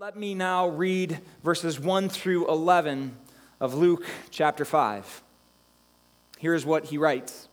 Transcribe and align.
Let 0.00 0.16
me 0.16 0.32
now 0.32 0.68
read 0.68 1.18
verses 1.42 1.80
1 1.80 2.08
through 2.08 2.46
11 2.48 3.16
of 3.58 3.74
Luke 3.74 4.04
chapter 4.30 4.64
5. 4.64 5.24
Here's 6.38 6.64
what 6.64 6.84
he 6.84 6.98
writes 6.98 7.48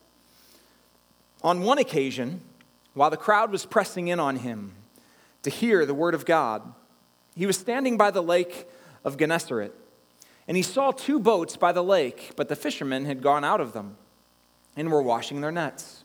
On 1.42 1.64
one 1.64 1.80
occasion, 1.80 2.42
while 2.94 3.10
the 3.10 3.18
crowd 3.18 3.52
was 3.52 3.66
pressing 3.66 4.10
in 4.10 4.20
on 4.20 4.36
him 4.36 4.74
to 5.42 5.50
hear 5.50 5.88
the 5.88 5.96
word 5.96 6.14
of 6.14 6.24
God, 6.24 6.62
he 7.36 7.48
was 7.48 7.58
standing 7.58 7.98
by 7.98 8.12
the 8.12 8.22
lake 8.22 8.70
of 9.04 9.18
Gennesaret, 9.18 9.74
and 10.48 10.56
he 10.56 10.62
saw 10.62 10.92
two 10.92 11.20
boats 11.20 11.58
by 11.58 11.72
the 11.72 11.84
lake, 11.84 12.34
but 12.36 12.48
the 12.48 12.56
fishermen 12.56 13.06
had 13.06 13.24
gone 13.24 13.44
out 13.44 13.60
of 13.60 13.74
them 13.74 13.98
and 14.76 14.92
were 14.92 15.02
washing 15.02 15.42
their 15.42 15.52
nets. 15.52 16.05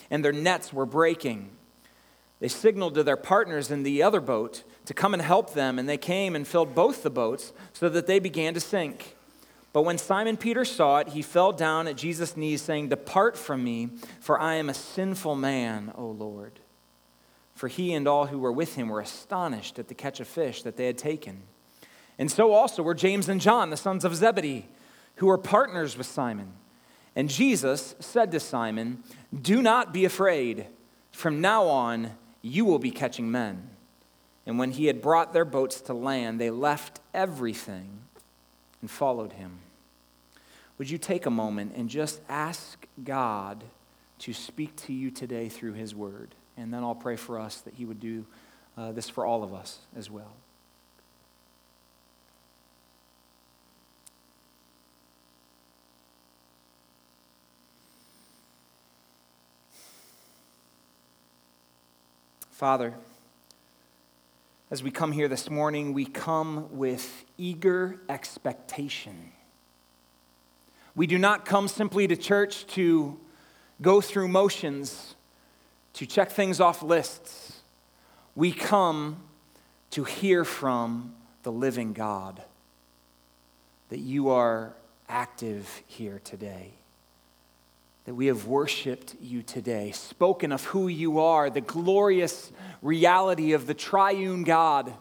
and 0.11 0.23
their 0.23 0.31
nets 0.31 0.71
were 0.71 0.85
breaking. 0.85 1.49
They 2.39 2.49
signaled 2.49 2.93
to 2.95 3.03
their 3.03 3.17
partners 3.17 3.71
in 3.71 3.83
the 3.83 4.03
other 4.03 4.19
boat 4.19 4.63
to 4.85 4.93
come 4.93 5.13
and 5.13 5.23
help 5.23 5.53
them, 5.53 5.79
and 5.79 5.87
they 5.87 5.97
came 5.97 6.35
and 6.35 6.47
filled 6.47 6.75
both 6.75 7.01
the 7.01 7.09
boats 7.09 7.53
so 7.73 7.89
that 7.89 8.05
they 8.05 8.19
began 8.19 8.53
to 8.53 8.59
sink. 8.59 9.15
But 9.73 9.83
when 9.83 9.97
Simon 9.97 10.37
Peter 10.37 10.65
saw 10.65 10.97
it, 10.97 11.09
he 11.09 11.21
fell 11.21 11.53
down 11.53 11.87
at 11.87 11.95
Jesus' 11.95 12.35
knees, 12.35 12.61
saying, 12.61 12.89
Depart 12.89 13.37
from 13.37 13.63
me, 13.63 13.89
for 14.19 14.39
I 14.39 14.55
am 14.55 14.69
a 14.69 14.73
sinful 14.73 15.35
man, 15.35 15.93
O 15.95 16.07
Lord. 16.07 16.59
For 17.55 17.69
he 17.69 17.93
and 17.93 18.07
all 18.07 18.25
who 18.25 18.39
were 18.39 18.51
with 18.51 18.75
him 18.75 18.89
were 18.89 18.99
astonished 18.99 19.79
at 19.79 19.87
the 19.87 19.93
catch 19.93 20.19
of 20.19 20.27
fish 20.27 20.63
that 20.63 20.75
they 20.75 20.87
had 20.87 20.97
taken. 20.97 21.43
And 22.17 22.29
so 22.29 22.51
also 22.51 22.83
were 22.83 22.95
James 22.95 23.29
and 23.29 23.39
John, 23.39 23.69
the 23.69 23.77
sons 23.77 24.03
of 24.03 24.15
Zebedee, 24.15 24.67
who 25.15 25.27
were 25.27 25.37
partners 25.37 25.97
with 25.97 26.07
Simon. 26.07 26.53
And 27.15 27.29
Jesus 27.29 27.95
said 27.99 28.31
to 28.31 28.39
Simon, 28.39 29.03
Do 29.39 29.61
not 29.61 29.93
be 29.93 30.05
afraid. 30.05 30.67
From 31.11 31.41
now 31.41 31.65
on, 31.65 32.11
you 32.41 32.65
will 32.65 32.79
be 32.79 32.91
catching 32.91 33.29
men. 33.29 33.69
And 34.45 34.57
when 34.57 34.71
he 34.71 34.85
had 34.85 35.01
brought 35.01 35.33
their 35.33 35.45
boats 35.45 35.81
to 35.81 35.93
land, 35.93 36.39
they 36.39 36.49
left 36.49 36.99
everything 37.13 37.99
and 38.81 38.89
followed 38.89 39.33
him. 39.33 39.59
Would 40.77 40.89
you 40.89 40.97
take 40.97 41.25
a 41.25 41.31
moment 41.31 41.73
and 41.75 41.89
just 41.89 42.21
ask 42.27 42.87
God 43.03 43.63
to 44.19 44.33
speak 44.33 44.75
to 44.77 44.93
you 44.93 45.11
today 45.11 45.47
through 45.47 45.73
his 45.73 45.93
word? 45.93 46.33
And 46.57 46.73
then 46.73 46.83
I'll 46.83 46.95
pray 46.95 47.17
for 47.17 47.39
us 47.39 47.61
that 47.61 47.75
he 47.75 47.85
would 47.85 47.99
do 47.99 48.25
uh, 48.77 48.91
this 48.91 49.09
for 49.09 49.25
all 49.25 49.43
of 49.43 49.53
us 49.53 49.79
as 49.95 50.09
well. 50.09 50.33
Father, 62.61 62.93
as 64.69 64.83
we 64.83 64.91
come 64.91 65.11
here 65.11 65.27
this 65.27 65.49
morning, 65.49 65.93
we 65.93 66.05
come 66.05 66.77
with 66.77 67.25
eager 67.35 67.99
expectation. 68.07 69.31
We 70.93 71.07
do 71.07 71.17
not 71.17 71.43
come 71.43 71.67
simply 71.67 72.07
to 72.07 72.15
church 72.15 72.67
to 72.75 73.19
go 73.81 73.99
through 73.99 74.27
motions, 74.27 75.15
to 75.93 76.05
check 76.05 76.29
things 76.29 76.59
off 76.59 76.83
lists. 76.83 77.61
We 78.35 78.51
come 78.51 79.23
to 79.89 80.03
hear 80.03 80.45
from 80.45 81.15
the 81.41 81.51
living 81.51 81.93
God 81.93 82.43
that 83.89 84.01
you 84.01 84.29
are 84.29 84.75
active 85.09 85.81
here 85.87 86.21
today 86.23 86.73
that 88.11 88.15
we 88.15 88.27
have 88.27 88.45
worshiped 88.45 89.15
you 89.21 89.41
today, 89.41 89.89
spoken 89.91 90.51
of 90.51 90.65
who 90.65 90.89
you 90.89 91.19
are, 91.19 91.49
the 91.49 91.61
glorious 91.61 92.51
reality 92.81 93.53
of 93.53 93.67
the 93.67 93.73
triune 93.73 94.43
God. 94.43 94.93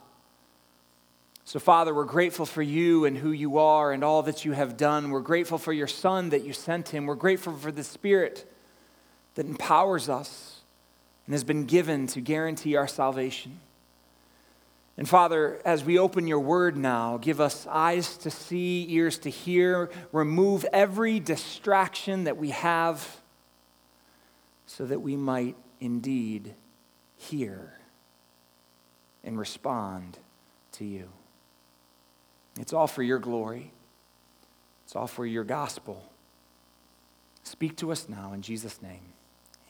So, 1.45 1.59
Father, 1.59 1.93
we're 1.93 2.05
grateful 2.05 2.47
for 2.47 2.63
you 2.63 3.07
and 3.07 3.19
who 3.19 3.33
you 3.33 3.59
are 3.59 3.91
and 3.91 4.05
all 4.05 4.23
that 4.23 4.45
you 4.45 4.53
have 4.53 4.77
done. 4.77 5.11
We're 5.11 5.23
grateful 5.23 5.59
for 5.59 5.73
your 5.73 5.89
Son 5.89 6.29
that 6.29 6.45
you 6.45 6.53
sent 6.53 6.91
him. 6.91 7.05
We're 7.07 7.17
grateful 7.17 7.57
for 7.57 7.73
the 7.73 7.83
Spirit 7.83 8.49
that 9.35 9.45
empowers 9.45 10.09
us 10.09 10.61
and 11.27 11.35
has 11.35 11.43
been 11.43 11.65
given 11.65 12.07
to 12.07 12.21
guarantee 12.21 12.77
our 12.77 12.87
salvation. 12.87 13.59
And 15.01 15.09
Father, 15.09 15.63
as 15.65 15.83
we 15.83 15.99
open 15.99 16.27
your 16.27 16.41
word 16.41 16.77
now, 16.77 17.17
give 17.17 17.41
us 17.41 17.67
eyes 17.71 18.19
to 18.19 18.31
see, 18.31 18.87
ears 18.91 19.19
to 19.21 19.31
hear, 19.31 19.89
remove 20.13 20.67
every 20.75 21.19
distraction 21.19 22.25
that 22.25 22.37
we 22.37 22.51
have 22.51 23.23
so 24.67 24.85
that 24.85 25.01
we 25.01 25.17
might 25.17 25.57
indeed 25.81 26.55
hear 27.17 27.73
and 29.25 29.39
respond 29.39 30.19
to 30.73 30.85
you. 30.85 31.09
It's 32.59 32.75
all 32.75 32.87
for 32.87 33.03
your 33.03 33.19
glory, 33.19 33.73
it's 34.85 34.95
all 34.95 35.07
for 35.07 35.25
your 35.25 35.45
gospel. 35.45 36.13
Speak 37.43 37.75
to 37.79 37.91
us 37.91 38.07
now 38.07 38.35
in 38.35 38.43
Jesus' 38.43 38.83
name. 38.83 39.15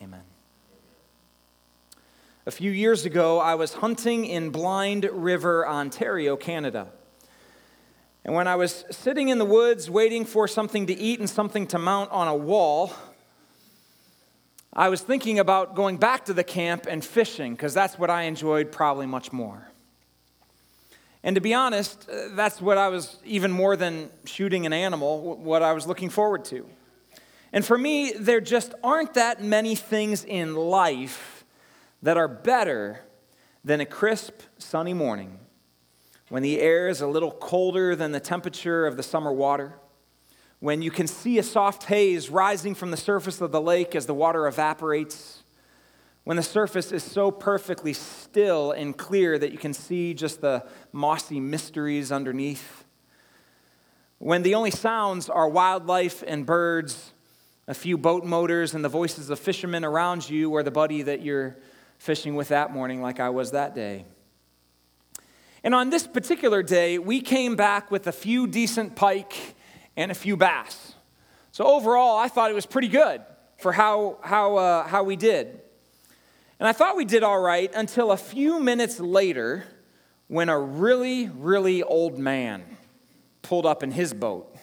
Amen. 0.03 0.25
A 2.47 2.51
few 2.51 2.71
years 2.71 3.05
ago, 3.05 3.39
I 3.39 3.55
was 3.55 3.75
hunting 3.75 4.25
in 4.25 4.49
Blind 4.49 5.07
River, 5.13 5.69
Ontario, 5.69 6.37
Canada. 6.37 6.87
And 8.25 8.35
when 8.35 8.49
I 8.49 8.57
was 8.57 8.87
sitting 8.91 9.29
in 9.29 9.37
the 9.37 9.45
woods 9.45 9.91
waiting 9.91 10.25
for 10.25 10.49
something 10.49 10.87
to 10.87 10.95
eat 10.95 11.21
and 11.21 11.29
something 11.29 11.67
to 11.67 11.79
mount 11.79 12.11
on 12.11 12.29
a 12.29 12.35
wall, 12.35 12.95
I 14.73 14.89
was 14.89 15.03
thinking 15.03 15.39
about 15.39 15.75
going 15.75 15.99
back 15.99 16.25
to 16.27 16.33
the 16.33 16.43
camp 16.43 16.87
and 16.89 17.05
fishing 17.05 17.53
because 17.53 17.75
that's 17.75 17.99
what 17.99 18.09
I 18.09 18.23
enjoyed 18.23 18.73
probably 18.73 19.07
much 19.07 19.33
more. 19.33 19.69
And 21.23 21.35
to 21.35 21.43
be 21.43 21.53
honest, 21.53 22.09
uh, 22.09 22.29
that's 22.35 22.63
what 22.63 22.79
I 22.79 22.89
was, 22.89 23.19
even 23.27 23.51
more 23.51 23.77
than 23.77 24.09
shooting 24.25 24.65
an 24.65 24.73
animal, 24.73 25.37
what 25.37 25.63
I 25.63 25.75
was 25.75 25.87
looking 25.87 26.09
forward 26.09 26.47
to. 26.47 26.67
And 27.53 27.67
for 27.67 27.77
me, 27.77 28.13
there 28.13 28.41
just 28.41 28.73
aren't 28.83 29.13
that 29.15 29.43
many 29.43 29.75
things 29.75 30.25
in 30.25 30.55
life 30.55 31.40
that 32.03 32.17
are 32.17 32.29
better 32.29 33.01
than 33.65 33.81
a 33.81 33.87
crisp, 33.87 34.41
sunny 34.59 34.95
morning 34.95 35.39
when 36.31 36.45
the 36.45 36.61
air 36.61 36.89
is 36.89 37.01
a 37.01 37.07
little 37.07 37.33
colder 37.33 37.95
than 37.97 38.13
the 38.13 38.21
temperature 38.21 38.87
of 38.87 38.97
the 38.97 39.03
summer 39.03 39.33
water, 39.33 39.75
when 40.61 40.81
you 40.81 40.91
can 40.91 41.09
see 41.09 41.39
a 41.39 41.43
soft 41.43 41.85
haze 41.85 42.31
rising 42.31 42.75
from 42.75 42.93
the 42.93 42.97
surface 42.97 43.41
of 43.41 43.51
the 43.51 43.61
lake 43.61 43.97
as 43.97 44.07
the 44.07 44.15
water 44.15 44.47
evaporates, 44.47 45.43
when 46.23 46.37
the 46.37 46.43
surface 46.43 46.93
is 46.93 47.03
so 47.03 47.33
perfectly 47.33 47.93
still 47.93 48.71
and 48.71 48.97
clear 48.97 49.39
that 49.39 49.51
you 49.51 49.59
can 49.59 49.75
see 49.75 50.15
just 50.15 50.41
the 50.41 50.65
mossy 50.93 51.41
mysteries 51.41 52.13
underneath, 52.13 52.85
when 54.19 54.43
the 54.43 54.55
only 54.55 54.71
sounds 54.71 55.29
are 55.29 55.49
wildlife 55.49 56.23
and 56.27 56.47
birds, 56.47 57.13
a 57.67 57.75
few 57.75 57.99
boat 57.99 58.25
motors, 58.25 58.73
and 58.73 58.85
the 58.85 58.89
voices 58.89 59.31
of 59.31 59.39
fishermen 59.41 59.85
around 59.85 60.31
you, 60.31 60.51
or 60.51 60.63
the 60.63 60.71
buddy 60.71 61.03
that 61.03 61.23
you're 61.23 61.57
fishing 62.01 62.35
with 62.35 62.49
that 62.49 62.73
morning, 62.73 63.03
like 63.03 63.21
I 63.21 63.29
was 63.29 63.51
that 63.51 63.75
day. 63.75 64.07
And 65.63 65.75
on 65.75 65.91
this 65.91 66.07
particular 66.07 66.63
day, 66.63 66.99
we 66.99 67.21
came 67.21 67.57
back 67.57 67.91
with 67.91 68.07
a 68.07 68.13
few 68.13 68.47
decent 68.47 68.97
pike 68.97 69.55
and 69.99 70.11
a 70.11 70.15
few 70.15 70.35
bass. 70.35 70.95
So 71.53 71.65
overall, 71.65 72.17
I 72.17 72.29
thought 72.29 72.51
it 72.51 72.55
was 72.55 72.65
pretty 72.65 72.89
good 72.89 73.21
for 73.59 73.71
how, 73.73 74.17
how, 74.23 74.57
uh, 74.57 74.87
how 74.87 75.03
we 75.03 75.15
did. 75.15 75.61
And 76.59 76.67
I 76.67 76.73
thought 76.73 76.97
we 76.97 77.05
did 77.05 77.23
all 77.23 77.39
right 77.39 77.71
until 77.75 78.13
a 78.13 78.17
few 78.17 78.61
minutes 78.61 78.99
later 78.99 79.65
when 80.27 80.49
a 80.49 80.59
really, 80.59 81.29
really 81.29 81.83
old 81.83 82.19
man 82.19 82.65
pulled 83.43 83.67
up 83.67 83.83
in 83.83 83.91
his 83.91 84.15
boat. 84.15 84.57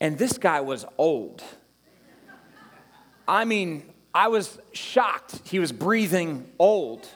And 0.00 0.16
this 0.16 0.38
guy 0.38 0.62
was 0.62 0.86
old. 0.96 1.42
I 3.28 3.44
mean, 3.44 3.89
I 4.14 4.28
was 4.28 4.58
shocked 4.72 5.40
he 5.44 5.58
was 5.58 5.72
breathing 5.72 6.50
old. 6.58 7.06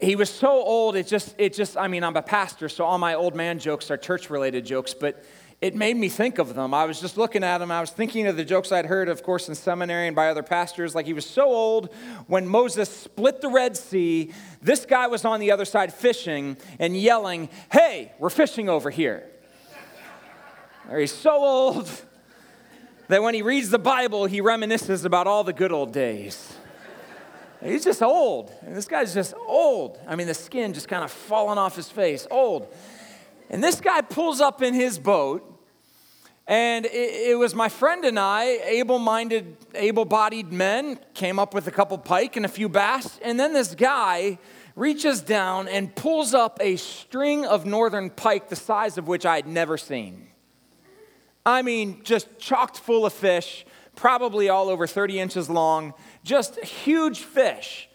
He 0.00 0.16
was 0.16 0.30
so 0.30 0.48
old, 0.48 0.96
it 0.96 1.06
just, 1.06 1.34
it 1.36 1.52
just, 1.52 1.76
I 1.76 1.86
mean, 1.86 2.02
I'm 2.02 2.16
a 2.16 2.22
pastor, 2.22 2.70
so 2.70 2.86
all 2.86 2.96
my 2.96 3.14
old 3.14 3.34
man 3.34 3.58
jokes 3.58 3.90
are 3.90 3.98
church 3.98 4.30
related 4.30 4.64
jokes, 4.64 4.94
but 4.94 5.22
it 5.60 5.74
made 5.74 5.94
me 5.94 6.08
think 6.08 6.38
of 6.38 6.54
them. 6.54 6.72
I 6.72 6.86
was 6.86 7.02
just 7.02 7.18
looking 7.18 7.44
at 7.44 7.60
him. 7.60 7.70
I 7.70 7.82
was 7.82 7.90
thinking 7.90 8.26
of 8.26 8.38
the 8.38 8.44
jokes 8.44 8.72
I'd 8.72 8.86
heard, 8.86 9.10
of 9.10 9.22
course, 9.22 9.46
in 9.46 9.54
seminary 9.54 10.06
and 10.06 10.16
by 10.16 10.30
other 10.30 10.42
pastors. 10.42 10.94
Like 10.94 11.04
he 11.04 11.12
was 11.12 11.26
so 11.26 11.44
old 11.44 11.94
when 12.28 12.48
Moses 12.48 12.88
split 12.88 13.42
the 13.42 13.48
Red 13.48 13.76
Sea, 13.76 14.32
this 14.62 14.86
guy 14.86 15.06
was 15.08 15.26
on 15.26 15.38
the 15.38 15.50
other 15.50 15.66
side 15.66 15.92
fishing 15.92 16.56
and 16.78 16.96
yelling, 16.96 17.50
Hey, 17.70 18.12
we're 18.18 18.30
fishing 18.30 18.70
over 18.70 18.88
here. 18.88 19.28
he's 20.96 21.12
so 21.12 21.32
old 21.32 21.90
that 23.10 23.22
when 23.22 23.34
he 23.34 23.42
reads 23.42 23.70
the 23.70 23.78
Bible, 23.78 24.26
he 24.26 24.40
reminisces 24.40 25.04
about 25.04 25.26
all 25.26 25.44
the 25.44 25.52
good 25.52 25.72
old 25.72 25.92
days. 25.92 26.54
He's 27.62 27.84
just 27.84 28.02
old. 28.02 28.52
This 28.62 28.86
guy's 28.86 29.12
just 29.12 29.34
old. 29.46 29.98
I 30.06 30.16
mean, 30.16 30.26
the 30.26 30.34
skin 30.34 30.72
just 30.72 30.88
kind 30.88 31.04
of 31.04 31.10
falling 31.10 31.58
off 31.58 31.76
his 31.76 31.90
face, 31.90 32.26
old. 32.30 32.72
And 33.50 33.62
this 33.62 33.80
guy 33.80 34.00
pulls 34.00 34.40
up 34.40 34.62
in 34.62 34.74
his 34.74 34.98
boat, 34.98 35.44
and 36.46 36.86
it, 36.86 37.30
it 37.30 37.38
was 37.38 37.54
my 37.54 37.68
friend 37.68 38.04
and 38.04 38.18
I, 38.18 38.44
able 38.44 38.98
minded, 38.98 39.56
able 39.74 40.04
bodied 40.04 40.52
men, 40.52 40.98
came 41.12 41.38
up 41.38 41.52
with 41.52 41.66
a 41.66 41.70
couple 41.70 41.98
pike 41.98 42.36
and 42.36 42.46
a 42.46 42.48
few 42.48 42.68
bass. 42.68 43.18
And 43.22 43.38
then 43.38 43.52
this 43.52 43.74
guy 43.74 44.38
reaches 44.76 45.20
down 45.20 45.68
and 45.68 45.94
pulls 45.94 46.32
up 46.32 46.58
a 46.62 46.76
string 46.76 47.44
of 47.44 47.66
northern 47.66 48.08
pike, 48.08 48.48
the 48.48 48.56
size 48.56 48.96
of 48.96 49.06
which 49.06 49.26
I 49.26 49.36
had 49.36 49.46
never 49.46 49.76
seen. 49.76 50.29
I 51.44 51.62
mean, 51.62 52.02
just 52.04 52.38
chocked 52.38 52.78
full 52.78 53.06
of 53.06 53.12
fish, 53.12 53.64
probably 53.96 54.48
all 54.48 54.68
over 54.68 54.86
30 54.86 55.20
inches 55.20 55.48
long, 55.48 55.94
just 56.22 56.62
huge 56.62 57.20
fish. 57.20 57.88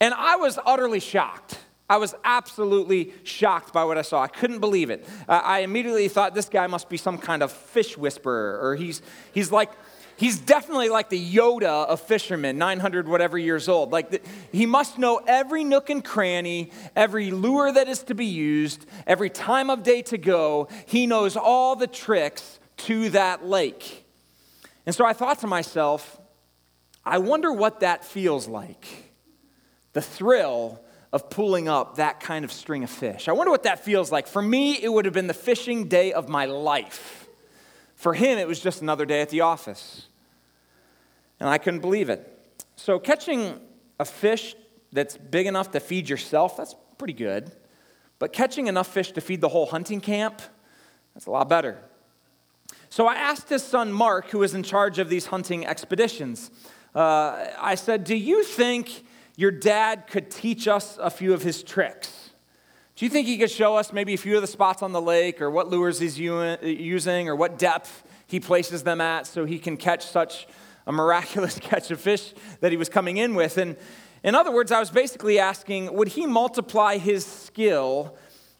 And 0.00 0.14
I 0.14 0.36
was 0.36 0.58
utterly 0.64 1.00
shocked. 1.00 1.58
I 1.90 1.96
was 1.96 2.14
absolutely 2.22 3.14
shocked 3.24 3.72
by 3.72 3.84
what 3.84 3.96
I 3.96 4.02
saw. 4.02 4.22
I 4.22 4.28
couldn't 4.28 4.60
believe 4.60 4.90
it. 4.90 5.08
Uh, 5.26 5.40
I 5.42 5.60
immediately 5.60 6.08
thought 6.08 6.34
this 6.34 6.48
guy 6.48 6.66
must 6.66 6.88
be 6.88 6.98
some 6.98 7.16
kind 7.16 7.42
of 7.42 7.50
fish 7.50 7.96
whisperer, 7.96 8.60
or 8.60 8.76
he's, 8.76 9.00
he's 9.32 9.50
like, 9.50 9.70
he's 10.16 10.38
definitely 10.38 10.90
like 10.90 11.08
the 11.08 11.34
Yoda 11.34 11.86
of 11.86 12.00
fishermen, 12.02 12.58
900 12.58 13.08
whatever 13.08 13.38
years 13.38 13.68
old. 13.70 13.90
Like, 13.90 14.10
the, 14.10 14.20
he 14.52 14.66
must 14.66 14.98
know 14.98 15.22
every 15.26 15.64
nook 15.64 15.88
and 15.88 16.04
cranny, 16.04 16.72
every 16.94 17.30
lure 17.30 17.72
that 17.72 17.88
is 17.88 18.02
to 18.04 18.14
be 18.14 18.26
used, 18.26 18.84
every 19.06 19.30
time 19.30 19.70
of 19.70 19.82
day 19.82 20.02
to 20.02 20.18
go. 20.18 20.68
He 20.84 21.06
knows 21.06 21.36
all 21.38 21.74
the 21.74 21.86
tricks 21.86 22.60
to 22.78 23.10
that 23.10 23.46
lake. 23.46 24.04
And 24.86 24.94
so 24.94 25.04
I 25.04 25.12
thought 25.12 25.40
to 25.40 25.46
myself, 25.46 26.18
I 27.04 27.18
wonder 27.18 27.52
what 27.52 27.80
that 27.80 28.04
feels 28.04 28.48
like. 28.48 29.12
The 29.92 30.00
thrill 30.00 30.82
of 31.12 31.30
pulling 31.30 31.68
up 31.68 31.96
that 31.96 32.20
kind 32.20 32.44
of 32.44 32.52
string 32.52 32.84
of 32.84 32.90
fish. 32.90 33.28
I 33.28 33.32
wonder 33.32 33.50
what 33.50 33.62
that 33.62 33.84
feels 33.84 34.12
like. 34.12 34.26
For 34.26 34.42
me, 34.42 34.74
it 34.74 34.88
would 34.88 35.04
have 35.04 35.14
been 35.14 35.26
the 35.26 35.34
fishing 35.34 35.88
day 35.88 36.12
of 36.12 36.28
my 36.28 36.44
life. 36.44 37.26
For 37.94 38.14
him, 38.14 38.38
it 38.38 38.46
was 38.46 38.60
just 38.60 38.82
another 38.82 39.06
day 39.06 39.20
at 39.20 39.30
the 39.30 39.40
office. 39.40 40.06
And 41.40 41.48
I 41.48 41.58
couldn't 41.58 41.80
believe 41.80 42.10
it. 42.10 42.34
So, 42.76 42.98
catching 42.98 43.60
a 43.98 44.04
fish 44.04 44.54
that's 44.92 45.16
big 45.16 45.46
enough 45.46 45.70
to 45.72 45.80
feed 45.80 46.08
yourself, 46.08 46.56
that's 46.56 46.74
pretty 46.98 47.14
good. 47.14 47.50
But 48.18 48.32
catching 48.32 48.66
enough 48.66 48.88
fish 48.88 49.12
to 49.12 49.20
feed 49.20 49.40
the 49.40 49.48
whole 49.48 49.66
hunting 49.66 50.00
camp, 50.00 50.42
that's 51.14 51.26
a 51.26 51.30
lot 51.30 51.48
better. 51.48 51.78
So 52.90 53.06
I 53.06 53.14
asked 53.14 53.48
his 53.48 53.62
son 53.62 53.92
Mark, 53.92 54.30
who 54.30 54.38
was 54.38 54.54
in 54.54 54.62
charge 54.62 54.98
of 54.98 55.08
these 55.08 55.26
hunting 55.26 55.66
expeditions, 55.66 56.50
uh, 56.94 57.46
I 57.58 57.74
said, 57.74 58.04
Do 58.04 58.16
you 58.16 58.42
think 58.42 59.04
your 59.36 59.50
dad 59.50 60.06
could 60.06 60.30
teach 60.30 60.66
us 60.66 60.98
a 61.00 61.10
few 61.10 61.34
of 61.34 61.42
his 61.42 61.62
tricks? 61.62 62.30
Do 62.96 63.04
you 63.04 63.10
think 63.10 63.28
he 63.28 63.38
could 63.38 63.50
show 63.50 63.76
us 63.76 63.92
maybe 63.92 64.14
a 64.14 64.18
few 64.18 64.34
of 64.34 64.40
the 64.40 64.48
spots 64.48 64.82
on 64.82 64.92
the 64.92 65.00
lake 65.00 65.40
or 65.40 65.50
what 65.50 65.68
lures 65.68 66.00
he's 66.00 66.18
using 66.18 67.28
or 67.28 67.36
what 67.36 67.56
depth 67.56 68.02
he 68.26 68.40
places 68.40 68.82
them 68.82 69.00
at 69.00 69.26
so 69.26 69.44
he 69.44 69.60
can 69.60 69.76
catch 69.76 70.04
such 70.04 70.48
a 70.84 70.90
miraculous 70.90 71.58
catch 71.62 71.92
of 71.92 72.00
fish 72.00 72.34
that 72.60 72.72
he 72.72 72.76
was 72.76 72.88
coming 72.88 73.18
in 73.18 73.36
with? 73.36 73.58
And 73.58 73.76
in 74.24 74.34
other 74.34 74.50
words, 74.50 74.72
I 74.72 74.80
was 74.80 74.90
basically 74.90 75.38
asking, 75.38 75.92
would 75.94 76.08
he 76.08 76.26
multiply 76.26 76.98
his 76.98 77.24
skill 77.24 78.16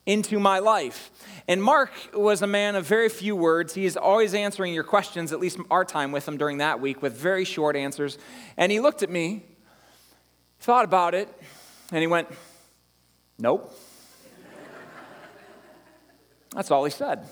into 0.08 0.40
my 0.40 0.58
life? 0.58 1.10
And 1.46 1.62
Mark 1.62 1.92
was 2.14 2.40
a 2.42 2.46
man 2.46 2.74
of 2.74 2.86
very 2.86 3.10
few 3.10 3.36
words. 3.36 3.74
He 3.74 3.84
is 3.84 3.96
always 3.96 4.34
answering 4.34 4.72
your 4.74 4.82
questions, 4.82 5.32
at 5.32 5.38
least 5.38 5.58
our 5.70 5.84
time 5.84 6.10
with 6.12 6.26
him 6.26 6.38
during 6.38 6.58
that 6.58 6.80
week, 6.80 7.02
with 7.02 7.14
very 7.14 7.44
short 7.44 7.76
answers. 7.76 8.18
And 8.56 8.72
he 8.72 8.80
looked 8.80 9.02
at 9.02 9.10
me, 9.10 9.44
thought 10.60 10.84
about 10.84 11.14
it, 11.14 11.28
and 11.92 12.00
he 12.00 12.06
went, 12.06 12.28
Nope. 13.38 13.72
That's 16.54 16.70
all 16.70 16.84
he 16.84 16.90
said. 16.90 17.28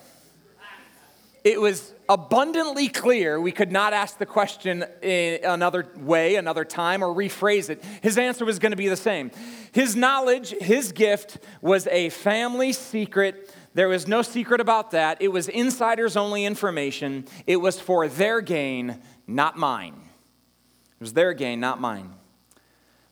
It 1.43 1.61
was 1.61 1.94
abundantly 2.08 2.88
clear 2.88 3.41
we 3.41 3.53
could 3.53 3.73
not 3.73 3.93
ask 3.93 4.19
the 4.19 4.26
question 4.26 4.85
in 5.03 5.44
another 5.44 5.87
way, 5.97 6.37
another 6.37 6.64
time, 6.64 7.03
or 7.03 7.14
rephrase 7.14 7.70
it. 7.70 7.82
His 8.03 8.19
answer 8.19 8.44
was 8.44 8.58
going 8.58 8.73
to 8.73 8.76
be 8.76 8.88
the 8.88 8.97
same. 8.97 9.31
His 9.73 9.97
knowledge, 9.97 10.50
his 10.50 10.93
gift 10.93 11.38
was 11.61 11.87
a 11.88 12.11
family 12.11 12.73
secret 12.73 13.55
there 13.76 13.88
was 13.88 14.08
no 14.08 14.23
secret 14.23 14.62
about 14.62 14.93
that. 14.93 15.20
It 15.20 15.29
was 15.29 15.49
insiders 15.49 16.17
only 16.17 16.47
information. 16.47 17.26
It 17.47 17.56
was 17.58 17.79
for 17.79 18.08
their 18.08 18.41
gain, 18.41 19.03
not 19.26 19.58
mine. 19.58 20.00
It 20.03 21.00
was 21.00 21.12
their 21.12 21.35
gain, 21.35 21.61
not 21.61 21.79
mine. 21.79 22.14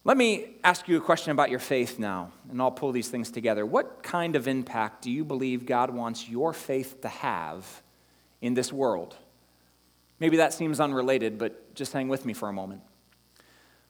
Let 0.04 0.16
me 0.16 0.54
ask 0.64 0.88
you 0.88 0.96
a 0.96 1.02
question 1.02 1.32
about 1.32 1.50
your 1.50 1.58
faith 1.58 1.98
now, 1.98 2.32
and 2.50 2.62
I'll 2.62 2.70
pull 2.70 2.92
these 2.92 3.08
things 3.08 3.30
together. 3.30 3.66
What 3.66 4.02
kind 4.02 4.36
of 4.36 4.48
impact 4.48 5.02
do 5.02 5.10
you 5.10 5.22
believe 5.22 5.66
God 5.66 5.90
wants 5.90 6.30
your 6.30 6.54
faith 6.54 7.02
to 7.02 7.08
have 7.08 7.82
in 8.44 8.54
this 8.54 8.72
world? 8.72 9.16
Maybe 10.20 10.36
that 10.36 10.52
seems 10.52 10.80
unrelated, 10.80 11.38
but 11.38 11.74
just 11.74 11.92
hang 11.92 12.08
with 12.08 12.24
me 12.24 12.32
for 12.32 12.48
a 12.48 12.52
moment. 12.52 12.82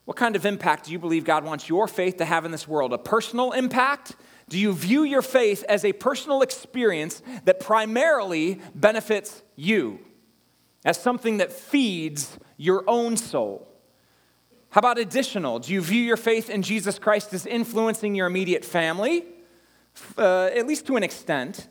What 0.04 0.16
kind 0.16 0.36
of 0.36 0.46
impact 0.46 0.86
do 0.86 0.92
you 0.92 0.98
believe 0.98 1.24
God 1.24 1.44
wants 1.44 1.68
your 1.68 1.88
faith 1.88 2.18
to 2.18 2.24
have 2.24 2.44
in 2.44 2.52
this 2.52 2.68
world? 2.68 2.92
A 2.92 2.98
personal 2.98 3.52
impact? 3.52 4.16
Do 4.48 4.58
you 4.58 4.72
view 4.72 5.02
your 5.02 5.22
faith 5.22 5.64
as 5.68 5.84
a 5.84 5.92
personal 5.92 6.42
experience 6.42 7.22
that 7.44 7.58
primarily 7.60 8.60
benefits 8.74 9.42
you, 9.56 9.98
as 10.84 11.00
something 11.00 11.38
that 11.38 11.52
feeds 11.52 12.38
your 12.56 12.84
own 12.86 13.16
soul? 13.16 13.66
How 14.70 14.80
about 14.80 14.98
additional? 14.98 15.58
Do 15.58 15.72
you 15.72 15.80
view 15.80 16.02
your 16.02 16.16
faith 16.16 16.50
in 16.50 16.62
Jesus 16.62 16.98
Christ 16.98 17.32
as 17.32 17.46
influencing 17.46 18.14
your 18.14 18.26
immediate 18.26 18.64
family, 18.64 19.24
uh, 20.18 20.46
at 20.46 20.66
least 20.66 20.86
to 20.86 20.96
an 20.96 21.02
extent? 21.02 21.68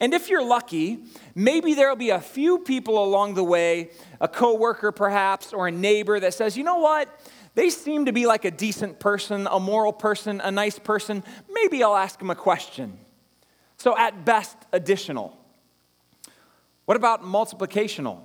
And 0.00 0.14
if 0.14 0.30
you're 0.30 0.44
lucky, 0.44 1.04
maybe 1.34 1.74
there'll 1.74 1.94
be 1.94 2.10
a 2.10 2.20
few 2.20 2.60
people 2.60 3.04
along 3.04 3.34
the 3.34 3.44
way, 3.44 3.90
a 4.20 4.28
coworker 4.28 4.92
perhaps, 4.92 5.52
or 5.52 5.68
a 5.68 5.70
neighbor 5.70 6.18
that 6.18 6.32
says, 6.32 6.56
you 6.56 6.64
know 6.64 6.78
what? 6.78 7.08
They 7.54 7.68
seem 7.68 8.06
to 8.06 8.12
be 8.12 8.26
like 8.26 8.46
a 8.46 8.50
decent 8.50 8.98
person, 8.98 9.46
a 9.50 9.60
moral 9.60 9.92
person, 9.92 10.40
a 10.40 10.50
nice 10.50 10.78
person. 10.78 11.22
Maybe 11.50 11.82
I'll 11.82 11.96
ask 11.96 12.18
them 12.18 12.30
a 12.30 12.34
question. 12.34 12.96
So, 13.76 13.96
at 13.96 14.24
best, 14.24 14.56
additional. 14.72 15.36
What 16.84 16.96
about 16.96 17.22
multiplicational? 17.22 18.20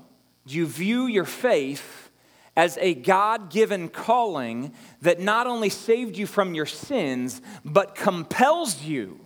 Do 0.46 0.56
you 0.56 0.68
view 0.68 1.08
your 1.08 1.26
faith 1.26 2.12
as 2.56 2.78
a 2.80 2.94
God 2.94 3.50
given 3.50 3.90
calling 3.90 4.74
that 5.02 5.20
not 5.20 5.48
only 5.48 5.70
saved 5.70 6.18
you 6.18 6.28
from 6.28 6.54
your 6.54 6.66
sins, 6.66 7.42
but 7.64 7.96
compels 7.96 8.84
you 8.84 9.25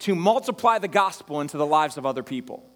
to 0.00 0.14
multiply 0.14 0.78
the 0.78 0.88
gospel 0.88 1.40
into 1.40 1.56
the 1.56 1.66
lives 1.66 1.96
of 1.96 2.06
other 2.06 2.22
people? 2.22 2.68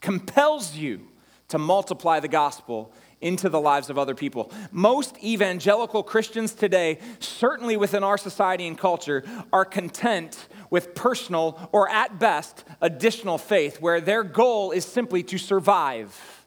Compels 0.00 0.76
you 0.76 1.08
to 1.48 1.58
multiply 1.58 2.20
the 2.20 2.28
gospel 2.28 2.92
into 3.20 3.48
the 3.48 3.60
lives 3.60 3.88
of 3.88 3.98
other 3.98 4.14
people. 4.14 4.52
Most 4.70 5.16
evangelical 5.24 6.02
Christians 6.02 6.52
today, 6.52 6.98
certainly 7.20 7.76
within 7.76 8.04
our 8.04 8.18
society 8.18 8.66
and 8.66 8.76
culture, 8.76 9.24
are 9.52 9.64
content 9.64 10.48
with 10.68 10.94
personal 10.94 11.70
or 11.72 11.88
at 11.88 12.18
best 12.18 12.64
additional 12.80 13.38
faith, 13.38 13.80
where 13.80 14.00
their 14.00 14.22
goal 14.22 14.72
is 14.72 14.84
simply 14.84 15.22
to 15.22 15.38
survive, 15.38 16.44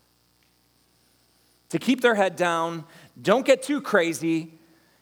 to 1.70 1.80
keep 1.80 2.02
their 2.02 2.16
head 2.16 2.36
down, 2.36 2.86
don't 3.20 3.46
get 3.46 3.64
too 3.64 3.82
crazy. 3.82 4.57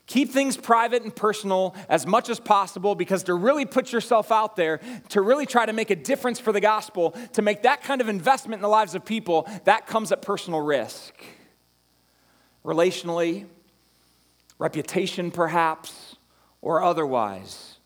Keep 0.08 0.32
things 0.32 0.56
private 0.56 1.04
and 1.04 1.16
personal 1.16 1.76
as 1.90 2.06
much 2.06 2.30
as 2.30 2.40
possible 2.40 2.94
because 2.94 3.24
to 3.24 3.34
really 3.34 3.66
put 3.66 3.92
yourself 3.92 4.32
out 4.32 4.56
there, 4.56 4.80
to 5.10 5.22
really 5.22 5.48
try 5.48 5.66
to 5.66 5.74
make 5.74 5.90
a 5.90 5.96
difference 5.96 6.40
for 6.40 6.52
the 6.52 6.62
gospel, 6.62 7.16
to 7.34 7.42
make 7.42 7.64
that 7.64 7.82
kind 7.82 8.02
of 8.02 8.08
investment 8.08 8.60
in 8.60 8.62
the 8.62 8.68
lives 8.68 8.94
of 8.94 9.04
people, 9.04 9.50
that 9.64 9.88
comes 9.88 10.12
at 10.12 10.22
personal 10.22 10.62
risk 10.62 11.14
relationally, 12.64 13.46
reputation 14.58 15.32
perhaps, 15.32 16.16
or 16.62 16.84
otherwise. 16.84 17.78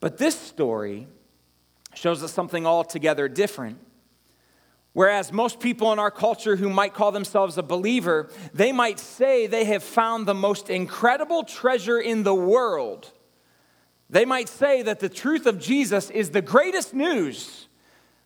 But 0.00 0.18
this 0.18 0.38
story 0.38 1.08
shows 1.94 2.22
us 2.22 2.32
something 2.32 2.66
altogether 2.66 3.28
different. 3.28 3.78
Whereas 4.98 5.32
most 5.32 5.60
people 5.60 5.92
in 5.92 6.00
our 6.00 6.10
culture 6.10 6.56
who 6.56 6.68
might 6.68 6.92
call 6.92 7.12
themselves 7.12 7.56
a 7.56 7.62
believer, 7.62 8.30
they 8.52 8.72
might 8.72 8.98
say 8.98 9.46
they 9.46 9.64
have 9.66 9.84
found 9.84 10.26
the 10.26 10.34
most 10.34 10.70
incredible 10.70 11.44
treasure 11.44 12.00
in 12.00 12.24
the 12.24 12.34
world. 12.34 13.12
They 14.10 14.24
might 14.24 14.48
say 14.48 14.82
that 14.82 14.98
the 14.98 15.08
truth 15.08 15.46
of 15.46 15.60
Jesus 15.60 16.10
is 16.10 16.30
the 16.30 16.42
greatest 16.42 16.94
news 16.94 17.68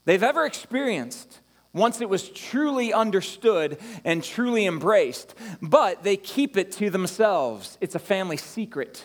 they've 0.06 0.22
ever 0.22 0.46
experienced 0.46 1.40
once 1.74 2.00
it 2.00 2.08
was 2.08 2.30
truly 2.30 2.90
understood 2.90 3.76
and 4.02 4.24
truly 4.24 4.64
embraced, 4.64 5.34
but 5.60 6.02
they 6.02 6.16
keep 6.16 6.56
it 6.56 6.72
to 6.72 6.88
themselves. 6.88 7.76
It's 7.82 7.96
a 7.96 7.98
family 7.98 8.38
secret, 8.38 9.04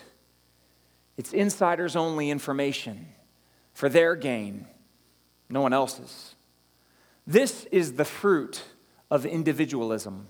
it's 1.18 1.34
insiders 1.34 1.98
only 1.98 2.30
information 2.30 3.08
for 3.74 3.90
their 3.90 4.16
gain, 4.16 4.68
no 5.50 5.60
one 5.60 5.74
else's. 5.74 6.37
This 7.28 7.66
is 7.66 7.94
the 7.94 8.06
fruit 8.06 8.64
of 9.12 9.26
individualism. 9.26 10.28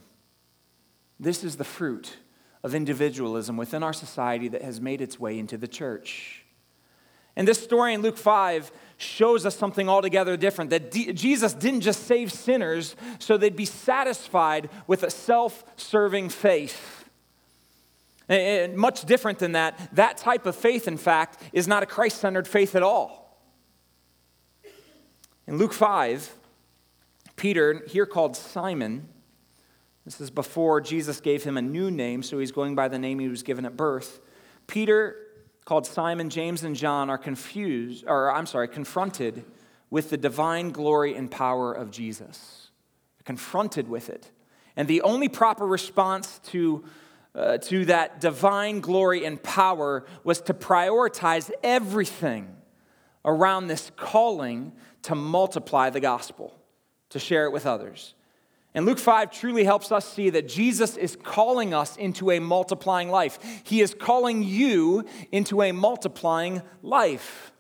This 1.20 1.44
is 1.44 1.58
the 1.58 1.64
fruit 1.64 2.18
of 2.64 2.74
individualism 2.74 3.56
within 3.56 3.84
our 3.84 3.94
society 3.94 4.48
that 4.48 4.64
has 4.64 4.82
made 4.82 5.00
its 5.00 5.20
way 5.20 5.38
into 5.38 5.58
the 5.58 5.68
church. 5.68 6.44
And 7.36 7.48
this 7.48 7.64
story 7.64 7.94
in 7.94 8.02
Luke 8.02 8.18
5 8.18 8.72
shows 8.98 9.46
us 9.46 9.56
something 9.56 9.88
altogether 9.88 10.36
different 10.38 10.72
that 10.72 10.90
D- 10.90 11.14
Jesus 11.14 11.54
didn't 11.54 11.82
just 11.82 12.08
save 12.08 12.32
sinners 12.32 12.96
so 13.20 13.38
they'd 13.38 13.56
be 13.56 13.66
satisfied 13.66 14.72
with 14.88 15.04
a 15.04 15.12
self 15.12 15.64
serving 15.76 16.30
faith. 16.30 17.06
And 18.28 18.76
much 18.76 19.06
different 19.06 19.38
than 19.38 19.52
that, 19.52 19.78
that 19.94 20.18
type 20.18 20.48
of 20.48 20.56
faith, 20.56 20.88
in 20.88 20.98
fact, 20.98 21.42
is 21.54 21.68
not 21.68 21.84
a 21.84 21.86
Christ 21.86 22.18
centered 22.18 22.48
faith 22.48 22.76
at 22.76 22.84
all. 22.84 23.40
In 25.46 25.58
Luke 25.58 25.74
5, 25.74 26.34
Peter, 27.38 27.84
here 27.88 28.06
called 28.06 28.36
Simon, 28.36 29.08
this 30.04 30.20
is 30.20 30.30
before 30.30 30.82
Jesus 30.82 31.22
gave 31.22 31.44
him 31.44 31.56
a 31.56 31.62
new 31.62 31.92
name, 31.92 32.24
so 32.24 32.40
he's 32.40 32.52
going 32.52 32.76
by 32.76 32.88
the 32.88 33.00
name 33.00 33.20
he 33.20 33.30
was 33.30 33.44
given 33.44 33.66
at 33.66 33.78
birth. 33.78 34.20
Peter 34.68 35.16
called 35.66 35.86
Simon, 35.86 36.30
James, 36.30 36.64
and 36.64 36.76
John 36.76 37.10
are 37.10 37.18
confused, 37.18 38.06
or 38.08 38.32
I'm 38.34 38.46
sorry, 38.46 38.68
confronted 38.68 39.46
with 39.90 40.10
the 40.10 40.18
divine 40.18 40.72
glory 40.72 41.16
and 41.16 41.30
power 41.30 41.74
of 41.74 41.92
Jesus. 41.92 42.72
Confronted 43.24 43.88
with 43.88 44.10
it. 44.10 44.32
And 44.76 44.88
the 44.88 45.02
only 45.02 45.28
proper 45.28 45.68
response 45.68 46.40
to, 46.46 46.86
uh, 47.36 47.58
to 47.58 47.86
that 47.86 48.22
divine 48.22 48.80
glory 48.80 49.26
and 49.26 49.42
power 49.44 50.06
was 50.24 50.40
to 50.42 50.54
prioritize 50.54 51.52
everything 51.64 52.56
around 53.26 53.68
this 53.68 53.92
calling 53.96 54.72
to 55.02 55.16
multiply 55.16 55.90
the 55.90 56.00
gospel, 56.00 56.57
to 57.10 57.20
share 57.20 57.46
it 57.46 57.52
with 57.52 57.66
others. 57.66 58.14
And 58.74 58.86
Luke 58.86 59.00
5 59.00 59.32
truly 59.32 59.64
helps 59.64 59.92
us 59.92 60.08
see 60.08 60.30
that 60.30 60.48
Jesus 60.48 60.98
is 60.98 61.16
calling 61.16 61.74
us 61.74 61.98
into 61.98 62.30
a 62.30 62.40
multiplying 62.40 63.10
life. 63.10 63.40
He 63.64 63.82
is 63.82 63.96
calling 63.96 64.44
you 64.44 65.06
into 65.32 65.62
a 65.62 65.72
multiplying 65.72 66.62
life. 66.84 67.52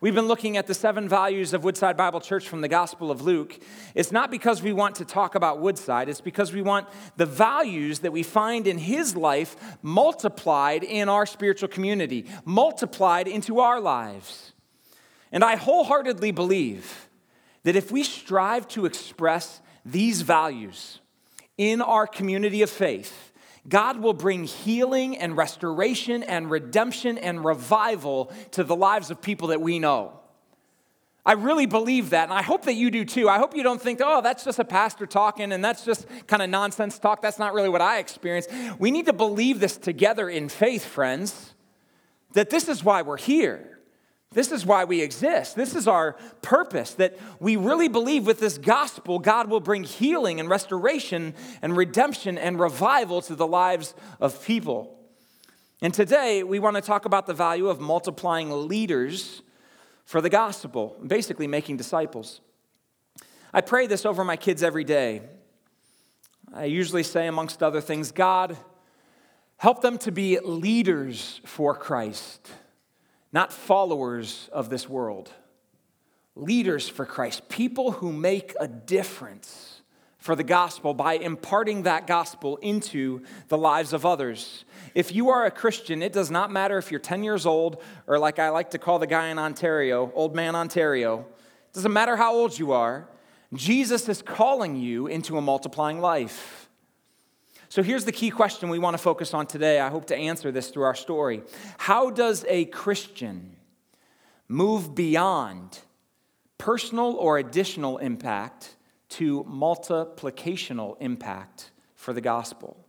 We've 0.00 0.14
been 0.14 0.28
looking 0.28 0.56
at 0.56 0.68
the 0.68 0.74
seven 0.74 1.08
values 1.08 1.52
of 1.54 1.64
Woodside 1.64 1.96
Bible 1.96 2.20
Church 2.20 2.48
from 2.48 2.60
the 2.60 2.68
Gospel 2.68 3.10
of 3.10 3.22
Luke. 3.22 3.58
It's 3.96 4.12
not 4.12 4.30
because 4.30 4.62
we 4.62 4.72
want 4.72 4.94
to 4.96 5.04
talk 5.04 5.34
about 5.34 5.58
Woodside, 5.58 6.08
it's 6.08 6.20
because 6.20 6.52
we 6.52 6.62
want 6.62 6.86
the 7.16 7.26
values 7.26 8.00
that 8.00 8.12
we 8.12 8.22
find 8.22 8.68
in 8.68 8.78
his 8.78 9.16
life 9.16 9.56
multiplied 9.82 10.84
in 10.84 11.08
our 11.08 11.26
spiritual 11.26 11.68
community, 11.68 12.26
multiplied 12.44 13.26
into 13.26 13.58
our 13.58 13.80
lives. 13.80 14.52
And 15.32 15.42
I 15.42 15.56
wholeheartedly 15.56 16.30
believe 16.30 17.07
that 17.68 17.76
if 17.76 17.92
we 17.92 18.02
strive 18.02 18.66
to 18.66 18.86
express 18.86 19.60
these 19.84 20.22
values 20.22 21.00
in 21.58 21.82
our 21.82 22.06
community 22.06 22.62
of 22.62 22.70
faith, 22.70 23.30
God 23.68 24.00
will 24.00 24.14
bring 24.14 24.44
healing 24.44 25.18
and 25.18 25.36
restoration 25.36 26.22
and 26.22 26.50
redemption 26.50 27.18
and 27.18 27.44
revival 27.44 28.32
to 28.52 28.64
the 28.64 28.74
lives 28.74 29.10
of 29.10 29.20
people 29.20 29.48
that 29.48 29.60
we 29.60 29.78
know. 29.78 30.18
I 31.26 31.32
really 31.32 31.66
believe 31.66 32.08
that, 32.08 32.30
and 32.30 32.32
I 32.32 32.40
hope 32.40 32.64
that 32.64 32.72
you 32.72 32.90
do 32.90 33.04
too. 33.04 33.28
I 33.28 33.36
hope 33.36 33.54
you 33.54 33.62
don't 33.62 33.82
think, 33.82 34.00
oh, 34.02 34.22
that's 34.22 34.44
just 34.44 34.58
a 34.58 34.64
pastor 34.64 35.04
talking 35.04 35.52
and 35.52 35.62
that's 35.62 35.84
just 35.84 36.06
kind 36.26 36.40
of 36.40 36.48
nonsense 36.48 36.98
talk. 36.98 37.20
That's 37.20 37.38
not 37.38 37.52
really 37.52 37.68
what 37.68 37.82
I 37.82 37.98
experience. 37.98 38.48
We 38.78 38.90
need 38.90 39.04
to 39.04 39.12
believe 39.12 39.60
this 39.60 39.76
together 39.76 40.30
in 40.30 40.48
faith, 40.48 40.86
friends, 40.86 41.52
that 42.32 42.48
this 42.48 42.66
is 42.66 42.82
why 42.82 43.02
we're 43.02 43.18
here. 43.18 43.77
This 44.32 44.52
is 44.52 44.66
why 44.66 44.84
we 44.84 45.00
exist. 45.00 45.56
This 45.56 45.74
is 45.74 45.88
our 45.88 46.12
purpose 46.42 46.92
that 46.94 47.18
we 47.40 47.56
really 47.56 47.88
believe 47.88 48.26
with 48.26 48.40
this 48.40 48.58
gospel, 48.58 49.18
God 49.18 49.48
will 49.48 49.60
bring 49.60 49.84
healing 49.84 50.38
and 50.38 50.50
restoration 50.50 51.34
and 51.62 51.76
redemption 51.76 52.36
and 52.36 52.60
revival 52.60 53.22
to 53.22 53.34
the 53.34 53.46
lives 53.46 53.94
of 54.20 54.44
people. 54.44 54.94
And 55.80 55.94
today, 55.94 56.42
we 56.42 56.58
want 56.58 56.76
to 56.76 56.82
talk 56.82 57.06
about 57.06 57.26
the 57.26 57.32
value 57.32 57.68
of 57.68 57.80
multiplying 57.80 58.68
leaders 58.68 59.42
for 60.04 60.20
the 60.20 60.28
gospel, 60.28 60.96
basically 61.06 61.46
making 61.46 61.78
disciples. 61.78 62.40
I 63.54 63.62
pray 63.62 63.86
this 63.86 64.04
over 64.04 64.24
my 64.24 64.36
kids 64.36 64.62
every 64.62 64.84
day. 64.84 65.22
I 66.52 66.64
usually 66.64 67.02
say, 67.02 67.28
amongst 67.28 67.62
other 67.62 67.80
things, 67.80 68.12
God, 68.12 68.58
help 69.56 69.80
them 69.80 69.96
to 69.98 70.12
be 70.12 70.38
leaders 70.40 71.40
for 71.44 71.74
Christ 71.74 72.50
not 73.32 73.52
followers 73.52 74.48
of 74.52 74.70
this 74.70 74.88
world, 74.88 75.30
leaders 76.34 76.88
for 76.88 77.04
Christ, 77.04 77.48
people 77.48 77.92
who 77.92 78.12
make 78.12 78.54
a 78.58 78.68
difference 78.68 79.82
for 80.18 80.34
the 80.34 80.44
gospel 80.44 80.94
by 80.94 81.14
imparting 81.14 81.84
that 81.84 82.06
gospel 82.06 82.56
into 82.56 83.22
the 83.48 83.56
lives 83.56 83.92
of 83.92 84.04
others. 84.04 84.64
If 84.94 85.14
you 85.14 85.30
are 85.30 85.46
a 85.46 85.50
Christian, 85.50 86.02
it 86.02 86.12
does 86.12 86.30
not 86.30 86.50
matter 86.50 86.76
if 86.76 86.90
you're 86.90 87.00
10 87.00 87.22
years 87.22 87.46
old 87.46 87.82
or, 88.06 88.18
like 88.18 88.38
I 88.38 88.48
like 88.50 88.70
to 88.70 88.78
call 88.78 88.98
the 88.98 89.06
guy 89.06 89.28
in 89.28 89.38
Ontario, 89.38 90.10
Old 90.14 90.34
Man 90.34 90.54
Ontario. 90.54 91.20
It 91.20 91.74
doesn't 91.74 91.92
matter 91.92 92.16
how 92.16 92.34
old 92.34 92.58
you 92.58 92.72
are, 92.72 93.08
Jesus 93.54 94.08
is 94.08 94.20
calling 94.20 94.76
you 94.76 95.06
into 95.06 95.38
a 95.38 95.40
multiplying 95.40 96.00
life. 96.00 96.67
So 97.70 97.82
here's 97.82 98.06
the 98.06 98.12
key 98.12 98.30
question 98.30 98.70
we 98.70 98.78
want 98.78 98.94
to 98.94 99.02
focus 99.02 99.34
on 99.34 99.46
today. 99.46 99.78
I 99.78 99.90
hope 99.90 100.06
to 100.06 100.16
answer 100.16 100.50
this 100.50 100.70
through 100.70 100.84
our 100.84 100.94
story. 100.94 101.42
How 101.76 102.08
does 102.08 102.46
a 102.48 102.64
Christian 102.66 103.56
move 104.48 104.94
beyond 104.94 105.80
personal 106.56 107.14
or 107.16 107.36
additional 107.36 107.98
impact 107.98 108.76
to 109.10 109.44
multiplicational 109.44 110.96
impact 111.00 111.70
for 111.94 112.14
the 112.14 112.22
gospel? 112.22 112.84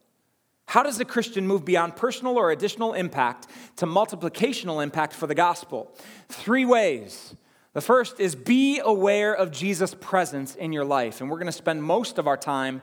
How 0.65 0.83
does 0.83 0.99
a 0.99 1.05
Christian 1.05 1.45
move 1.45 1.65
beyond 1.65 1.97
personal 1.97 2.37
or 2.37 2.51
additional 2.51 2.93
impact 2.93 3.47
to 3.77 3.85
multiplicational 3.85 4.81
impact 4.81 5.13
for 5.13 5.27
the 5.27 5.35
gospel? 5.35 5.93
Three 6.29 6.63
ways. 6.63 7.35
The 7.73 7.81
first 7.81 8.19
is 8.19 8.35
be 8.35 8.79
aware 8.83 9.33
of 9.33 9.51
Jesus' 9.51 9.95
presence 9.99 10.55
in 10.55 10.73
your 10.73 10.85
life. 10.85 11.21
And 11.21 11.29
we're 11.29 11.37
going 11.37 11.47
to 11.47 11.51
spend 11.51 11.83
most 11.83 12.17
of 12.17 12.27
our 12.27 12.37
time 12.37 12.81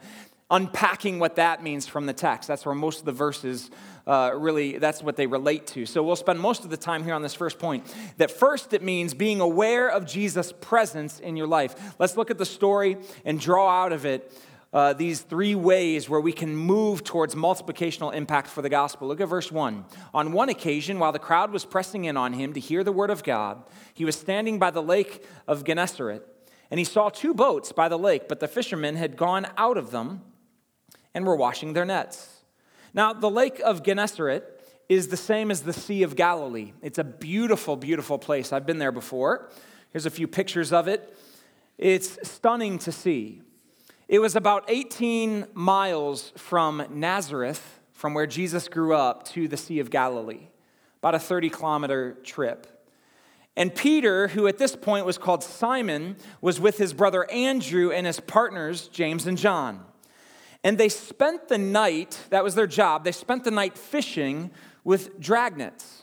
unpacking 0.51 1.19
what 1.19 1.37
that 1.37 1.63
means 1.63 1.87
from 1.87 2.07
the 2.07 2.13
text. 2.13 2.47
That's 2.49 2.65
where 2.65 2.75
most 2.75 3.01
of 3.01 3.05
the 3.05 3.13
verses 3.13 3.71
uh, 4.07 4.31
really, 4.37 4.79
that's 4.79 5.03
what 5.03 5.17
they 5.17 5.27
relate 5.27 5.67
to. 5.67 5.85
So 5.87 6.03
we'll 6.03 6.15
spend 6.15 6.39
most 6.39 6.63
of 6.63 6.71
the 6.71 6.77
time 6.77 7.03
here 7.03 7.15
on 7.15 7.23
this 7.23 7.35
first 7.35 7.59
point. 7.59 7.93
That 8.19 8.31
first, 8.31 8.73
it 8.73 8.83
means 8.83 9.15
being 9.15 9.41
aware 9.41 9.89
of 9.89 10.07
Jesus' 10.07 10.53
presence 10.61 11.19
in 11.19 11.37
your 11.37 11.49
life. 11.49 11.95
Let's 11.99 12.17
look 12.17 12.31
at 12.31 12.39
the 12.39 12.47
story 12.47 12.99
and 13.25 13.41
draw 13.41 13.69
out 13.69 13.93
of 13.93 14.07
it 14.07 14.33
uh, 14.73 14.93
these 14.93 15.21
three 15.23 15.55
ways 15.55 16.09
where 16.09 16.21
we 16.21 16.33
can 16.33 16.55
move 16.55 17.03
towards 17.03 17.35
multiplicational 17.35 18.15
impact 18.15 18.47
for 18.47 18.63
the 18.63 18.69
gospel. 18.69 19.09
Look 19.09 19.21
at 19.21 19.29
verse 19.29 19.51
1. 19.51 19.85
On 20.15 20.33
one 20.33 20.49
occasion, 20.51 20.99
while 20.99 21.13
the 21.13 21.19
crowd 21.19 21.51
was 21.51 21.65
pressing 21.65 22.05
in 22.05 22.17
on 22.17 22.33
him 22.35 22.53
to 22.53 22.61
hear 22.61 22.85
the 22.85 22.93
word 22.93 23.11
of 23.11 23.25
God, 23.25 23.65
he 23.95 24.05
was 24.05 24.17
standing 24.17 24.59
by 24.59 24.71
the 24.71 24.83
lake 24.83 25.25
of 25.49 25.65
Gennesaret. 25.65 26.23
And 26.71 26.79
he 26.79 26.85
saw 26.85 27.09
two 27.09 27.33
boats 27.33 27.73
by 27.73 27.89
the 27.89 27.99
lake, 27.99 28.29
but 28.29 28.41
the 28.41 28.49
fishermen 28.49 28.97
had 28.97 29.17
gone 29.17 29.47
out 29.57 29.79
of 29.79 29.91
them 29.91 30.23
and 31.17 31.25
were 31.27 31.35
washing 31.35 31.73
their 31.73 31.87
nets. 31.87 32.43
Now, 32.93 33.15
the 33.15 33.31
lake 33.31 33.59
of 33.65 33.83
Gennesaret 33.83 34.45
is 34.87 35.09
the 35.09 35.17
same 35.17 35.51
as 35.51 35.63
the 35.63 35.73
Sea 35.73 36.03
of 36.03 36.15
Galilee. 36.15 36.75
It's 36.83 36.99
a 36.99 37.05
beautiful, 37.05 37.75
beautiful 37.75 38.19
place. 38.19 38.53
I've 38.53 38.67
been 38.67 38.79
there 38.79 38.93
before. 38.93 39.51
Here's 39.91 40.05
a 40.05 40.11
few 40.11 40.29
pictures 40.29 40.75
of 40.75 40.89
it. 40.89 41.17
It's 41.79 42.19
stunning 42.29 42.79
to 42.81 42.93
see. 42.93 43.41
It 44.09 44.19
was 44.19 44.37
about 44.37 44.67
18 44.69 45.47
miles 45.55 46.33
from 46.37 46.85
Nazareth, 46.91 47.81
from 47.93 48.13
where 48.13 48.27
Jesus 48.27 48.69
grew 48.69 48.95
up, 48.95 49.25
to 49.29 49.49
the 49.49 49.57
Sea 49.57 49.81
of 49.81 49.89
Galilee, 49.89 50.49
about 50.99 51.15
a 51.15 51.19
30 51.19 51.49
kilometer 51.49 52.19
trip. 52.25 52.67
And 53.57 53.75
Peter, 53.75 54.29
who 54.29 54.47
at 54.49 54.59
this 54.59 54.77
point 54.77 55.07
was 55.07 55.17
called 55.17 55.43
Simon, 55.43 56.17
was 56.43 56.61
with 56.61 56.77
his 56.77 56.93
brother 56.93 57.29
Andrew 57.31 57.91
and 57.91 58.07
his 58.07 58.21
partners, 58.21 58.89
James 58.89 59.27
and 59.27 59.39
John. 59.39 59.83
And 60.67 60.79
they 60.79 60.89
spent 60.89 61.47
the 61.47 61.59
night, 61.59 62.19
that 62.31 62.43
was 62.43 62.57
their 62.57 62.67
job, 62.67 63.05
they 63.05 63.13
spent 63.13 63.45
the 63.45 63.53
night 63.53 63.79
fishing 63.79 64.51
with 64.83 65.21
dragnets. 65.21 66.03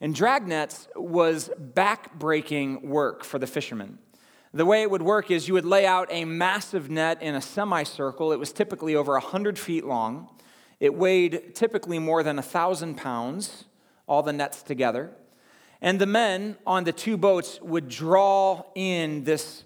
And 0.00 0.14
dragnets 0.14 0.88
was 0.96 1.50
back-breaking 1.58 2.88
work 2.88 3.22
for 3.22 3.38
the 3.38 3.46
fishermen. 3.46 3.98
The 4.54 4.64
way 4.64 4.80
it 4.80 4.90
would 4.90 5.02
work 5.02 5.30
is 5.30 5.46
you 5.46 5.52
would 5.52 5.66
lay 5.66 5.84
out 5.84 6.08
a 6.10 6.24
massive 6.24 6.88
net 6.88 7.20
in 7.20 7.34
a 7.34 7.42
semicircle. 7.42 8.32
It 8.32 8.38
was 8.38 8.50
typically 8.50 8.94
over 8.94 9.12
100 9.12 9.58
feet 9.58 9.84
long. 9.84 10.30
It 10.80 10.94
weighed 10.94 11.54
typically 11.54 11.98
more 11.98 12.22
than 12.22 12.36
1,000 12.36 12.96
pounds, 12.96 13.66
all 14.06 14.22
the 14.22 14.32
nets 14.32 14.62
together. 14.62 15.10
And 15.82 16.00
the 16.00 16.06
men 16.06 16.56
on 16.66 16.84
the 16.84 16.92
two 16.92 17.18
boats 17.18 17.60
would 17.60 17.90
draw 17.90 18.62
in 18.74 19.24
this 19.24 19.64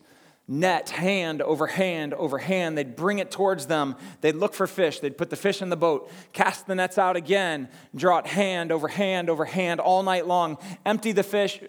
net 0.49 0.91
hand 0.91 1.41
over 1.41 1.67
hand 1.67 2.15
over 2.15 2.39
hand. 2.39 2.77
They'd 2.77 2.97
bring 2.97 3.19
it 3.19 3.31
towards 3.31 3.67
them. 3.67 3.97
They'd 4.21 4.35
look 4.35 4.55
for 4.55 4.67
fish. 4.67 5.01
They'd 5.01 5.17
put 5.17 5.31
the 5.31 5.37
fish 5.37 5.63
in 5.63 5.69
the 5.69 5.77
boat, 5.77 6.11
cast 6.33 6.67
the 6.67 6.75
nets 6.75 6.99
out 6.99 7.17
again, 7.17 7.69
draw 7.95 8.19
it 8.19 8.27
hand 8.27 8.73
over 8.73 8.89
hand 8.89 9.31
over 9.31 9.45
hand 9.45 9.81
all 9.81 10.03
night 10.03 10.27
long, 10.27 10.59
empty 10.85 11.13
the 11.13 11.23
fish, 11.23 11.61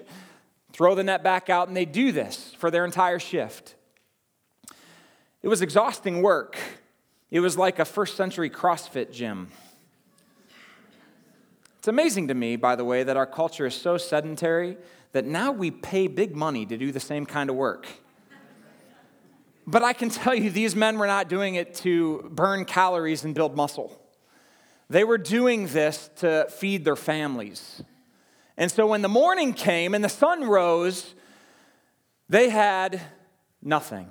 throw 0.72 0.96
the 0.96 1.04
net 1.04 1.24
back 1.24 1.50
out, 1.50 1.68
and 1.68 1.78
they 1.78 1.86
do 1.86 2.12
this 2.12 2.56
for 2.58 2.72
their 2.72 2.86
entire 2.86 3.20
shift. 3.20 3.76
It 5.42 5.48
was 5.48 5.62
exhausting 5.62 6.22
work. 6.22 6.58
It 7.30 7.42
was 7.42 7.58
like 7.58 7.80
a 7.80 7.86
first 7.86 8.16
century 8.16 8.50
CrossFit 8.50 9.12
gym. 9.12 9.50
It's 11.80 11.88
amazing 11.90 12.30
to 12.30 12.34
me, 12.34 12.56
by 12.56 12.76
the 12.78 12.86
way, 12.86 13.04
that 13.04 13.18
our 13.18 13.26
culture 13.26 13.66
is 13.66 13.76
so 13.76 13.98
sedentary 13.98 14.78
that 15.12 15.26
now 15.26 15.52
we 15.52 15.70
pay 15.70 16.08
big 16.08 16.36
money 16.36 16.66
to 16.66 16.78
do 16.78 16.92
the 16.92 17.00
same 17.00 17.26
kind 17.26 17.50
of 17.50 17.56
work. 17.56 17.88
But 19.66 19.84
I 19.84 19.94
can 19.94 20.10
tell 20.10 20.36
you, 20.36 20.50
these 20.50 20.76
men 20.76 20.98
were 20.98 21.08
not 21.08 21.30
doing 21.30 21.56
it 21.56 21.74
to 21.76 22.30
burn 22.32 22.66
calories 22.66 23.24
and 23.24 23.34
build 23.34 23.56
muscle. 23.56 24.00
They 24.90 25.04
were 25.04 25.18
doing 25.18 25.68
this 25.68 26.10
to 26.18 26.48
feed 26.50 26.86
their 26.86 26.96
families. 26.96 27.82
And 28.58 28.70
so 28.70 28.86
when 28.86 29.02
the 29.02 29.10
morning 29.10 29.54
came 29.54 29.96
and 29.96 30.04
the 30.04 30.10
sun 30.10 30.44
rose, 30.44 31.16
they 32.30 32.50
had 32.50 33.02
nothing. 33.62 34.08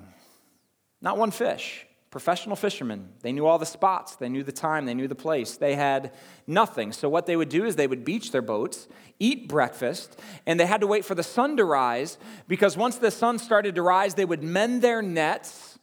Not 1.01 1.17
one 1.17 1.31
fish. 1.31 1.85
Professional 2.13 2.55
fishermen. 2.55 3.09
They 3.23 3.31
knew 3.31 3.47
all 3.47 3.57
the 3.57 3.65
spots, 3.65 4.17
they 4.17 4.29
knew 4.29 4.43
the 4.43 4.51
time, 4.51 4.85
they 4.85 4.93
knew 4.93 5.07
the 5.07 5.15
place. 5.15 5.57
They 5.57 5.73
had 5.73 6.11
nothing. 6.45 6.91
So, 6.91 7.09
what 7.09 7.25
they 7.25 7.35
would 7.35 7.49
do 7.49 7.65
is 7.65 7.75
they 7.75 7.87
would 7.87 8.05
beach 8.05 8.31
their 8.31 8.43
boats, 8.43 8.87
eat 9.17 9.47
breakfast, 9.47 10.21
and 10.45 10.59
they 10.59 10.67
had 10.67 10.81
to 10.81 10.85
wait 10.85 11.05
for 11.05 11.15
the 11.15 11.23
sun 11.23 11.57
to 11.57 11.65
rise 11.65 12.19
because 12.47 12.77
once 12.77 12.97
the 12.97 13.09
sun 13.09 13.39
started 13.39 13.73
to 13.73 13.81
rise, 13.81 14.13
they 14.13 14.25
would 14.25 14.43
mend 14.43 14.83
their 14.83 15.01
nets. 15.01 15.79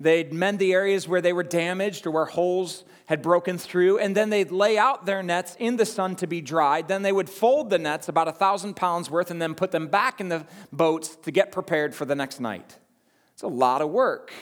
They'd 0.00 0.32
mend 0.32 0.58
the 0.58 0.72
areas 0.72 1.06
where 1.06 1.20
they 1.20 1.32
were 1.32 1.44
damaged 1.44 2.08
or 2.08 2.10
where 2.10 2.24
holes 2.24 2.82
had 3.06 3.22
broken 3.22 3.56
through, 3.56 3.98
and 3.98 4.16
then 4.16 4.30
they'd 4.30 4.50
lay 4.50 4.76
out 4.78 5.06
their 5.06 5.22
nets 5.22 5.56
in 5.60 5.76
the 5.76 5.86
sun 5.86 6.16
to 6.16 6.26
be 6.26 6.40
dried. 6.40 6.88
Then 6.88 7.02
they 7.02 7.12
would 7.12 7.30
fold 7.30 7.70
the 7.70 7.78
nets, 7.78 8.08
about 8.08 8.26
a 8.26 8.32
thousand 8.32 8.74
pounds 8.74 9.12
worth, 9.12 9.30
and 9.30 9.40
then 9.40 9.54
put 9.54 9.70
them 9.70 9.86
back 9.86 10.20
in 10.20 10.28
the 10.28 10.44
boats 10.72 11.14
to 11.22 11.30
get 11.30 11.52
prepared 11.52 11.94
for 11.94 12.04
the 12.04 12.16
next 12.16 12.40
night. 12.40 12.78
It's 13.32 13.44
a 13.44 13.46
lot 13.46 13.80
of 13.80 13.90
work. 13.90 14.32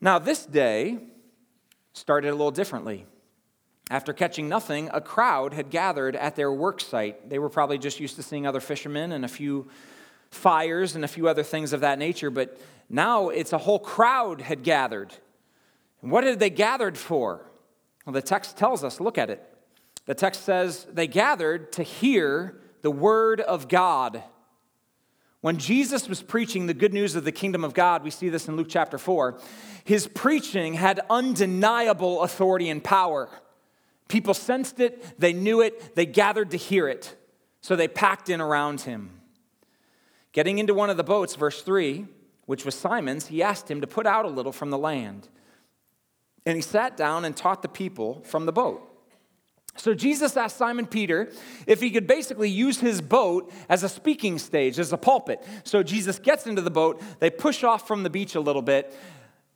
Now, 0.00 0.18
this 0.18 0.46
day 0.46 0.98
started 1.92 2.28
a 2.28 2.32
little 2.32 2.50
differently. 2.50 3.06
After 3.90 4.12
catching 4.12 4.48
nothing, 4.48 4.90
a 4.92 5.00
crowd 5.00 5.54
had 5.54 5.70
gathered 5.70 6.14
at 6.14 6.36
their 6.36 6.52
work 6.52 6.80
site. 6.80 7.30
They 7.30 7.38
were 7.38 7.48
probably 7.48 7.78
just 7.78 7.98
used 7.98 8.16
to 8.16 8.22
seeing 8.22 8.46
other 8.46 8.60
fishermen 8.60 9.12
and 9.12 9.24
a 9.24 9.28
few 9.28 9.68
fires 10.30 10.94
and 10.94 11.04
a 11.04 11.08
few 11.08 11.26
other 11.26 11.42
things 11.42 11.72
of 11.72 11.80
that 11.80 11.98
nature, 11.98 12.30
but 12.30 12.60
now 12.88 13.30
it's 13.30 13.52
a 13.52 13.58
whole 13.58 13.78
crowd 13.78 14.42
had 14.42 14.62
gathered. 14.62 15.14
And 16.02 16.10
what 16.10 16.24
had 16.24 16.38
they 16.38 16.50
gathered 16.50 16.98
for? 16.98 17.46
Well, 18.06 18.12
the 18.12 18.22
text 18.22 18.56
tells 18.56 18.84
us, 18.84 19.00
look 19.00 19.18
at 19.18 19.30
it. 19.30 19.42
The 20.06 20.14
text 20.14 20.44
says 20.44 20.86
they 20.92 21.06
gathered 21.06 21.72
to 21.72 21.82
hear 21.82 22.60
the 22.82 22.90
word 22.90 23.40
of 23.40 23.68
God. 23.68 24.22
When 25.40 25.58
Jesus 25.58 26.08
was 26.08 26.20
preaching 26.20 26.66
the 26.66 26.74
good 26.74 26.92
news 26.92 27.14
of 27.14 27.24
the 27.24 27.32
kingdom 27.32 27.62
of 27.62 27.72
God, 27.72 28.02
we 28.02 28.10
see 28.10 28.28
this 28.28 28.48
in 28.48 28.56
Luke 28.56 28.66
chapter 28.68 28.98
4, 28.98 29.38
his 29.84 30.08
preaching 30.08 30.74
had 30.74 31.00
undeniable 31.08 32.22
authority 32.22 32.68
and 32.68 32.82
power. 32.82 33.28
People 34.08 34.34
sensed 34.34 34.80
it, 34.80 35.18
they 35.18 35.32
knew 35.32 35.60
it, 35.60 35.94
they 35.94 36.06
gathered 36.06 36.50
to 36.50 36.56
hear 36.56 36.88
it. 36.88 37.14
So 37.60 37.76
they 37.76 37.88
packed 37.88 38.28
in 38.28 38.40
around 38.40 38.82
him. 38.82 39.20
Getting 40.32 40.58
into 40.58 40.74
one 40.74 40.90
of 40.90 40.96
the 40.96 41.04
boats, 41.04 41.36
verse 41.36 41.62
3, 41.62 42.06
which 42.46 42.64
was 42.64 42.74
Simon's, 42.74 43.26
he 43.26 43.42
asked 43.42 43.70
him 43.70 43.80
to 43.80 43.86
put 43.86 44.06
out 44.06 44.24
a 44.24 44.28
little 44.28 44.52
from 44.52 44.70
the 44.70 44.78
land. 44.78 45.28
And 46.46 46.56
he 46.56 46.62
sat 46.62 46.96
down 46.96 47.24
and 47.24 47.36
taught 47.36 47.62
the 47.62 47.68
people 47.68 48.22
from 48.22 48.46
the 48.46 48.52
boat. 48.52 48.82
So 49.78 49.94
Jesus 49.94 50.36
asked 50.36 50.56
Simon 50.56 50.86
Peter 50.86 51.30
if 51.66 51.80
he 51.80 51.90
could 51.90 52.06
basically 52.06 52.50
use 52.50 52.80
his 52.80 53.00
boat 53.00 53.52
as 53.68 53.82
a 53.82 53.88
speaking 53.88 54.38
stage, 54.38 54.78
as 54.78 54.92
a 54.92 54.98
pulpit. 54.98 55.44
So 55.64 55.82
Jesus 55.82 56.18
gets 56.18 56.46
into 56.46 56.62
the 56.62 56.70
boat, 56.70 57.00
they 57.20 57.30
push 57.30 57.62
off 57.62 57.86
from 57.86 58.02
the 58.02 58.10
beach 58.10 58.34
a 58.34 58.40
little 58.40 58.62
bit. 58.62 58.94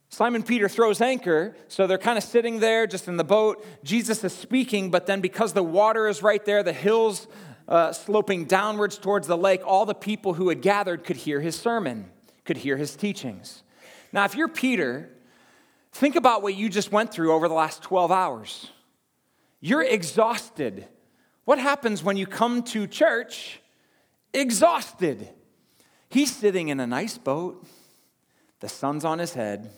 Simon 0.09 0.43
Peter 0.43 0.69
throws 0.69 1.01
anchor, 1.01 1.55
so 1.67 1.87
they're 1.87 1.97
kind 1.97 2.19
of 2.19 2.23
sitting 2.23 2.59
there 2.59 2.85
just 2.85 3.07
in 3.07 3.17
the 3.17 3.23
boat. 3.23 3.65
Jesus 3.83 4.23
is 4.23 4.31
speaking, 4.31 4.91
but 4.91 5.07
then 5.07 5.21
because 5.21 5.53
the 5.53 5.63
water 5.63 6.07
is 6.07 6.21
right 6.21 6.45
there, 6.45 6.61
the 6.61 6.71
hills 6.71 7.27
uh, 7.67 7.91
sloping 7.91 8.45
downwards 8.45 8.97
towards 8.97 9.27
the 9.27 9.37
lake, 9.37 9.61
all 9.65 9.85
the 9.85 9.95
people 9.95 10.35
who 10.35 10.49
had 10.49 10.61
gathered 10.61 11.03
could 11.03 11.17
hear 11.17 11.41
his 11.41 11.55
sermon, 11.55 12.11
could 12.45 12.57
hear 12.57 12.77
his 12.77 12.95
teachings. 12.95 13.63
Now, 14.11 14.25
if 14.25 14.35
you're 14.35 14.47
Peter, 14.47 15.09
think 15.91 16.15
about 16.15 16.43
what 16.43 16.53
you 16.55 16.69
just 16.69 16.91
went 16.91 17.11
through 17.11 17.33
over 17.33 17.47
the 17.47 17.55
last 17.55 17.81
12 17.81 18.11
hours. 18.11 18.69
You're 19.65 19.83
exhausted. 19.83 20.87
What 21.45 21.57
happens 21.57 22.03
when 22.03 22.17
you 22.17 22.27
come 22.27 22.63
to 22.63 22.85
church 22.85 23.61
exhausted? 24.33 25.29
He's 26.09 26.35
sitting 26.35 26.67
in 26.67 26.79
a 26.79 26.85
nice 26.85 27.17
boat, 27.17 27.65
the 28.59 28.67
sun's 28.67 29.05
on 29.05 29.19
his 29.19 29.33
head 29.33 29.71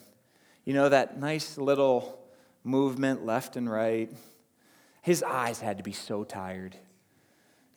you 0.65 0.74
know, 0.74 0.89
that 0.89 1.19
nice 1.19 1.58
little 1.58 2.19
movement 2.63 3.26
left 3.26 3.56
and 3.56 3.71
right. 3.71 4.12
His 5.04 5.21
eyes 5.21 5.62
had 5.62 5.78
to 5.78 5.84
be 5.84 5.91
so 5.93 6.24
tired. 6.24 6.76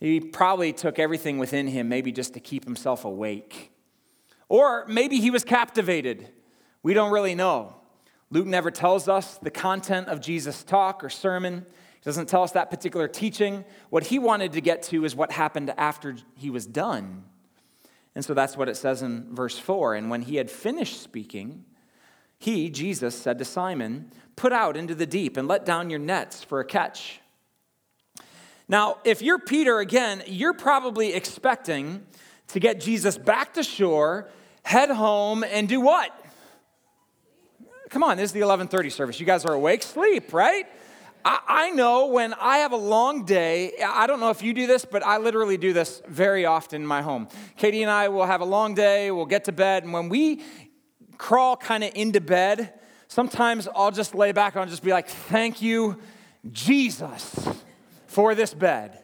He 0.01 0.21
probably 0.21 0.73
took 0.73 0.99
everything 0.99 1.39
within 1.39 1.67
him, 1.67 1.89
maybe 1.89 2.13
just 2.13 2.35
to 2.35 2.41
keep 2.41 2.65
himself 2.65 3.05
awake. 3.05 3.73
Or 4.49 4.87
maybe 4.87 5.21
he 5.21 5.31
was 5.31 5.45
captivated. 5.45 6.31
We 6.83 6.95
don't 6.95 7.13
really 7.13 7.35
know. 7.35 7.75
Luke 8.31 8.47
never 8.47 8.71
tells 8.71 9.09
us 9.09 9.39
the 9.39 9.51
content 9.51 10.09
of 10.09 10.21
Jesus' 10.21 10.63
talk 10.63 11.05
or 11.05 11.11
sermon. 11.11 11.67
He 12.01 12.05
doesn't 12.05 12.29
tell 12.29 12.43
us 12.43 12.53
that 12.53 12.71
particular 12.71 13.09
teaching. 13.09 13.65
What 13.91 14.05
he 14.05 14.19
wanted 14.19 14.53
to 14.53 14.61
get 14.61 14.83
to 14.85 15.05
is 15.05 15.17
what 15.17 15.33
happened 15.33 15.73
after 15.77 16.17
he 16.37 16.51
was 16.51 16.65
done. 16.67 17.25
And 18.15 18.25
so 18.25 18.35
that's 18.35 18.57
what 18.57 18.69
it 18.69 18.77
says 18.77 19.03
in 19.03 19.35
verse 19.35 19.59
4. 19.59 19.95
And 19.95 20.11
when 20.11 20.23
he 20.23 20.37
had 20.37 20.51
finished 20.51 21.03
speaking, 21.03 21.65
he, 22.39 22.71
Jesus, 22.71 23.15
said 23.15 23.39
to 23.39 23.45
Simon, 23.45 24.13
Put 24.37 24.53
out 24.53 24.77
into 24.77 24.95
the 24.95 25.07
deep 25.07 25.37
and 25.37 25.49
let 25.49 25.65
down 25.65 25.91
your 25.91 25.99
nets 25.99 26.45
for 26.45 26.61
a 26.61 26.65
catch. 26.65 27.21
Now, 28.69 28.99
if 29.05 29.21
you're 29.21 29.41
Peter 29.41 29.81
again, 29.81 30.23
you're 30.27 30.53
probably 30.53 31.15
expecting 31.15 32.07
to 32.49 32.61
get 32.61 32.81
Jesus 32.81 33.19
back 33.19 33.55
to 33.55 33.63
shore, 33.63 34.29
head 34.63 34.91
home, 34.91 35.43
and 35.43 35.69
do 35.69 35.81
what? 35.81 36.13
Come 37.89 38.03
on, 38.05 38.19
this 38.19 38.27
is 38.27 38.33
the 38.33 38.41
11:30 38.41 38.91
service. 38.93 39.19
You 39.19 39.27
guys 39.27 39.45
are 39.45 39.55
awake? 39.55 39.83
Sleep, 39.83 40.33
right? 40.33 40.67
I, 41.29 41.41
I 41.47 41.71
know 41.73 42.07
when 42.07 42.33
I 42.33 42.59
have 42.59 42.73
a 42.73 42.77
long 42.77 43.27
day, 43.27 43.73
I 43.87 44.07
don't 44.07 44.19
know 44.19 44.31
if 44.31 44.43
you 44.43 44.55
do 44.55 44.67
this, 44.67 44.87
but 44.87 45.05
I 45.05 45.19
literally 45.19 45.59
do 45.59 45.75
this 45.75 46.01
very 46.09 46.47
often 46.47 46.81
in 46.81 46.89
my 46.89 47.03
home. 47.03 47.29
Katie 47.59 47.83
and 47.83 47.91
I 47.91 48.09
will 48.09 48.25
have 48.25 48.41
a 48.41 48.47
long 48.47 48.75
day, 48.75 49.11
we'll 49.11 49.27
get 49.27 49.45
to 49.45 49.53
bed, 49.53 49.85
and 49.85 49.93
when 49.93 50.09
we 50.09 50.43
crawl 51.19 51.55
kind 51.55 51.85
of 51.85 51.91
into 51.95 52.23
bed, 52.23 52.73
sometimes 53.09 53.69
I'll 53.77 53.91
just 53.91 54.15
lay 54.15 54.33
back 54.33 54.55
and 54.55 54.63
I'll 54.63 54.71
just 54.71 54.83
be 54.83 54.91
like, 54.91 55.07
thank 55.07 55.61
you, 55.61 55.99
Jesus, 56.51 57.39
for 58.07 58.35
this 58.35 58.55
bed. 58.55 58.99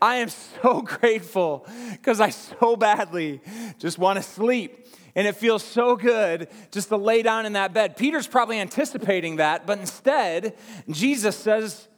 I 0.00 0.16
am 0.16 0.28
so 0.28 0.82
grateful 0.86 1.66
because 1.90 2.20
I 2.20 2.30
so 2.30 2.76
badly 2.76 3.40
just 3.80 3.98
want 3.98 4.18
to 4.18 4.22
sleep. 4.22 4.86
And 5.14 5.26
it 5.26 5.36
feels 5.36 5.62
so 5.62 5.96
good 5.96 6.48
just 6.70 6.88
to 6.88 6.96
lay 6.96 7.22
down 7.22 7.46
in 7.46 7.54
that 7.54 7.72
bed. 7.72 7.96
Peter's 7.96 8.26
probably 8.26 8.60
anticipating 8.60 9.36
that, 9.36 9.66
but 9.66 9.78
instead, 9.78 10.56
Jesus 10.90 11.36
says, 11.36 11.88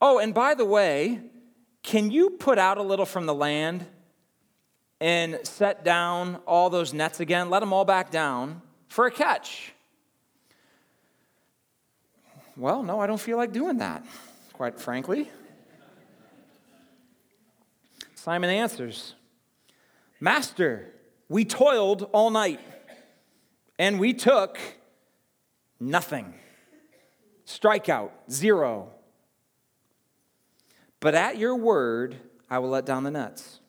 Oh, 0.00 0.18
and 0.18 0.34
by 0.34 0.54
the 0.54 0.64
way, 0.64 1.20
can 1.82 2.10
you 2.10 2.30
put 2.30 2.58
out 2.58 2.78
a 2.78 2.82
little 2.82 3.06
from 3.06 3.26
the 3.26 3.34
land 3.34 3.86
and 5.00 5.38
set 5.44 5.84
down 5.84 6.36
all 6.46 6.70
those 6.70 6.92
nets 6.92 7.20
again? 7.20 7.50
Let 7.50 7.60
them 7.60 7.72
all 7.72 7.84
back 7.84 8.10
down 8.10 8.62
for 8.88 9.06
a 9.06 9.10
catch? 9.10 9.72
Well, 12.56 12.82
no, 12.82 13.00
I 13.00 13.06
don't 13.06 13.20
feel 13.20 13.38
like 13.38 13.52
doing 13.52 13.78
that, 13.78 14.04
quite 14.52 14.78
frankly. 14.78 15.30
Simon 18.14 18.50
answers, 18.50 19.14
Master, 20.20 20.92
we 21.32 21.46
toiled 21.46 22.10
all 22.12 22.28
night 22.30 22.60
and 23.78 23.98
we 23.98 24.12
took 24.12 24.58
nothing. 25.80 26.34
Strikeout, 27.46 28.10
zero. 28.30 28.90
But 31.00 31.14
at 31.14 31.38
your 31.38 31.56
word, 31.56 32.16
I 32.50 32.58
will 32.58 32.68
let 32.68 32.84
down 32.84 33.04
the 33.04 33.10
nets. 33.10 33.60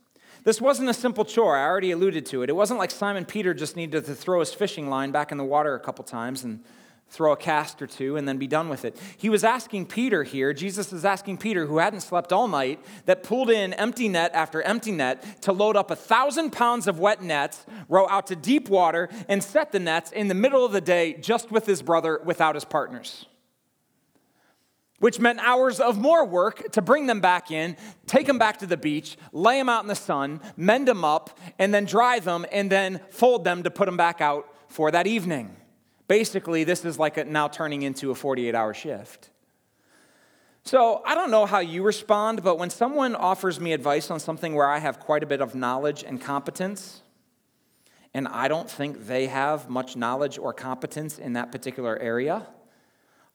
This 0.43 0.59
wasn't 0.59 0.89
a 0.89 0.93
simple 0.93 1.23
chore. 1.23 1.55
I 1.55 1.63
already 1.63 1.91
alluded 1.91 2.25
to 2.27 2.43
it. 2.43 2.49
It 2.49 2.53
wasn't 2.53 2.79
like 2.79 2.91
Simon 2.91 3.23
Peter 3.23 3.53
just 3.53 3.77
needed 3.77 4.05
to 4.05 4.13
throw 4.13 4.41
his 4.41 4.53
fishing 4.53 4.89
line 4.89 5.11
back 5.11 5.31
in 5.31 5.37
the 5.37 5.45
water 5.45 5.73
a 5.73 5.79
couple 5.79 6.03
times 6.03 6.43
and 6.43 6.65
throw 7.13 7.31
a 7.31 7.37
cast 7.37 7.79
or 7.79 7.85
two, 7.85 8.17
and 8.17 8.27
then 8.27 8.37
be 8.39 8.47
done 8.47 8.69
with 8.69 8.83
it. 8.83 8.99
He 9.17 9.29
was 9.29 9.43
asking 9.43 9.85
Peter 9.85 10.23
here, 10.23 10.51
Jesus 10.51 10.91
is 10.91 11.05
asking 11.05 11.37
Peter, 11.37 11.67
who 11.67 11.77
hadn't 11.77 12.01
slept 12.01 12.33
all 12.33 12.47
night, 12.47 12.83
that 13.05 13.21
pulled 13.21 13.51
in 13.51 13.71
empty 13.73 14.09
net 14.09 14.31
after 14.33 14.63
empty 14.63 14.91
net, 14.91 15.41
to 15.43 15.53
load 15.53 15.77
up 15.77 15.91
a 15.91 15.95
thousand 15.95 16.51
pounds 16.51 16.87
of 16.87 16.97
wet 16.97 17.21
nets, 17.21 17.67
row 17.87 18.07
out 18.09 18.25
to 18.27 18.35
deep 18.35 18.67
water, 18.67 19.09
and 19.29 19.43
set 19.43 19.71
the 19.71 19.79
nets 19.79 20.11
in 20.11 20.27
the 20.27 20.33
middle 20.33 20.65
of 20.65 20.71
the 20.71 20.81
day 20.81 21.13
just 21.13 21.51
with 21.51 21.67
his 21.67 21.83
brother 21.83 22.19
without 22.25 22.55
his 22.55 22.65
partners. 22.65 23.27
Which 24.97 25.19
meant 25.19 25.37
hours 25.39 25.79
of 25.79 25.99
more 25.99 26.25
work 26.25 26.71
to 26.71 26.81
bring 26.81 27.05
them 27.05 27.21
back 27.21 27.51
in, 27.51 27.77
take 28.07 28.25
them 28.25 28.39
back 28.39 28.57
to 28.59 28.65
the 28.65 28.77
beach, 28.77 29.17
lay 29.31 29.57
them 29.57 29.69
out 29.69 29.83
in 29.83 29.87
the 29.87 29.95
sun, 29.95 30.41
mend 30.57 30.87
them 30.87 31.05
up, 31.05 31.37
and 31.59 31.71
then 31.71 31.85
dry 31.85 32.17
them, 32.19 32.45
and 32.51 32.71
then 32.71 33.01
fold 33.11 33.43
them 33.43 33.61
to 33.63 33.69
put 33.69 33.85
them 33.85 33.97
back 33.97 34.19
out 34.19 34.47
for 34.67 34.89
that 34.89 35.05
evening. 35.05 35.55
Basically, 36.13 36.63
this 36.63 36.85
is 36.85 36.99
like 36.99 37.25
now 37.25 37.47
turning 37.47 37.81
into 37.81 38.11
a 38.11 38.15
48 38.15 38.53
hour 38.53 38.75
shift. 38.75 39.31
So 40.63 41.01
I 41.03 41.15
don't 41.15 41.31
know 41.31 41.47
how 41.47 41.57
you 41.57 41.81
respond, 41.81 42.43
but 42.43 42.59
when 42.59 42.69
someone 42.69 43.15
offers 43.15 43.59
me 43.59 43.73
advice 43.73 44.11
on 44.11 44.19
something 44.19 44.53
where 44.53 44.67
I 44.67 44.77
have 44.77 44.99
quite 44.99 45.23
a 45.23 45.25
bit 45.25 45.41
of 45.41 45.55
knowledge 45.55 46.03
and 46.03 46.21
competence, 46.21 47.01
and 48.13 48.27
I 48.27 48.47
don't 48.47 48.69
think 48.69 49.07
they 49.07 49.25
have 49.25 49.71
much 49.71 49.95
knowledge 49.95 50.37
or 50.37 50.53
competence 50.53 51.17
in 51.17 51.33
that 51.33 51.51
particular 51.51 51.97
area, 51.97 52.45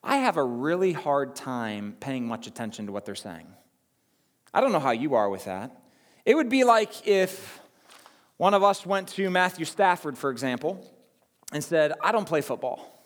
I 0.01 0.19
have 0.19 0.37
a 0.37 0.43
really 0.45 0.93
hard 0.93 1.35
time 1.35 1.97
paying 1.99 2.29
much 2.29 2.47
attention 2.47 2.85
to 2.85 2.93
what 2.93 3.03
they're 3.03 3.13
saying. 3.13 3.47
I 4.53 4.61
don't 4.61 4.71
know 4.71 4.79
how 4.79 4.91
you 4.91 5.15
are 5.15 5.29
with 5.29 5.43
that. 5.43 5.75
It 6.25 6.33
would 6.33 6.47
be 6.47 6.63
like 6.63 7.05
if 7.05 7.59
one 8.37 8.53
of 8.53 8.63
us 8.63 8.85
went 8.85 9.09
to 9.09 9.29
Matthew 9.29 9.65
Stafford, 9.65 10.17
for 10.17 10.29
example, 10.29 10.89
and 11.51 11.63
said, 11.63 11.93
I 12.01 12.11
don't 12.11 12.27
play 12.27 12.41
football. 12.41 12.99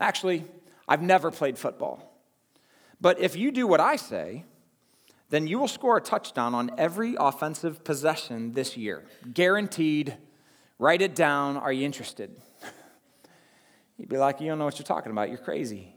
Actually, 0.00 0.44
I've 0.86 1.02
never 1.02 1.30
played 1.30 1.58
football. 1.58 2.18
But 3.00 3.20
if 3.20 3.36
you 3.36 3.52
do 3.52 3.66
what 3.66 3.80
I 3.80 3.96
say, 3.96 4.44
then 5.30 5.46
you 5.46 5.58
will 5.58 5.68
score 5.68 5.96
a 5.96 6.00
touchdown 6.00 6.54
on 6.54 6.70
every 6.78 7.16
offensive 7.18 7.84
possession 7.84 8.52
this 8.52 8.76
year. 8.76 9.04
Guaranteed. 9.32 10.16
Write 10.78 11.02
it 11.02 11.14
down. 11.14 11.56
Are 11.56 11.72
you 11.72 11.84
interested? 11.84 12.34
You'd 13.98 14.08
be 14.08 14.16
like, 14.16 14.40
You 14.40 14.48
don't 14.48 14.58
know 14.58 14.64
what 14.64 14.78
you're 14.78 14.86
talking 14.86 15.12
about. 15.12 15.28
You're 15.28 15.38
crazy. 15.38 15.94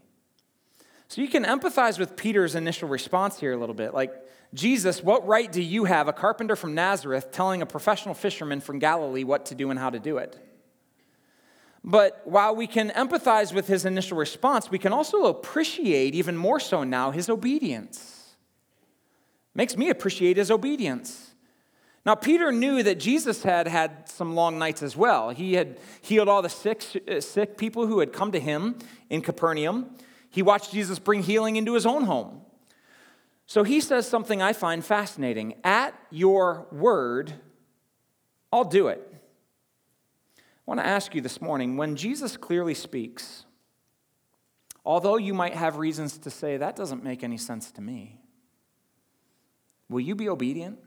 So 1.08 1.20
you 1.20 1.28
can 1.28 1.44
empathize 1.44 1.98
with 1.98 2.16
Peter's 2.16 2.54
initial 2.54 2.88
response 2.88 3.38
here 3.38 3.52
a 3.52 3.56
little 3.56 3.74
bit. 3.74 3.94
Like, 3.94 4.12
Jesus, 4.54 5.02
what 5.02 5.26
right 5.26 5.50
do 5.50 5.62
you 5.62 5.84
have, 5.84 6.08
a 6.08 6.12
carpenter 6.12 6.56
from 6.56 6.74
Nazareth, 6.74 7.32
telling 7.32 7.62
a 7.62 7.66
professional 7.66 8.14
fisherman 8.14 8.60
from 8.60 8.78
Galilee 8.78 9.24
what 9.24 9.46
to 9.46 9.54
do 9.54 9.70
and 9.70 9.78
how 9.78 9.90
to 9.90 9.98
do 9.98 10.18
it? 10.18 10.38
But 11.84 12.22
while 12.24 12.54
we 12.54 12.66
can 12.66 12.90
empathize 12.90 13.52
with 13.52 13.66
his 13.66 13.84
initial 13.84 14.16
response, 14.16 14.70
we 14.70 14.78
can 14.78 14.92
also 14.92 15.24
appreciate 15.24 16.14
even 16.14 16.36
more 16.36 16.60
so 16.60 16.84
now 16.84 17.10
his 17.10 17.28
obedience. 17.28 18.34
Makes 19.54 19.76
me 19.76 19.90
appreciate 19.90 20.36
his 20.36 20.50
obedience. 20.50 21.32
Now, 22.04 22.14
Peter 22.14 22.50
knew 22.50 22.82
that 22.82 22.98
Jesus 22.98 23.42
had 23.42 23.68
had 23.68 24.08
some 24.08 24.34
long 24.34 24.58
nights 24.58 24.82
as 24.82 24.96
well. 24.96 25.30
He 25.30 25.54
had 25.54 25.78
healed 26.00 26.28
all 26.28 26.42
the 26.42 26.48
sick, 26.48 26.82
sick 27.20 27.56
people 27.56 27.86
who 27.86 28.00
had 28.00 28.12
come 28.12 28.32
to 28.32 28.40
him 28.40 28.76
in 29.08 29.20
Capernaum. 29.20 29.90
He 30.30 30.42
watched 30.42 30.72
Jesus 30.72 30.98
bring 30.98 31.22
healing 31.22 31.56
into 31.56 31.74
his 31.74 31.86
own 31.86 32.04
home. 32.04 32.40
So 33.46 33.62
he 33.62 33.80
says 33.80 34.08
something 34.08 34.40
I 34.40 34.52
find 34.52 34.84
fascinating 34.84 35.54
At 35.62 35.94
your 36.10 36.66
word, 36.72 37.34
I'll 38.52 38.64
do 38.64 38.88
it. 38.88 39.11
I 40.66 40.70
want 40.70 40.80
to 40.80 40.86
ask 40.86 41.14
you 41.14 41.20
this 41.20 41.40
morning 41.40 41.76
when 41.76 41.96
Jesus 41.96 42.36
clearly 42.36 42.74
speaks, 42.74 43.44
although 44.84 45.16
you 45.16 45.34
might 45.34 45.54
have 45.54 45.76
reasons 45.76 46.18
to 46.18 46.30
say, 46.30 46.56
that 46.56 46.76
doesn't 46.76 47.02
make 47.02 47.24
any 47.24 47.36
sense 47.36 47.72
to 47.72 47.80
me, 47.80 48.20
will 49.88 50.00
you 50.00 50.14
be 50.14 50.28
obedient? 50.28 50.78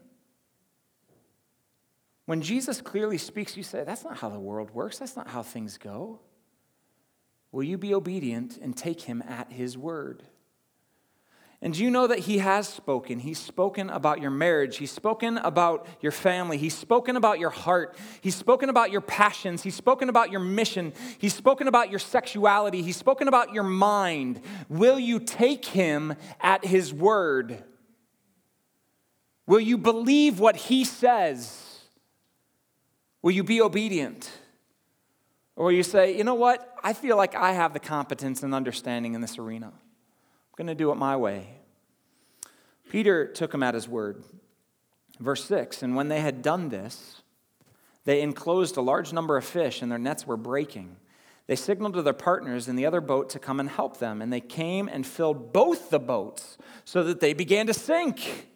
When 2.26 2.42
Jesus 2.42 2.82
clearly 2.82 3.18
speaks, 3.18 3.56
you 3.58 3.64
say, 3.64 3.84
that's 3.84 4.04
not 4.04 4.18
how 4.18 4.30
the 4.30 4.40
world 4.40 4.72
works, 4.72 5.00
that's 5.00 5.16
not 5.16 5.28
how 5.28 5.44
things 5.44 5.78
go. 5.78 6.22
Will 7.52 7.64
you 7.64 7.78
be 7.78 7.94
obedient 7.94 8.58
and 8.58 8.76
take 8.76 9.02
him 9.02 9.22
at 9.28 9.52
his 9.52 9.78
word? 9.78 10.24
And 11.62 11.74
do 11.74 11.84
you 11.84 11.90
know 11.90 12.06
that 12.08 12.20
He 12.20 12.40
has 12.40 12.68
spoken? 12.68 13.20
He's 13.20 13.40
spoken 13.40 13.90
about 13.90 14.22
your 14.22 14.32
marriage. 14.32 14.78
He's 14.78 14.92
spoken 14.92 15.38
about 15.38 15.88
your 16.02 16.12
family. 16.12 16.58
He's 16.58 16.78
spoken 16.78 17.16
about 17.16 17.40
your 17.40 17.50
heart. 17.50 17.98
He's 18.22 18.36
spoken 18.36 18.70
about 18.70 18.92
your 18.92 19.02
passions. 19.02 19.64
He's 19.64 19.76
spoken 19.76 20.10
about 20.10 20.32
your 20.32 20.42
mission. 20.42 20.94
He's 21.18 21.34
spoken 21.34 21.68
about 21.68 21.90
your 21.90 22.00
sexuality. 22.00 22.82
He's 22.82 22.98
spoken 22.98 23.28
about 23.28 23.54
your 23.54 23.64
mind. 23.64 24.42
Will 24.70 25.00
you 25.00 25.20
take 25.20 25.66
Him 25.66 26.16
at 26.42 26.66
His 26.66 26.94
word? 26.94 27.64
Will 29.48 29.60
you 29.60 29.78
believe 29.78 30.40
what 30.40 30.56
He 30.56 30.84
says? 30.84 31.80
Will 33.22 33.32
you 33.32 33.44
be 33.44 33.62
obedient? 33.62 34.30
Or 35.56 35.66
will 35.66 35.72
you 35.72 35.84
say, 35.84 36.18
you 36.18 36.24
know 36.24 36.36
what? 36.36 36.78
I 36.84 36.94
feel 36.94 37.16
like 37.16 37.34
I 37.34 37.54
have 37.54 37.74
the 37.74 37.80
competence 37.80 38.44
and 38.44 38.54
understanding 38.54 39.16
in 39.16 39.22
this 39.22 39.40
arena. 39.40 39.72
Going 40.56 40.68
to 40.68 40.76
do 40.76 40.92
it 40.92 40.96
my 40.96 41.18
way. 41.18 41.50
Peter 42.90 43.28
took 43.28 43.54
him 43.54 43.64
at 43.64 43.74
his 43.74 43.90
word. 43.90 44.24
Verse 45.20 45.44
6 45.46 45.84
And 45.84 45.96
when 45.96 46.08
they 46.08 46.22
had 46.22 46.42
done 46.42 46.70
this, 46.70 47.22
they 48.06 48.22
enclosed 48.22 48.78
a 48.78 48.82
large 48.82 49.12
number 49.12 49.36
of 49.36 49.44
fish, 49.44 49.82
and 49.82 49.92
their 49.92 50.00
nets 50.00 50.26
were 50.26 50.38
breaking. 50.38 50.96
They 51.48 51.56
signaled 51.56 51.94
to 51.94 52.02
their 52.02 52.14
partners 52.14 52.68
in 52.68 52.76
the 52.76 52.86
other 52.86 53.02
boat 53.02 53.30
to 53.32 53.40
come 53.40 53.60
and 53.60 53.70
help 53.70 53.98
them, 53.98 54.22
and 54.22 54.32
they 54.32 54.42
came 54.42 54.88
and 54.88 55.06
filled 55.06 55.54
both 55.54 55.90
the 55.90 56.00
boats 56.00 56.58
so 56.86 57.04
that 57.04 57.20
they 57.20 57.34
began 57.34 57.68
to 57.68 57.74
sink. 57.74 58.48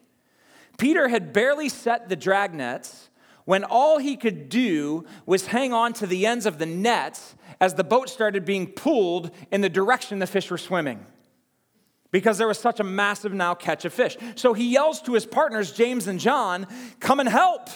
Peter 0.78 1.08
had 1.08 1.32
barely 1.32 1.68
set 1.68 2.08
the 2.08 2.16
drag 2.16 2.54
nets 2.54 3.10
when 3.44 3.64
all 3.64 3.98
he 3.98 4.16
could 4.16 4.48
do 4.48 5.04
was 5.26 5.48
hang 5.48 5.72
on 5.72 5.92
to 5.92 6.06
the 6.06 6.26
ends 6.26 6.46
of 6.46 6.58
the 6.58 6.66
nets 6.66 7.34
as 7.60 7.74
the 7.74 7.84
boat 7.84 8.08
started 8.08 8.44
being 8.44 8.66
pulled 8.66 9.30
in 9.50 9.60
the 9.60 9.68
direction 9.68 10.18
the 10.18 10.26
fish 10.26 10.50
were 10.50 10.58
swimming 10.58 11.04
because 12.10 12.38
there 12.38 12.48
was 12.48 12.58
such 12.58 12.80
a 12.80 12.84
massive 12.84 13.32
now 13.32 13.54
catch 13.54 13.84
of 13.84 13.92
fish. 13.92 14.16
So 14.34 14.52
he 14.52 14.72
yells 14.72 15.00
to 15.02 15.14
his 15.14 15.26
partners, 15.26 15.72
James 15.72 16.06
and 16.06 16.18
John, 16.18 16.66
come 16.98 17.20
and 17.20 17.28
help. 17.28 17.68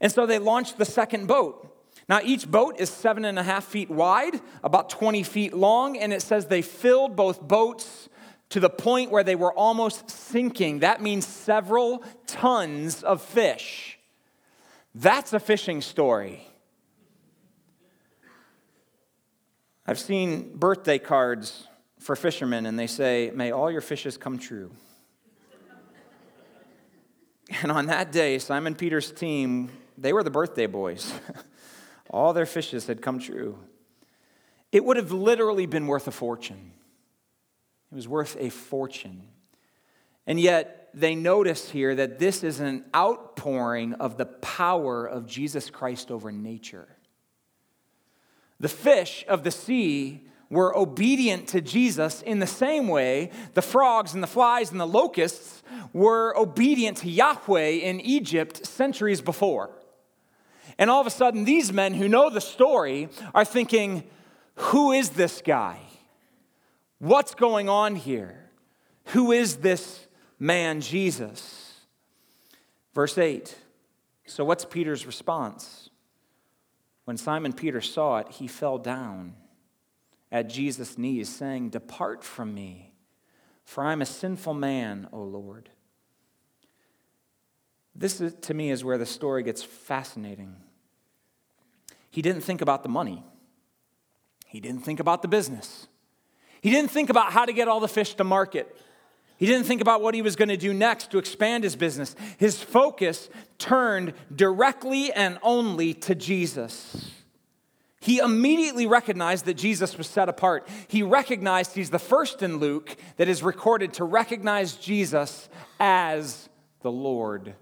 And 0.00 0.12
so 0.12 0.26
they 0.26 0.38
launched 0.38 0.78
the 0.78 0.84
second 0.84 1.26
boat. 1.26 1.70
Now, 2.08 2.20
each 2.22 2.50
boat 2.50 2.76
is 2.78 2.90
seven 2.90 3.24
and 3.24 3.38
a 3.38 3.42
half 3.42 3.64
feet 3.64 3.90
wide, 3.90 4.38
about 4.62 4.90
20 4.90 5.22
feet 5.22 5.54
long, 5.54 5.96
and 5.96 6.12
it 6.12 6.20
says 6.20 6.46
they 6.46 6.60
filled 6.60 7.16
both 7.16 7.40
boats 7.40 8.10
to 8.50 8.60
the 8.60 8.68
point 8.68 9.10
where 9.10 9.24
they 9.24 9.34
were 9.34 9.52
almost 9.52 10.10
sinking. 10.10 10.80
That 10.80 11.00
means 11.00 11.26
several 11.26 12.04
tons 12.26 13.02
of 13.02 13.22
fish. 13.22 13.98
That's 14.94 15.32
a 15.32 15.40
fishing 15.40 15.80
story. 15.80 16.46
I've 19.86 19.98
seen 19.98 20.56
birthday 20.56 20.98
cards 20.98 21.66
for 22.04 22.14
fishermen 22.14 22.66
and 22.66 22.78
they 22.78 22.86
say, 22.86 23.32
May 23.34 23.50
all 23.50 23.70
your 23.70 23.80
fishes 23.80 24.18
come 24.18 24.38
true. 24.38 24.70
and 27.62 27.72
on 27.72 27.86
that 27.86 28.12
day, 28.12 28.38
Simon 28.38 28.74
Peter's 28.74 29.10
team, 29.10 29.70
they 29.96 30.12
were 30.12 30.22
the 30.22 30.30
birthday 30.30 30.66
boys. 30.66 31.14
all 32.10 32.34
their 32.34 32.44
fishes 32.44 32.86
had 32.86 33.00
come 33.00 33.18
true. 33.18 33.58
It 34.70 34.84
would 34.84 34.98
have 34.98 35.12
literally 35.12 35.64
been 35.64 35.86
worth 35.86 36.06
a 36.06 36.10
fortune. 36.10 36.72
It 37.90 37.94
was 37.94 38.06
worth 38.06 38.36
a 38.38 38.50
fortune. 38.50 39.22
And 40.26 40.38
yet, 40.38 40.90
they 40.92 41.14
notice 41.14 41.70
here 41.70 41.94
that 41.94 42.18
this 42.18 42.44
is 42.44 42.60
an 42.60 42.84
outpouring 42.94 43.94
of 43.94 44.18
the 44.18 44.26
power 44.26 45.06
of 45.06 45.26
Jesus 45.26 45.70
Christ 45.70 46.10
over 46.10 46.30
nature. 46.30 46.88
The 48.60 48.68
fish 48.68 49.24
of 49.26 49.42
the 49.42 49.50
sea 49.50 50.28
were 50.54 50.76
obedient 50.76 51.48
to 51.48 51.60
Jesus 51.60 52.22
in 52.22 52.38
the 52.38 52.46
same 52.46 52.86
way 52.86 53.30
the 53.54 53.62
frogs 53.62 54.14
and 54.14 54.22
the 54.22 54.28
flies 54.28 54.70
and 54.70 54.80
the 54.80 54.86
locusts 54.86 55.64
were 55.92 56.32
obedient 56.38 56.98
to 56.98 57.10
Yahweh 57.10 57.70
in 57.70 58.00
Egypt 58.00 58.64
centuries 58.64 59.20
before. 59.20 59.70
And 60.78 60.88
all 60.88 61.00
of 61.00 61.08
a 61.08 61.10
sudden, 61.10 61.44
these 61.44 61.72
men 61.72 61.94
who 61.94 62.08
know 62.08 62.30
the 62.30 62.40
story 62.40 63.08
are 63.34 63.44
thinking, 63.44 64.04
who 64.54 64.92
is 64.92 65.10
this 65.10 65.42
guy? 65.44 65.80
What's 66.98 67.34
going 67.34 67.68
on 67.68 67.96
here? 67.96 68.50
Who 69.06 69.32
is 69.32 69.56
this 69.56 70.06
man, 70.38 70.80
Jesus? 70.80 71.80
Verse 72.94 73.18
8. 73.18 73.56
So, 74.26 74.44
what's 74.44 74.64
Peter's 74.64 75.04
response? 75.04 75.90
When 77.04 77.16
Simon 77.16 77.52
Peter 77.52 77.80
saw 77.80 78.18
it, 78.18 78.28
he 78.30 78.46
fell 78.46 78.78
down 78.78 79.34
at 80.34 80.48
Jesus' 80.48 80.98
knees, 80.98 81.28
saying, 81.28 81.70
Depart 81.70 82.24
from 82.24 82.52
me, 82.52 82.92
for 83.64 83.84
I'm 83.84 84.02
a 84.02 84.06
sinful 84.06 84.52
man, 84.52 85.06
O 85.12 85.22
Lord. 85.22 85.70
This, 87.94 88.20
is, 88.20 88.34
to 88.42 88.52
me, 88.52 88.72
is 88.72 88.82
where 88.82 88.98
the 88.98 89.06
story 89.06 89.44
gets 89.44 89.62
fascinating. 89.62 90.56
He 92.10 92.20
didn't 92.20 92.40
think 92.42 92.60
about 92.60 92.82
the 92.82 92.88
money, 92.88 93.22
He 94.48 94.58
didn't 94.58 94.80
think 94.80 94.98
about 94.98 95.22
the 95.22 95.28
business. 95.28 95.86
He 96.60 96.70
didn't 96.70 96.90
think 96.90 97.10
about 97.10 97.30
how 97.30 97.44
to 97.44 97.52
get 97.52 97.68
all 97.68 97.78
the 97.78 97.88
fish 97.88 98.14
to 98.14 98.24
market. 98.24 98.74
He 99.36 99.46
didn't 99.46 99.66
think 99.66 99.82
about 99.82 100.00
what 100.00 100.14
he 100.14 100.22
was 100.22 100.34
going 100.34 100.48
to 100.48 100.56
do 100.56 100.72
next 100.72 101.10
to 101.10 101.18
expand 101.18 101.62
his 101.62 101.76
business. 101.76 102.16
His 102.38 102.62
focus 102.62 103.28
turned 103.58 104.14
directly 104.34 105.12
and 105.12 105.38
only 105.42 105.92
to 105.92 106.14
Jesus. 106.14 107.23
He 108.04 108.18
immediately 108.18 108.84
recognized 108.84 109.46
that 109.46 109.54
Jesus 109.54 109.96
was 109.96 110.06
set 110.06 110.28
apart. 110.28 110.68
He 110.88 111.02
recognized 111.02 111.74
he's 111.74 111.88
the 111.88 111.98
first 111.98 112.42
in 112.42 112.58
Luke 112.58 112.94
that 113.16 113.28
is 113.28 113.42
recorded 113.42 113.94
to 113.94 114.04
recognize 114.04 114.74
Jesus 114.74 115.48
as 115.80 116.50
the 116.82 116.92
Lord. 116.92 117.54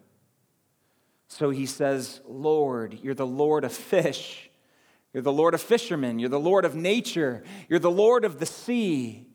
So 1.29 1.51
he 1.51 1.65
says, 1.65 2.21
Lord, 2.27 2.99
you're 3.05 3.15
the 3.15 3.25
Lord 3.25 3.63
of 3.63 3.73
fish. 3.73 4.51
You're 5.13 5.23
the 5.23 5.31
Lord 5.31 5.55
of 5.55 5.61
fishermen. 5.61 6.19
You're 6.19 6.29
the 6.29 6.41
Lord 6.41 6.65
of 6.65 6.75
nature. 6.75 7.45
You're 7.69 7.79
the 7.79 7.89
Lord 7.89 8.25
of 8.25 8.41
the 8.41 8.47
sea. 8.47 9.29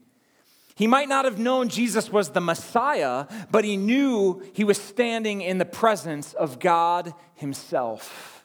He 0.76 0.88
might 0.88 1.08
not 1.08 1.24
have 1.24 1.40
known 1.40 1.70
Jesus 1.70 2.12
was 2.12 2.32
the 2.32 2.42
Messiah, 2.42 3.28
but 3.50 3.64
he 3.64 3.78
knew 3.78 4.44
he 4.52 4.66
was 4.66 4.78
standing 4.78 5.40
in 5.40 5.58
the 5.58 5.64
presence 5.64 6.34
of 6.34 6.60
God 6.60 7.14
Himself. 7.36 8.37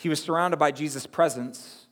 He 0.00 0.08
was 0.08 0.22
surrounded 0.22 0.56
by 0.56 0.70
Jesus' 0.70 1.06
presence. 1.06 1.86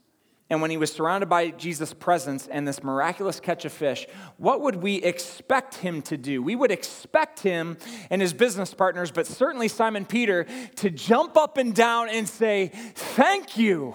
And 0.48 0.62
when 0.62 0.70
he 0.70 0.78
was 0.78 0.90
surrounded 0.90 1.28
by 1.28 1.50
Jesus' 1.50 1.92
presence 1.92 2.48
and 2.48 2.66
this 2.66 2.82
miraculous 2.82 3.38
catch 3.38 3.66
of 3.66 3.72
fish, 3.72 4.06
what 4.38 4.62
would 4.62 4.76
we 4.76 4.94
expect 4.94 5.74
him 5.74 6.00
to 6.02 6.16
do? 6.16 6.42
We 6.42 6.56
would 6.56 6.70
expect 6.70 7.40
him 7.40 7.76
and 8.08 8.22
his 8.22 8.32
business 8.32 8.72
partners, 8.72 9.10
but 9.10 9.26
certainly 9.26 9.68
Simon 9.68 10.06
Peter, 10.06 10.46
to 10.76 10.88
jump 10.88 11.36
up 11.36 11.58
and 11.58 11.74
down 11.74 12.08
and 12.08 12.26
say, 12.26 12.70
Thank 12.72 13.58
you. 13.58 13.94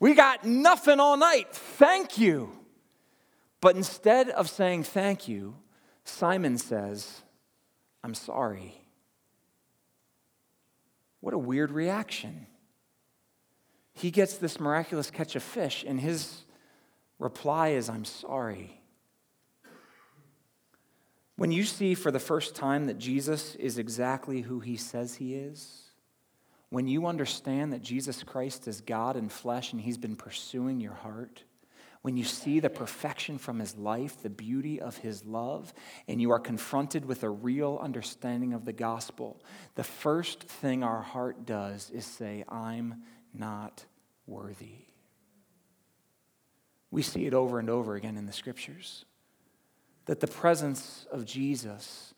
We 0.00 0.14
got 0.14 0.44
nothing 0.44 0.98
all 0.98 1.16
night. 1.16 1.54
Thank 1.54 2.18
you. 2.18 2.50
But 3.60 3.76
instead 3.76 4.28
of 4.30 4.50
saying 4.50 4.82
thank 4.82 5.28
you, 5.28 5.54
Simon 6.02 6.58
says, 6.58 7.22
I'm 8.02 8.14
sorry. 8.14 8.74
What 11.20 11.32
a 11.32 11.38
weird 11.38 11.70
reaction. 11.70 12.48
He 13.96 14.10
gets 14.10 14.36
this 14.36 14.60
miraculous 14.60 15.10
catch 15.10 15.36
of 15.36 15.42
fish, 15.42 15.82
and 15.86 15.98
his 15.98 16.44
reply 17.18 17.68
is, 17.68 17.88
I'm 17.88 18.04
sorry. 18.04 18.82
When 21.36 21.50
you 21.50 21.64
see 21.64 21.94
for 21.94 22.10
the 22.10 22.20
first 22.20 22.54
time 22.54 22.86
that 22.86 22.98
Jesus 22.98 23.54
is 23.54 23.78
exactly 23.78 24.42
who 24.42 24.60
he 24.60 24.76
says 24.76 25.14
he 25.14 25.34
is, 25.34 25.84
when 26.68 26.86
you 26.86 27.06
understand 27.06 27.72
that 27.72 27.80
Jesus 27.80 28.22
Christ 28.22 28.68
is 28.68 28.82
God 28.82 29.16
in 29.16 29.30
flesh 29.30 29.72
and 29.72 29.80
he's 29.80 29.98
been 29.98 30.16
pursuing 30.16 30.78
your 30.78 30.92
heart, 30.92 31.44
when 32.02 32.18
you 32.18 32.24
see 32.24 32.60
the 32.60 32.68
perfection 32.68 33.38
from 33.38 33.58
his 33.58 33.76
life, 33.76 34.22
the 34.22 34.28
beauty 34.28 34.78
of 34.78 34.98
his 34.98 35.24
love, 35.24 35.72
and 36.06 36.20
you 36.20 36.32
are 36.32 36.38
confronted 36.38 37.06
with 37.06 37.22
a 37.22 37.30
real 37.30 37.80
understanding 37.82 38.52
of 38.52 38.66
the 38.66 38.74
gospel, 38.74 39.42
the 39.74 39.84
first 39.84 40.42
thing 40.42 40.82
our 40.84 41.02
heart 41.02 41.46
does 41.46 41.90
is 41.90 42.04
say, 42.04 42.44
I'm 42.48 43.02
not 43.38 43.84
worthy. 44.26 44.86
We 46.90 47.02
see 47.02 47.26
it 47.26 47.34
over 47.34 47.58
and 47.58 47.68
over 47.68 47.94
again 47.94 48.16
in 48.16 48.26
the 48.26 48.32
scriptures 48.32 49.04
that 50.06 50.20
the 50.20 50.26
presence 50.26 51.06
of 51.10 51.26
Jesus, 51.26 52.14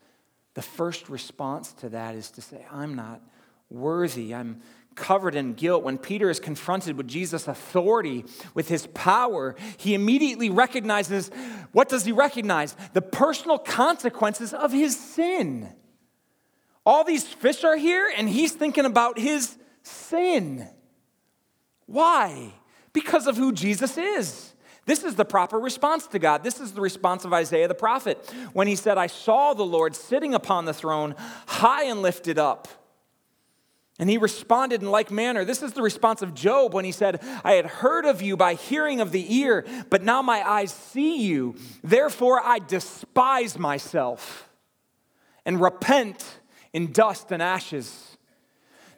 the 0.54 0.62
first 0.62 1.09
response 1.09 1.72
to 1.74 1.88
that 1.88 2.14
is 2.14 2.31
to 2.33 2.42
say, 2.42 2.64
I'm 2.70 2.94
not 2.94 3.22
worthy. 3.70 4.35
I'm 4.35 4.61
covered 4.98 5.35
in 5.35 5.54
guilt, 5.54 5.85
when 5.85 5.96
Peter 5.96 6.28
is 6.28 6.40
confronted 6.40 6.96
with 6.96 7.09
Jesus' 7.09 7.48
authority, 7.48 8.24
with 8.52 8.68
his 8.68 8.87
power, 8.88 9.54
he 9.76 9.94
immediately 9.94 10.50
recognizes 10.50 11.31
what 11.72 11.88
does 11.88 12.04
he 12.04 12.12
recognize? 12.12 12.76
The 12.92 13.02
personal 13.02 13.59
consequences 13.59 14.52
of 14.52 14.72
his 14.72 14.98
sin. 14.98 15.72
All 16.85 17.04
these 17.04 17.26
fish 17.26 17.64
are 17.64 17.76
here, 17.76 18.11
and 18.16 18.28
he's 18.28 18.52
thinking 18.52 18.85
about 18.85 19.18
his 19.18 19.57
sin. 19.83 20.68
Why? 21.88 22.53
Because 22.92 23.27
of 23.27 23.37
who 23.37 23.53
Jesus 23.53 23.98
is. 23.98 24.55
This 24.87 25.03
is 25.03 25.16
the 25.16 25.24
proper 25.24 25.59
response 25.59 26.07
to 26.09 26.20
God. 26.20 26.44
This 26.44 26.61
is 26.61 26.72
the 26.72 26.81
response 26.81 27.24
of 27.24 27.33
Isaiah 27.33 27.66
the 27.66 27.74
prophet 27.74 28.18
when 28.53 28.68
he 28.68 28.77
said, 28.77 28.96
I 28.96 29.09
saw 29.09 29.53
the 29.53 29.64
Lord 29.64 29.96
sitting 29.96 30.33
upon 30.33 30.64
the 30.64 30.72
throne, 30.72 31.16
high 31.46 31.85
and 31.85 32.01
lifted 32.01 32.38
up 32.38 32.68
and 33.98 34.09
he 34.09 34.16
responded 34.16 34.81
in 34.83 34.90
like 34.90 35.11
manner. 35.11 35.44
This 35.44 35.62
is 35.62 35.72
the 35.72 35.83
response 35.83 36.22
of 36.22 36.35
Job 36.35 36.72
when 36.72 36.85
he 36.85 36.92
said, 36.92 37.20
I 37.42 37.55
had 37.55 37.66
heard 37.66 38.05
of 38.05 38.22
you 38.22 38.37
by 38.37 38.55
hearing 38.55 39.01
of 39.01 39.11
the 39.11 39.37
ear, 39.38 39.66
but 39.90 40.05
now 40.05 40.22
my 40.22 40.48
eyes 40.48 40.72
see 40.72 41.22
you. 41.22 41.57
Therefore 41.83 42.40
I 42.40 42.61
despise 42.61 43.59
myself 43.59 44.48
and 45.44 45.61
repent 45.61 46.24
in 46.72 46.92
dust 46.92 47.33
and 47.33 47.42
ashes. 47.42 48.17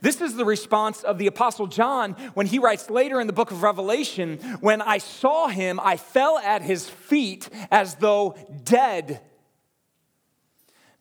This 0.01 0.21
is 0.21 0.35
the 0.35 0.45
response 0.45 1.03
of 1.03 1.19
the 1.19 1.27
Apostle 1.27 1.67
John 1.67 2.13
when 2.35 2.47
he 2.47 2.59
writes 2.59 2.89
later 2.89 3.21
in 3.21 3.27
the 3.27 3.33
book 3.33 3.51
of 3.51 3.63
Revelation 3.63 4.39
When 4.61 4.81
I 4.81 4.99
saw 4.99 5.49
him, 5.49 5.79
I 5.81 5.97
fell 5.97 6.39
at 6.39 6.63
his 6.63 6.89
feet 6.89 7.49
as 7.71 7.97
though 7.97 8.37
dead. 8.65 9.21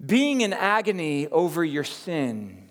Being 0.06 0.42
in 0.42 0.54
agony 0.54 1.28
over 1.28 1.64
your 1.64 1.84
sin 1.84 2.70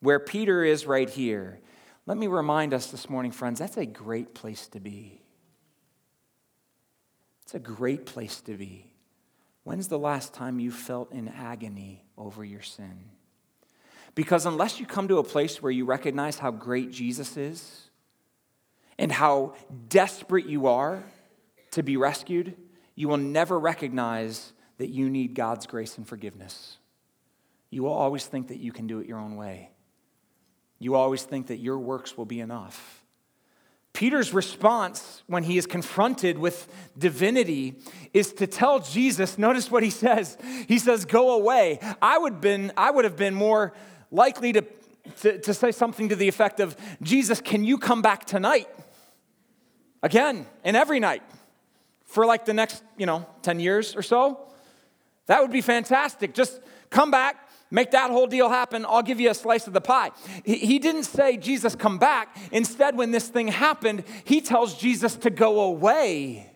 where 0.00 0.18
Peter 0.18 0.64
is 0.64 0.86
right 0.86 1.08
here, 1.08 1.60
let 2.06 2.18
me 2.18 2.26
remind 2.26 2.74
us 2.74 2.88
this 2.88 3.08
morning, 3.08 3.32
friends, 3.32 3.60
that's 3.60 3.76
a 3.76 3.86
great 3.86 4.34
place 4.34 4.66
to 4.68 4.80
be. 4.80 5.22
It's 7.42 7.54
a 7.54 7.58
great 7.58 8.06
place 8.06 8.40
to 8.42 8.56
be. 8.56 8.92
When's 9.62 9.88
the 9.88 9.98
last 9.98 10.34
time 10.34 10.60
you 10.60 10.70
felt 10.70 11.12
in 11.12 11.28
agony 11.28 12.04
over 12.18 12.44
your 12.44 12.62
sin? 12.62 13.13
Because 14.14 14.46
unless 14.46 14.78
you 14.78 14.86
come 14.86 15.08
to 15.08 15.18
a 15.18 15.24
place 15.24 15.60
where 15.60 15.72
you 15.72 15.84
recognize 15.84 16.38
how 16.38 16.50
great 16.50 16.90
Jesus 16.90 17.36
is 17.36 17.90
and 18.98 19.10
how 19.10 19.54
desperate 19.88 20.46
you 20.46 20.68
are 20.68 21.02
to 21.72 21.82
be 21.82 21.96
rescued, 21.96 22.56
you 22.94 23.08
will 23.08 23.16
never 23.16 23.58
recognize 23.58 24.52
that 24.78 24.88
you 24.88 25.10
need 25.10 25.34
God's 25.34 25.66
grace 25.66 25.98
and 25.98 26.06
forgiveness. 26.06 26.78
You 27.70 27.82
will 27.82 27.92
always 27.92 28.24
think 28.24 28.48
that 28.48 28.58
you 28.58 28.70
can 28.70 28.86
do 28.86 29.00
it 29.00 29.08
your 29.08 29.18
own 29.18 29.36
way. 29.36 29.70
You 30.78 30.94
always 30.94 31.22
think 31.22 31.48
that 31.48 31.58
your 31.58 31.78
works 31.78 32.16
will 32.16 32.24
be 32.24 32.40
enough. 32.40 33.04
Peter's 33.92 34.34
response 34.34 35.22
when 35.28 35.44
he 35.44 35.56
is 35.56 35.66
confronted 35.66 36.36
with 36.36 36.68
divinity 36.98 37.76
is 38.12 38.32
to 38.34 38.46
tell 38.46 38.80
Jesus, 38.80 39.38
notice 39.38 39.70
what 39.70 39.84
he 39.84 39.90
says. 39.90 40.36
He 40.66 40.80
says, 40.80 41.04
Go 41.04 41.36
away. 41.36 41.78
I 42.02 42.18
would, 42.18 42.40
been, 42.40 42.72
I 42.76 42.90
would 42.90 43.04
have 43.04 43.16
been 43.16 43.34
more 43.34 43.72
likely 44.14 44.52
to, 44.52 44.62
to, 45.20 45.38
to 45.38 45.52
say 45.52 45.72
something 45.72 46.08
to 46.08 46.16
the 46.16 46.28
effect 46.28 46.60
of, 46.60 46.76
Jesus, 47.02 47.40
can 47.40 47.64
you 47.64 47.76
come 47.76 48.00
back 48.00 48.24
tonight? 48.24 48.68
Again, 50.02 50.46
and 50.64 50.76
every 50.76 51.00
night 51.00 51.22
for 52.04 52.24
like 52.24 52.44
the 52.44 52.54
next, 52.54 52.82
you 52.96 53.06
know, 53.06 53.26
10 53.42 53.60
years 53.60 53.96
or 53.96 54.02
so. 54.02 54.40
That 55.26 55.40
would 55.40 55.50
be 55.50 55.62
fantastic. 55.62 56.34
Just 56.34 56.60
come 56.90 57.10
back, 57.10 57.44
Make 57.74 57.90
that 57.90 58.12
whole 58.12 58.28
deal 58.28 58.48
happen. 58.48 58.86
I'll 58.88 59.02
give 59.02 59.18
you 59.18 59.30
a 59.30 59.34
slice 59.34 59.66
of 59.66 59.72
the 59.72 59.80
pie. 59.80 60.12
He 60.44 60.78
didn't 60.78 61.02
say, 61.04 61.36
Jesus, 61.36 61.74
come 61.74 61.98
back. 61.98 62.36
Instead, 62.52 62.96
when 62.96 63.10
this 63.10 63.26
thing 63.26 63.48
happened, 63.48 64.04
he 64.22 64.40
tells 64.40 64.78
Jesus 64.78 65.16
to 65.16 65.30
go 65.30 65.60
away. 65.60 66.52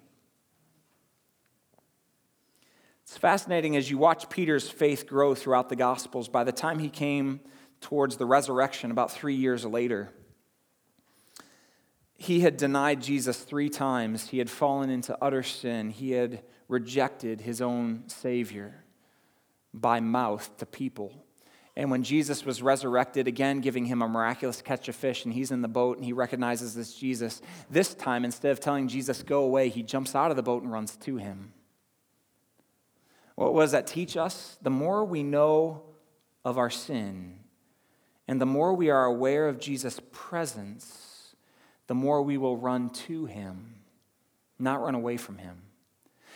It's 3.02 3.07
fascinating 3.18 3.76
as 3.76 3.90
you 3.90 3.98
watch 3.98 4.30
Peter's 4.30 4.68
faith 4.68 5.06
grow 5.06 5.34
throughout 5.34 5.68
the 5.68 5.76
Gospels. 5.76 6.28
By 6.28 6.44
the 6.44 6.52
time 6.52 6.78
he 6.78 6.88
came 6.88 7.40
towards 7.80 8.16
the 8.16 8.26
resurrection, 8.26 8.90
about 8.90 9.10
three 9.10 9.34
years 9.34 9.64
later, 9.64 10.10
he 12.16 12.40
had 12.40 12.56
denied 12.56 13.02
Jesus 13.02 13.38
three 13.38 13.68
times. 13.68 14.28
He 14.28 14.38
had 14.38 14.50
fallen 14.50 14.90
into 14.90 15.16
utter 15.22 15.42
sin. 15.42 15.90
He 15.90 16.12
had 16.12 16.42
rejected 16.68 17.40
his 17.40 17.60
own 17.60 18.04
Savior 18.08 18.84
by 19.74 20.00
mouth 20.00 20.56
to 20.58 20.66
people. 20.66 21.24
And 21.76 21.92
when 21.92 22.02
Jesus 22.02 22.44
was 22.44 22.60
resurrected, 22.60 23.28
again 23.28 23.60
giving 23.60 23.86
him 23.86 24.02
a 24.02 24.08
miraculous 24.08 24.60
catch 24.60 24.88
of 24.88 24.96
fish, 24.96 25.24
and 25.24 25.32
he's 25.32 25.52
in 25.52 25.62
the 25.62 25.68
boat 25.68 25.96
and 25.96 26.04
he 26.04 26.12
recognizes 26.12 26.74
this 26.74 26.94
Jesus, 26.94 27.40
this 27.70 27.94
time, 27.94 28.24
instead 28.24 28.50
of 28.50 28.58
telling 28.58 28.88
Jesus, 28.88 29.22
go 29.22 29.44
away, 29.44 29.68
he 29.68 29.84
jumps 29.84 30.16
out 30.16 30.30
of 30.30 30.36
the 30.36 30.42
boat 30.42 30.64
and 30.64 30.72
runs 30.72 30.96
to 30.96 31.16
him. 31.16 31.52
What 33.46 33.62
does 33.62 33.70
that 33.70 33.86
teach 33.86 34.16
us? 34.16 34.58
The 34.62 34.70
more 34.70 35.04
we 35.04 35.22
know 35.22 35.82
of 36.44 36.58
our 36.58 36.70
sin, 36.70 37.38
and 38.26 38.40
the 38.40 38.46
more 38.46 38.74
we 38.74 38.90
are 38.90 39.04
aware 39.04 39.46
of 39.46 39.60
Jesus' 39.60 40.00
presence, 40.10 41.36
the 41.86 41.94
more 41.94 42.20
we 42.20 42.36
will 42.36 42.56
run 42.56 42.90
to 42.90 43.26
him, 43.26 43.76
not 44.58 44.82
run 44.82 44.96
away 44.96 45.16
from 45.16 45.38
him. 45.38 45.62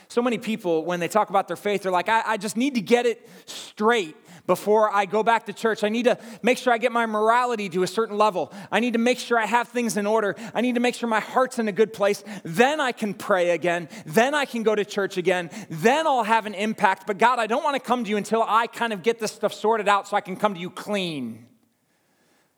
So 0.07 0.21
many 0.21 0.37
people, 0.37 0.85
when 0.85 1.01
they 1.01 1.09
talk 1.09 1.29
about 1.29 1.47
their 1.49 1.57
faith, 1.57 1.83
they're 1.83 1.91
like, 1.91 2.07
I, 2.07 2.23
I 2.25 2.37
just 2.37 2.55
need 2.55 2.75
to 2.75 2.81
get 2.81 3.05
it 3.05 3.27
straight 3.45 4.15
before 4.45 4.93
I 4.93 5.05
go 5.05 5.23
back 5.23 5.45
to 5.45 5.53
church. 5.53 5.83
I 5.83 5.89
need 5.89 6.03
to 6.03 6.17
make 6.41 6.57
sure 6.57 6.73
I 6.73 6.77
get 6.77 6.91
my 6.91 7.05
morality 7.05 7.69
to 7.69 7.83
a 7.83 7.87
certain 7.87 8.17
level. 8.17 8.51
I 8.71 8.79
need 8.79 8.93
to 8.93 8.99
make 8.99 9.19
sure 9.19 9.39
I 9.39 9.45
have 9.45 9.69
things 9.69 9.95
in 9.95 10.05
order. 10.05 10.35
I 10.53 10.61
need 10.61 10.75
to 10.75 10.81
make 10.81 10.95
sure 10.95 11.07
my 11.07 11.21
heart's 11.21 11.59
in 11.59 11.67
a 11.67 11.71
good 11.71 11.93
place. 11.93 12.23
Then 12.43 12.81
I 12.81 12.91
can 12.91 13.13
pray 13.13 13.51
again. 13.51 13.87
Then 14.05 14.33
I 14.33 14.45
can 14.45 14.63
go 14.63 14.75
to 14.75 14.83
church 14.83 15.17
again. 15.17 15.49
Then 15.69 16.05
I'll 16.07 16.23
have 16.23 16.45
an 16.45 16.53
impact. 16.53 17.07
But 17.07 17.17
God, 17.17 17.39
I 17.39 17.47
don't 17.47 17.63
want 17.63 17.75
to 17.75 17.79
come 17.79 18.03
to 18.03 18.09
you 18.09 18.17
until 18.17 18.43
I 18.45 18.67
kind 18.67 18.91
of 18.91 19.01
get 19.03 19.19
this 19.19 19.31
stuff 19.31 19.53
sorted 19.53 19.87
out 19.87 20.07
so 20.07 20.17
I 20.17 20.21
can 20.21 20.35
come 20.35 20.53
to 20.53 20.59
you 20.59 20.69
clean. 20.69 21.47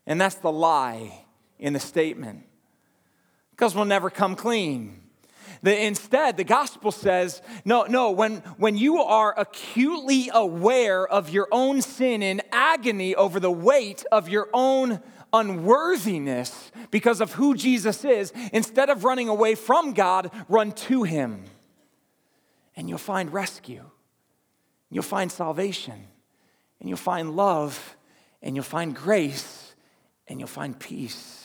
And 0.08 0.20
that's 0.20 0.36
the 0.36 0.52
lie 0.52 1.26
in 1.60 1.74
the 1.74 1.80
statement. 1.80 2.44
Because 3.52 3.76
we'll 3.76 3.86
never 3.86 4.10
come 4.10 4.36
clean. 4.36 5.02
The, 5.62 5.86
instead, 5.86 6.38
the 6.38 6.44
gospel 6.44 6.92
says, 6.92 7.42
no, 7.64 7.84
no, 7.84 8.12
when, 8.12 8.38
when 8.58 8.78
you 8.78 9.02
are 9.02 9.34
acutely 9.38 10.30
aware 10.34 11.08
of 11.08 11.30
your 11.30 11.48
own 11.52 11.82
sin 11.82 12.22
in 12.22 12.42
agony 12.52 13.16
over 13.16 13.40
the 13.40 13.52
weight 13.52 14.06
of 14.12 14.30
your 14.30 14.50
own 14.54 15.02
unworthiness 15.34 16.72
because 16.92 17.22
of 17.22 17.34
who 17.34 17.56
Jesus 17.56 18.06
is, 18.06 18.32
instead 18.54 18.90
of 18.90 19.04
running 19.04 19.30
away 19.30 19.56
from 19.56 19.94
God, 19.94 20.32
run 20.48 20.72
to 20.72 21.04
Him. 21.04 21.44
And 22.76 22.90
you'll 22.90 22.98
find 22.98 23.32
rescue, 23.32 23.84
you'll 24.90 25.04
find 25.04 25.32
salvation, 25.32 26.08
and 26.80 26.90
you'll 26.90 26.98
find 26.98 27.36
love, 27.36 27.96
and 28.42 28.56
you'll 28.56 28.64
find 28.64 28.96
grace, 28.96 29.76
and 30.28 30.40
you'll 30.40 30.48
find 30.48 30.78
peace. 30.80 31.45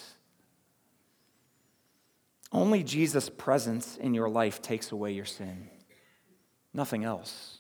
Only 2.53 2.83
Jesus' 2.83 3.29
presence 3.29 3.97
in 3.97 4.15
your 4.15 4.29
life 4.29 4.61
takes 4.61 4.91
away 4.93 5.13
your 5.13 5.25
sin, 5.25 5.69
nothing 6.75 7.05
else. 7.05 7.59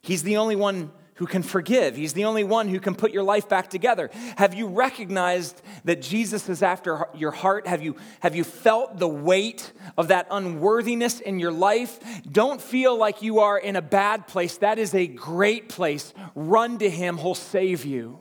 He's 0.00 0.22
the 0.22 0.36
only 0.36 0.56
one 0.56 0.92
who 1.18 1.26
can 1.26 1.42
forgive. 1.42 1.96
He's 1.96 2.12
the 2.12 2.26
only 2.26 2.44
one 2.44 2.68
who 2.68 2.78
can 2.78 2.94
put 2.94 3.10
your 3.10 3.24
life 3.24 3.48
back 3.48 3.70
together. 3.70 4.08
Have 4.36 4.54
you 4.54 4.68
recognized 4.68 5.60
that 5.84 6.00
Jesus 6.00 6.48
is 6.48 6.62
after 6.62 7.08
your 7.12 7.32
heart? 7.32 7.66
Have 7.66 7.82
you, 7.82 7.96
have 8.20 8.36
you 8.36 8.44
felt 8.44 8.98
the 8.98 9.08
weight 9.08 9.72
of 9.96 10.08
that 10.08 10.28
unworthiness 10.30 11.18
in 11.18 11.40
your 11.40 11.50
life? 11.50 11.98
Don't 12.30 12.62
feel 12.62 12.96
like 12.96 13.20
you 13.20 13.40
are 13.40 13.58
in 13.58 13.74
a 13.74 13.82
bad 13.82 14.28
place. 14.28 14.58
That 14.58 14.78
is 14.78 14.94
a 14.94 15.08
great 15.08 15.68
place. 15.68 16.14
Run 16.36 16.78
to 16.78 16.88
Him, 16.88 17.18
He'll 17.18 17.34
save 17.34 17.84
you. 17.84 18.20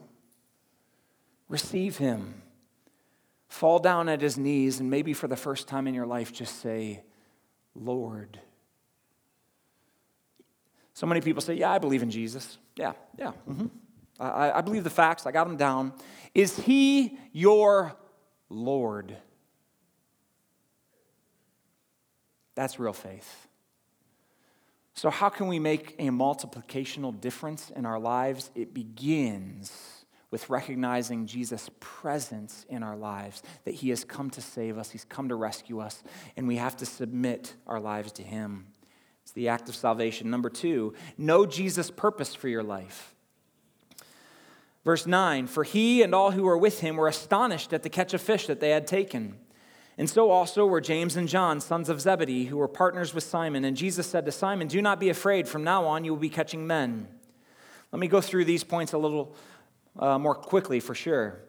Receive 1.48 1.98
Him. 1.98 2.42
Fall 3.48 3.80
down 3.80 4.10
at 4.10 4.22
his 4.22 4.38
knees 4.38 4.80
and 4.80 4.90
maybe 4.90 5.14
for 5.14 5.28
the 5.28 5.36
first 5.36 5.68
time 5.68 5.88
in 5.88 5.94
your 5.94 6.06
life 6.06 6.34
just 6.34 6.62
say, 6.62 7.04
Lord. 7.74 8.40
So 10.94 11.06
many 11.08 11.22
people 11.22 11.42
say, 11.42 11.54
Yeah, 11.54 11.72
I 11.72 11.78
believe 11.78 12.04
in 12.04 12.12
Jesus. 12.12 12.58
Yeah, 12.76 12.94
yeah. 13.18 13.32
Mm-hmm. 13.50 13.68
I, 14.20 14.52
I 14.52 14.62
believe 14.62 14.84
the 14.84 14.90
facts, 14.90 15.26
I 15.26 15.32
got 15.32 15.48
them 15.48 15.58
down. 15.58 15.94
Is 16.34 16.58
he 16.58 17.18
your 17.32 17.96
Lord? 18.50 19.16
That's 22.56 22.80
real 22.80 22.94
faith. 22.94 23.48
So, 24.96 25.12
how 25.12 25.30
can 25.30 25.48
we 25.48 25.60
make 25.60 25.94
a 26.00 26.08
multiplicational 26.08 27.20
difference 27.22 27.70
in 27.70 27.86
our 27.86 28.00
lives? 28.00 28.50
It 28.56 28.74
begins 28.74 29.97
with 30.30 30.50
recognizing 30.50 31.26
Jesus' 31.26 31.70
presence 31.80 32.66
in 32.70 32.84
our 32.84 32.98
lives, 32.98 33.42
that 33.64 33.76
He 33.76 33.90
has 33.90 34.04
come 34.04 34.30
to 34.32 34.42
save 34.42 34.78
us, 34.78 34.92
He's 34.92 35.06
come 35.06 35.30
to 35.30 35.36
rescue 35.36 35.80
us, 35.80 36.04
and 36.36 36.48
we 36.48 36.58
have 36.58 36.76
to 36.78 36.86
submit 36.86 37.54
our 37.66 37.80
lives 37.80 38.12
to 38.14 38.24
Him. 38.24 38.68
It's 39.24 39.34
the 39.34 39.50
act 39.50 39.68
of 39.68 39.76
salvation. 39.76 40.30
Number 40.30 40.50
two, 40.50 40.94
know 41.18 41.46
Jesus' 41.46 41.92
purpose 41.92 42.34
for 42.34 42.48
your 42.48 42.64
life. 42.64 43.14
Verse 44.86 45.06
9 45.06 45.48
For 45.48 45.66
he 45.66 46.02
and 46.02 46.16
all 46.16 46.32
who 46.32 46.44
were 46.44 46.58
with 46.58 46.80
him 46.80 46.96
were 46.96 47.10
astonished 47.10 47.74
at 47.74 47.84
the 47.84 47.90
catch 47.90 48.14
of 48.14 48.22
fish 48.22 48.48
that 48.48 48.62
they 48.62 48.70
had 48.70 48.88
taken. 48.88 49.38
And 49.98 50.10
so 50.10 50.32
also 50.32 50.66
were 50.66 50.80
James 50.80 51.18
and 51.18 51.28
John, 51.28 51.60
sons 51.60 51.90
of 51.90 52.00
Zebedee, 52.00 52.46
who 52.46 52.56
were 52.56 52.70
partners 52.70 53.14
with 53.14 53.26
Simon. 53.26 53.66
And 53.66 53.76
Jesus 53.76 54.08
said 54.08 54.26
to 54.26 54.32
Simon, 54.32 54.70
Do 54.70 54.82
not 54.82 55.02
be 55.02 55.10
afraid. 55.10 55.50
From 55.50 55.66
now 55.66 55.86
on, 55.86 56.06
you 56.06 56.14
will 56.14 56.22
be 56.22 56.30
catching 56.30 56.66
men. 56.66 57.10
Let 57.92 58.00
me 58.00 58.08
go 58.08 58.22
through 58.22 58.46
these 58.46 58.64
points 58.64 58.94
a 58.94 58.98
little 58.98 59.36
uh, 60.00 60.18
more 60.18 60.36
quickly 60.36 60.80
for 60.80 60.96
sure. 60.96 61.42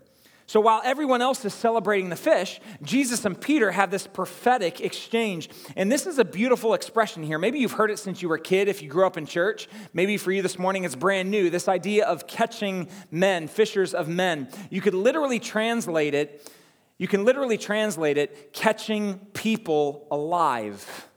So 0.49 0.61
while 0.61 0.81
everyone 0.83 1.21
else 1.21 1.45
is 1.45 1.53
celebrating 1.53 2.09
the 2.09 2.17
fish, 2.17 2.59
Jesus 2.83 3.27
and 3.27 3.39
Peter 3.39 3.71
have 3.71 3.91
this 3.91 4.07
prophetic 4.07 4.81
exchange. 4.81 5.51
And 5.77 5.93
this 5.93 6.07
is 6.07 6.19
a 6.19 6.25
beautiful 6.25 6.73
expression 6.73 7.23
here. 7.23 7.39
Maybe 7.39 7.59
you've 7.59 7.73
heard 7.73 7.91
it 7.91 7.99
since 7.99 8.23
you 8.23 8.31
were 8.31 8.37
a 8.37 8.41
kid 8.41 8.67
if 8.67 8.81
you 8.81 8.89
grew 8.89 9.07
up 9.07 9.19
in 9.19 9.27
church. 9.27 9.69
Maybe 9.93 10.17
for 10.17 10.33
you 10.33 10.41
this 10.41 10.59
morning 10.59 10.85
it's 10.85 10.97
brand 10.97 11.31
new. 11.31 11.51
This 11.51 11.69
idea 11.69 12.07
of 12.07 12.27
catching 12.27 12.89
men, 13.11 13.47
fishers 13.47 13.93
of 13.93 14.09
men. 14.09 14.49
You 14.71 14.81
could 14.81 14.95
literally 14.95 15.39
translate 15.39 16.15
it, 16.15 16.51
you 16.97 17.09
can 17.09 17.27
literally 17.27 17.59
translate 17.59 18.17
it 18.17 18.55
catching 18.55 19.19
people 19.35 20.07
alive. 20.11 21.09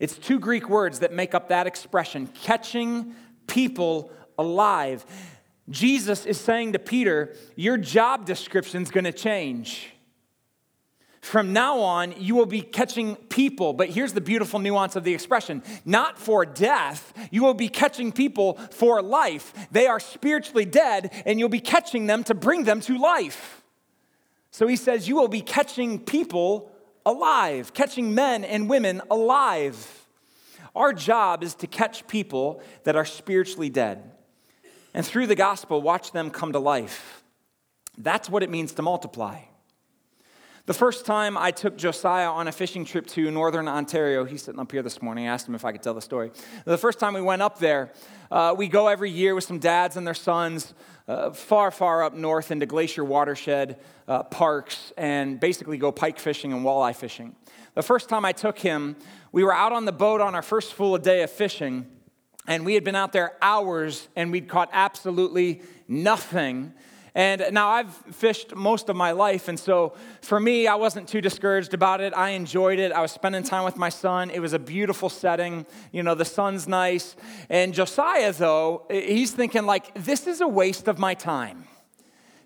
It's 0.00 0.18
two 0.18 0.40
Greek 0.40 0.68
words 0.68 0.98
that 1.00 1.12
make 1.12 1.34
up 1.34 1.50
that 1.50 1.68
expression 1.68 2.26
catching 2.26 3.14
people 3.46 4.10
alive. 4.36 5.06
Jesus 5.70 6.24
is 6.24 6.40
saying 6.40 6.72
to 6.72 6.78
Peter, 6.78 7.34
Your 7.56 7.76
job 7.76 8.24
description 8.24 8.82
is 8.82 8.90
going 8.90 9.04
to 9.04 9.12
change. 9.12 9.92
From 11.20 11.52
now 11.52 11.80
on, 11.80 12.14
you 12.16 12.34
will 12.34 12.46
be 12.46 12.62
catching 12.62 13.16
people, 13.16 13.72
but 13.74 13.90
here's 13.90 14.12
the 14.12 14.20
beautiful 14.20 14.60
nuance 14.60 14.96
of 14.96 15.04
the 15.04 15.12
expression 15.12 15.62
not 15.84 16.18
for 16.18 16.46
death, 16.46 17.12
you 17.30 17.42
will 17.42 17.54
be 17.54 17.68
catching 17.68 18.12
people 18.12 18.54
for 18.70 19.02
life. 19.02 19.52
They 19.70 19.86
are 19.86 20.00
spiritually 20.00 20.64
dead, 20.64 21.12
and 21.26 21.38
you'll 21.38 21.48
be 21.48 21.60
catching 21.60 22.06
them 22.06 22.24
to 22.24 22.34
bring 22.34 22.64
them 22.64 22.80
to 22.82 22.96
life. 22.96 23.62
So 24.50 24.66
he 24.66 24.76
says, 24.76 25.06
You 25.06 25.16
will 25.16 25.28
be 25.28 25.42
catching 25.42 25.98
people 25.98 26.70
alive, 27.04 27.74
catching 27.74 28.14
men 28.14 28.44
and 28.44 28.70
women 28.70 29.02
alive. 29.10 30.06
Our 30.74 30.92
job 30.92 31.42
is 31.42 31.54
to 31.56 31.66
catch 31.66 32.06
people 32.06 32.62
that 32.84 32.96
are 32.96 33.04
spiritually 33.04 33.68
dead 33.68 34.12
and 34.94 35.04
through 35.04 35.26
the 35.26 35.34
gospel, 35.34 35.82
watch 35.82 36.12
them 36.12 36.30
come 36.30 36.52
to 36.52 36.58
life. 36.58 37.22
That's 37.96 38.30
what 38.30 38.42
it 38.42 38.50
means 38.50 38.72
to 38.74 38.82
multiply. 38.82 39.40
The 40.68 40.74
first 40.74 41.06
time 41.06 41.38
I 41.38 41.50
took 41.50 41.78
Josiah 41.78 42.28
on 42.28 42.46
a 42.46 42.52
fishing 42.52 42.84
trip 42.84 43.06
to 43.08 43.30
northern 43.30 43.68
Ontario, 43.68 44.24
he's 44.24 44.42
sitting 44.42 44.60
up 44.60 44.70
here 44.70 44.82
this 44.82 45.00
morning. 45.00 45.26
I 45.26 45.32
asked 45.32 45.48
him 45.48 45.54
if 45.54 45.64
I 45.64 45.72
could 45.72 45.82
tell 45.82 45.94
the 45.94 46.02
story. 46.02 46.30
The 46.66 46.76
first 46.76 46.98
time 46.98 47.14
we 47.14 47.22
went 47.22 47.40
up 47.40 47.58
there, 47.58 47.90
uh, 48.30 48.54
we 48.54 48.68
go 48.68 48.88
every 48.88 49.10
year 49.10 49.34
with 49.34 49.44
some 49.44 49.60
dads 49.60 49.96
and 49.96 50.06
their 50.06 50.12
sons 50.12 50.74
uh, 51.08 51.30
far, 51.30 51.70
far 51.70 52.02
up 52.04 52.12
north 52.12 52.50
into 52.50 52.66
Glacier 52.66 53.02
Watershed 53.02 53.78
uh, 54.06 54.24
parks 54.24 54.92
and 54.98 55.40
basically 55.40 55.78
go 55.78 55.90
pike 55.90 56.18
fishing 56.18 56.52
and 56.52 56.62
walleye 56.62 56.94
fishing. 56.94 57.34
The 57.74 57.82
first 57.82 58.10
time 58.10 58.26
I 58.26 58.32
took 58.32 58.58
him, 58.58 58.96
we 59.32 59.44
were 59.44 59.54
out 59.54 59.72
on 59.72 59.86
the 59.86 59.92
boat 59.92 60.20
on 60.20 60.34
our 60.34 60.42
first 60.42 60.74
full 60.74 60.98
day 60.98 61.22
of 61.22 61.30
fishing 61.30 61.86
and 62.48 62.64
we 62.64 62.74
had 62.74 62.82
been 62.82 62.96
out 62.96 63.12
there 63.12 63.36
hours 63.40 64.08
and 64.16 64.32
we'd 64.32 64.48
caught 64.48 64.70
absolutely 64.72 65.62
nothing. 65.86 66.72
And 67.14 67.44
now 67.52 67.68
I've 67.68 67.92
fished 67.92 68.54
most 68.54 68.88
of 68.88 68.96
my 68.96 69.10
life, 69.10 69.48
and 69.48 69.58
so 69.58 69.94
for 70.22 70.38
me, 70.38 70.68
I 70.68 70.76
wasn't 70.76 71.08
too 71.08 71.20
discouraged 71.20 71.74
about 71.74 72.00
it. 72.00 72.12
I 72.14 72.30
enjoyed 72.30 72.78
it. 72.78 72.92
I 72.92 73.00
was 73.00 73.10
spending 73.10 73.42
time 73.42 73.64
with 73.64 73.76
my 73.76 73.88
son. 73.88 74.30
It 74.30 74.38
was 74.38 74.52
a 74.52 74.58
beautiful 74.58 75.08
setting. 75.08 75.66
You 75.90 76.02
know, 76.04 76.14
the 76.14 76.24
sun's 76.24 76.68
nice. 76.68 77.16
And 77.48 77.74
Josiah, 77.74 78.32
though, 78.32 78.84
he's 78.90 79.32
thinking, 79.32 79.66
like, 79.66 79.92
this 79.94 80.26
is 80.26 80.40
a 80.40 80.46
waste 80.46 80.86
of 80.86 80.98
my 80.98 81.14
time. 81.14 81.64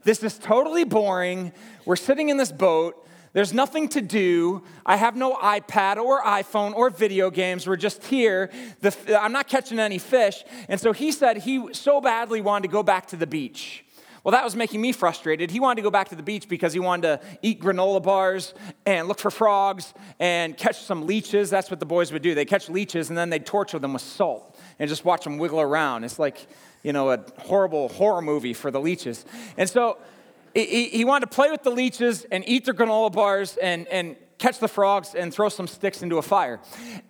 This 0.05 0.23
is 0.23 0.39
totally 0.39 0.85
boring. 0.85 1.53
We're 1.85 1.97
sitting 1.97 2.31
in 2.31 2.39
this 2.39 2.53
boat. 2.53 3.07
There's 3.33 3.55
nothing 3.55 3.89
to 3.91 4.03
do. 4.03 4.63
I 4.85 4.97
have 4.97 5.17
no 5.17 5.35
iPad 5.37 5.97
or 5.97 6.23
iPhone 6.23 6.75
or 6.75 6.91
video 6.91 7.31
games. 7.31 7.67
We're 7.67 7.77
just 7.77 8.05
here. 8.05 8.51
The, 8.81 8.95
I'm 9.19 9.33
not 9.33 9.49
catching 9.49 9.79
any 9.79 9.99
fish. 9.99 10.45
And 10.69 10.79
so 10.79 10.93
he 10.93 11.13
said 11.13 11.39
he 11.39 11.73
so 11.73 12.01
badly 12.01 12.43
wanted 12.43 12.69
to 12.69 12.73
go 12.73 12.83
back 12.83 13.07
to 13.09 13.17
the 13.17 13.27
beach. 13.27 13.85
Well, 14.23 14.33
that 14.33 14.45
was 14.45 14.55
making 14.55 14.81
me 14.81 14.93
frustrated. 14.93 15.51
He 15.51 15.59
wanted 15.59 15.77
to 15.77 15.83
go 15.83 15.91
back 15.91 16.11
to 16.11 16.15
the 16.15 16.23
beach 16.23 16.49
because 16.49 16.73
he 16.73 16.79
wanted 16.79 17.03
to 17.03 17.27
eat 17.43 17.61
granola 17.61 18.01
bars 18.01 18.55
and 18.87 19.09
look 19.09 19.19
for 19.19 19.33
frogs 19.33 19.93
and 20.21 20.57
catch 20.57 20.81
some 20.83 21.07
leeches. 21.07 21.51
That's 21.51 21.71
what 21.71 21.81
the 21.81 21.87
boys 21.87 22.13
would 22.13 22.23
do. 22.23 22.35
They 22.35 22.45
catch 22.45 22.69
leeches 22.69 23.09
and 23.09 23.19
then 23.19 23.31
they'd 23.31 23.45
torture 23.45 23.81
them 23.81 23.95
with 23.95 24.03
salt 24.03 24.57
and 24.79 24.89
just 24.89 25.05
watch 25.05 25.25
them 25.25 25.39
wiggle 25.39 25.61
around. 25.61 26.05
It's 26.05 26.21
like, 26.21 26.47
you 26.85 26.93
know, 26.93 27.11
a 27.11 27.25
horrible 27.39 27.89
horror 27.89 28.23
movie 28.23 28.55
for 28.55 28.71
the 28.71 28.81
leeches. 28.81 29.25
And 29.57 29.69
so 29.69 29.99
he, 30.55 30.89
he 30.89 31.05
wanted 31.05 31.31
to 31.31 31.35
play 31.35 31.51
with 31.51 31.63
the 31.63 31.71
leeches 31.71 32.25
and 32.31 32.45
eat 32.47 32.65
their 32.65 32.75
granola 32.75 33.13
bars 33.13 33.57
and, 33.57 33.87
and 33.89 34.17
catch 34.39 34.59
the 34.59 34.69
frogs 34.69 35.15
and 35.15 35.33
throw 35.33 35.49
some 35.49 35.69
sticks 35.69 36.03
into 36.03 36.19
a 36.19 36.23
fire. 36.23 36.61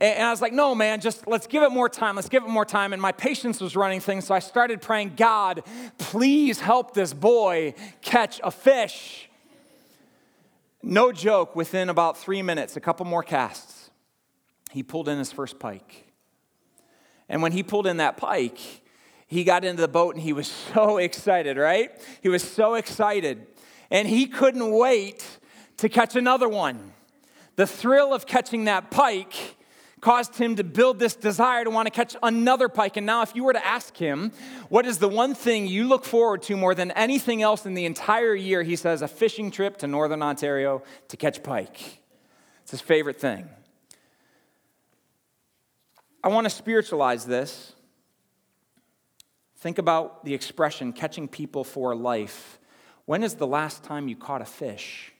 And, 0.00 0.18
and 0.18 0.26
I 0.26 0.30
was 0.30 0.42
like, 0.42 0.52
no, 0.52 0.74
man, 0.74 1.00
just 1.00 1.26
let's 1.26 1.46
give 1.46 1.62
it 1.62 1.70
more 1.70 1.88
time. 1.88 2.16
Let's 2.16 2.28
give 2.28 2.44
it 2.44 2.48
more 2.48 2.66
time. 2.66 2.92
And 2.92 3.00
my 3.00 3.12
patience 3.12 3.60
was 3.60 3.74
running 3.74 4.00
things. 4.00 4.26
So 4.26 4.34
I 4.34 4.38
started 4.38 4.82
praying, 4.82 5.14
God, 5.16 5.62
please 5.98 6.60
help 6.60 6.94
this 6.94 7.14
boy 7.14 7.74
catch 8.02 8.40
a 8.44 8.50
fish. 8.50 9.30
No 10.82 11.12
joke, 11.12 11.56
within 11.56 11.88
about 11.88 12.18
three 12.18 12.42
minutes, 12.42 12.76
a 12.76 12.80
couple 12.80 13.06
more 13.06 13.22
casts, 13.22 13.90
he 14.72 14.82
pulled 14.82 15.08
in 15.08 15.16
his 15.16 15.32
first 15.32 15.58
pike. 15.58 16.06
And 17.28 17.40
when 17.40 17.52
he 17.52 17.62
pulled 17.62 17.86
in 17.86 17.96
that 17.98 18.16
pike, 18.16 18.81
he 19.32 19.44
got 19.44 19.64
into 19.64 19.80
the 19.80 19.88
boat 19.88 20.14
and 20.14 20.22
he 20.22 20.32
was 20.32 20.46
so 20.74 20.98
excited, 20.98 21.56
right? 21.56 21.90
He 22.22 22.28
was 22.28 22.42
so 22.42 22.74
excited. 22.74 23.46
And 23.90 24.06
he 24.06 24.26
couldn't 24.26 24.70
wait 24.70 25.26
to 25.78 25.88
catch 25.88 26.16
another 26.16 26.48
one. 26.48 26.92
The 27.56 27.66
thrill 27.66 28.14
of 28.14 28.26
catching 28.26 28.64
that 28.64 28.90
pike 28.90 29.56
caused 30.00 30.36
him 30.36 30.56
to 30.56 30.64
build 30.64 30.98
this 30.98 31.14
desire 31.14 31.64
to 31.64 31.70
want 31.70 31.86
to 31.86 31.90
catch 31.90 32.16
another 32.22 32.68
pike. 32.68 32.96
And 32.96 33.06
now, 33.06 33.22
if 33.22 33.34
you 33.36 33.44
were 33.44 33.52
to 33.52 33.64
ask 33.64 33.96
him, 33.96 34.32
what 34.68 34.84
is 34.84 34.98
the 34.98 35.08
one 35.08 35.34
thing 35.34 35.66
you 35.66 35.86
look 35.86 36.04
forward 36.04 36.42
to 36.42 36.56
more 36.56 36.74
than 36.74 36.90
anything 36.92 37.40
else 37.40 37.64
in 37.64 37.74
the 37.74 37.84
entire 37.84 38.34
year? 38.34 38.62
He 38.62 38.76
says, 38.76 39.00
a 39.00 39.08
fishing 39.08 39.50
trip 39.50 39.76
to 39.78 39.86
Northern 39.86 40.22
Ontario 40.22 40.82
to 41.08 41.16
catch 41.16 41.42
pike. 41.42 42.02
It's 42.62 42.72
his 42.72 42.80
favorite 42.80 43.20
thing. 43.20 43.48
I 46.24 46.28
want 46.28 46.46
to 46.46 46.50
spiritualize 46.50 47.26
this. 47.26 47.74
Think 49.62 49.78
about 49.78 50.24
the 50.24 50.34
expression 50.34 50.92
catching 50.92 51.28
people 51.28 51.62
for 51.62 51.94
life. 51.94 52.58
When 53.04 53.22
is 53.22 53.36
the 53.36 53.46
last 53.46 53.84
time 53.84 54.08
you 54.08 54.16
caught 54.16 54.42
a 54.42 54.44
fish? 54.44 55.12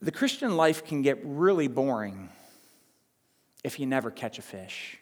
The 0.00 0.12
Christian 0.12 0.56
life 0.56 0.84
can 0.84 1.02
get 1.02 1.18
really 1.24 1.66
boring 1.66 2.28
if 3.64 3.80
you 3.80 3.86
never 3.86 4.12
catch 4.12 4.38
a 4.38 4.42
fish. 4.42 5.00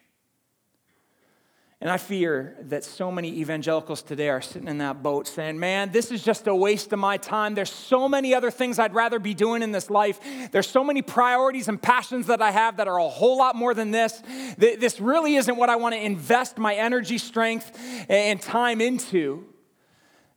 And 1.83 1.89
I 1.89 1.97
fear 1.97 2.57
that 2.65 2.85
so 2.85 3.11
many 3.11 3.39
evangelicals 3.39 4.03
today 4.03 4.29
are 4.29 4.43
sitting 4.43 4.69
in 4.69 4.79
that 4.79 5.03
boat 5.03 5.27
saying, 5.27 5.59
Man, 5.59 5.91
this 5.91 6.11
is 6.11 6.23
just 6.23 6.47
a 6.47 6.55
waste 6.55 6.93
of 6.93 6.99
my 6.99 7.17
time. 7.17 7.55
There's 7.55 7.73
so 7.73 8.07
many 8.07 8.35
other 8.35 8.51
things 8.51 8.79
I'd 8.79 8.93
rather 8.93 9.19
be 9.19 9.33
doing 9.33 9.63
in 9.63 9.73
this 9.73 9.89
life. 9.89 10.21
There's 10.53 10.69
so 10.69 10.85
many 10.85 11.01
priorities 11.01 11.69
and 11.69 11.81
passions 11.81 12.27
that 12.27 12.43
I 12.43 12.51
have 12.51 12.77
that 12.77 12.87
are 12.87 12.99
a 12.99 13.09
whole 13.09 13.39
lot 13.39 13.57
more 13.57 13.73
than 13.73 13.93
this. 13.93 14.23
This 14.59 15.01
really 15.01 15.37
isn't 15.37 15.57
what 15.57 15.71
I 15.71 15.77
want 15.77 15.95
to 15.95 16.05
invest 16.05 16.59
my 16.59 16.75
energy, 16.75 17.17
strength, 17.17 17.75
and 18.11 18.43
time 18.43 18.83
into. 18.83 19.47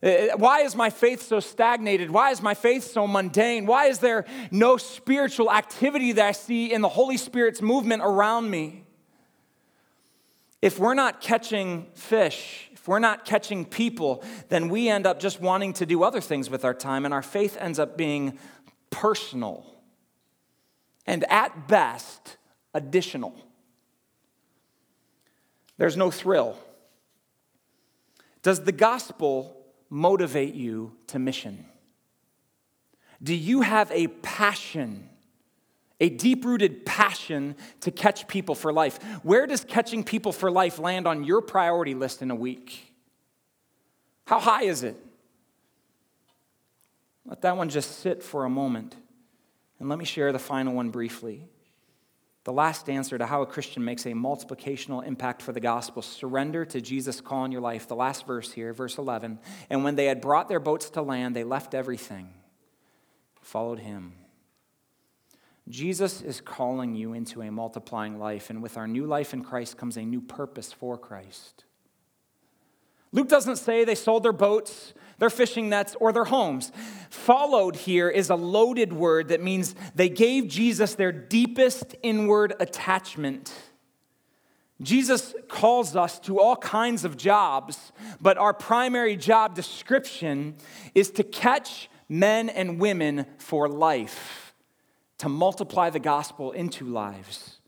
Uh, 0.02 0.36
why 0.36 0.60
is 0.60 0.74
my 0.74 0.88
faith 0.88 1.22
so 1.22 1.40
stagnated? 1.40 2.10
Why 2.10 2.30
is 2.30 2.40
my 2.40 2.54
faith 2.54 2.84
so 2.84 3.06
mundane? 3.06 3.66
Why 3.66 3.86
is 3.86 3.98
there 3.98 4.24
no 4.50 4.78
spiritual 4.78 5.50
activity 5.50 6.12
that 6.12 6.26
I 6.26 6.32
see 6.32 6.72
in 6.72 6.80
the 6.80 6.88
Holy 6.88 7.18
Spirit's 7.18 7.60
movement 7.60 8.02
around 8.02 8.50
me? 8.50 8.83
If 10.64 10.78
we're 10.78 10.94
not 10.94 11.20
catching 11.20 11.88
fish, 11.92 12.70
if 12.72 12.88
we're 12.88 12.98
not 12.98 13.26
catching 13.26 13.66
people, 13.66 14.24
then 14.48 14.70
we 14.70 14.88
end 14.88 15.06
up 15.06 15.20
just 15.20 15.38
wanting 15.38 15.74
to 15.74 15.84
do 15.84 16.02
other 16.02 16.22
things 16.22 16.48
with 16.48 16.64
our 16.64 16.72
time, 16.72 17.04
and 17.04 17.12
our 17.12 17.20
faith 17.20 17.58
ends 17.60 17.78
up 17.78 17.98
being 17.98 18.38
personal 18.88 19.66
and 21.06 21.22
at 21.30 21.68
best 21.68 22.38
additional. 22.72 23.34
There's 25.76 25.98
no 25.98 26.10
thrill. 26.10 26.56
Does 28.40 28.64
the 28.64 28.72
gospel 28.72 29.66
motivate 29.90 30.54
you 30.54 30.96
to 31.08 31.18
mission? 31.18 31.66
Do 33.22 33.34
you 33.34 33.60
have 33.60 33.90
a 33.90 34.06
passion, 34.06 35.10
a 36.00 36.08
deep 36.08 36.44
rooted 36.44 36.84
passion 36.84 37.56
to 37.80 37.90
catch 37.90 38.26
people 38.26 38.54
for 38.54 38.72
life? 38.72 39.02
Where 39.22 39.46
does 39.46 39.64
catching 39.64 40.04
people 40.04 40.32
for 40.32 40.50
life 40.50 40.78
land 40.78 41.06
on 41.06 41.24
your 41.24 41.40
priority 41.40 41.94
list 41.94 42.22
in 42.22 42.30
a 42.30 42.34
week? 42.34 42.92
How 44.26 44.40
high 44.40 44.64
is 44.64 44.82
it? 44.82 44.96
Let 47.26 47.42
that 47.42 47.56
one 47.56 47.68
just 47.68 48.00
sit 48.00 48.22
for 48.22 48.44
a 48.44 48.50
moment. 48.50 48.96
And 49.78 49.88
let 49.88 49.98
me 49.98 50.04
share 50.04 50.32
the 50.32 50.38
final 50.38 50.74
one 50.74 50.90
briefly. 50.90 51.48
The 52.44 52.52
last 52.52 52.90
answer 52.90 53.16
to 53.16 53.24
how 53.24 53.40
a 53.40 53.46
Christian 53.46 53.84
makes 53.84 54.04
a 54.04 54.10
multiplicational 54.10 55.06
impact 55.06 55.40
for 55.40 55.52
the 55.52 55.60
gospel 55.60 56.02
surrender 56.02 56.66
to 56.66 56.80
Jesus' 56.80 57.22
call 57.22 57.46
in 57.46 57.52
your 57.52 57.62
life. 57.62 57.88
The 57.88 57.96
last 57.96 58.26
verse 58.26 58.52
here, 58.52 58.74
verse 58.74 58.98
11. 58.98 59.38
And 59.70 59.82
when 59.82 59.96
they 59.96 60.04
had 60.06 60.20
brought 60.20 60.50
their 60.50 60.60
boats 60.60 60.90
to 60.90 61.02
land, 61.02 61.34
they 61.34 61.44
left 61.44 61.74
everything, 61.74 62.34
followed 63.40 63.78
him. 63.78 64.12
Jesus 65.68 66.20
is 66.20 66.40
calling 66.40 66.94
you 66.94 67.14
into 67.14 67.40
a 67.40 67.50
multiplying 67.50 68.18
life, 68.18 68.50
and 68.50 68.62
with 68.62 68.76
our 68.76 68.86
new 68.86 69.06
life 69.06 69.32
in 69.32 69.42
Christ 69.42 69.78
comes 69.78 69.96
a 69.96 70.02
new 70.02 70.20
purpose 70.20 70.72
for 70.72 70.98
Christ. 70.98 71.64
Luke 73.12 73.28
doesn't 73.28 73.56
say 73.56 73.84
they 73.84 73.94
sold 73.94 74.24
their 74.24 74.32
boats, 74.32 74.92
their 75.18 75.30
fishing 75.30 75.68
nets, 75.68 75.96
or 76.00 76.12
their 76.12 76.24
homes. 76.24 76.72
Followed 77.08 77.76
here 77.76 78.10
is 78.10 78.28
a 78.28 78.34
loaded 78.34 78.92
word 78.92 79.28
that 79.28 79.40
means 79.40 79.74
they 79.94 80.08
gave 80.08 80.48
Jesus 80.48 80.96
their 80.96 81.12
deepest 81.12 81.94
inward 82.02 82.54
attachment. 82.58 83.54
Jesus 84.82 85.34
calls 85.48 85.94
us 85.94 86.18
to 86.20 86.40
all 86.40 86.56
kinds 86.56 87.04
of 87.04 87.16
jobs, 87.16 87.92
but 88.20 88.36
our 88.36 88.52
primary 88.52 89.16
job 89.16 89.54
description 89.54 90.56
is 90.94 91.10
to 91.12 91.22
catch 91.22 91.88
men 92.08 92.48
and 92.48 92.80
women 92.80 93.26
for 93.38 93.68
life, 93.68 94.43
to 95.18 95.28
multiply 95.28 95.90
the 95.90 96.00
gospel 96.00 96.52
into 96.52 96.84
lives. 96.84 97.58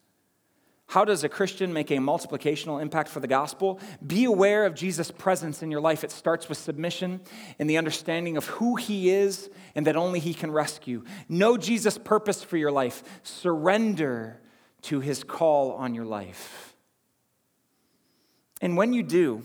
How 0.88 1.04
does 1.04 1.24
a 1.24 1.28
Christian 1.28 1.72
make 1.72 1.90
a 1.90 1.96
multiplicational 1.96 2.80
impact 2.80 3.08
for 3.08 3.18
the 3.18 3.26
gospel? 3.26 3.80
Be 4.06 4.24
aware 4.24 4.64
of 4.64 4.74
Jesus' 4.74 5.10
presence 5.10 5.62
in 5.62 5.70
your 5.70 5.80
life. 5.80 6.04
It 6.04 6.12
starts 6.12 6.48
with 6.48 6.58
submission 6.58 7.20
and 7.58 7.68
the 7.68 7.76
understanding 7.76 8.36
of 8.36 8.46
who 8.46 8.76
he 8.76 9.10
is 9.10 9.50
and 9.74 9.86
that 9.86 9.96
only 9.96 10.20
he 10.20 10.32
can 10.32 10.52
rescue. 10.52 11.02
Know 11.28 11.56
Jesus' 11.56 11.98
purpose 11.98 12.44
for 12.44 12.56
your 12.56 12.70
life. 12.70 13.02
Surrender 13.24 14.40
to 14.82 15.00
his 15.00 15.24
call 15.24 15.72
on 15.72 15.92
your 15.92 16.04
life. 16.04 16.76
And 18.62 18.76
when 18.76 18.92
you 18.92 19.02
do, 19.02 19.42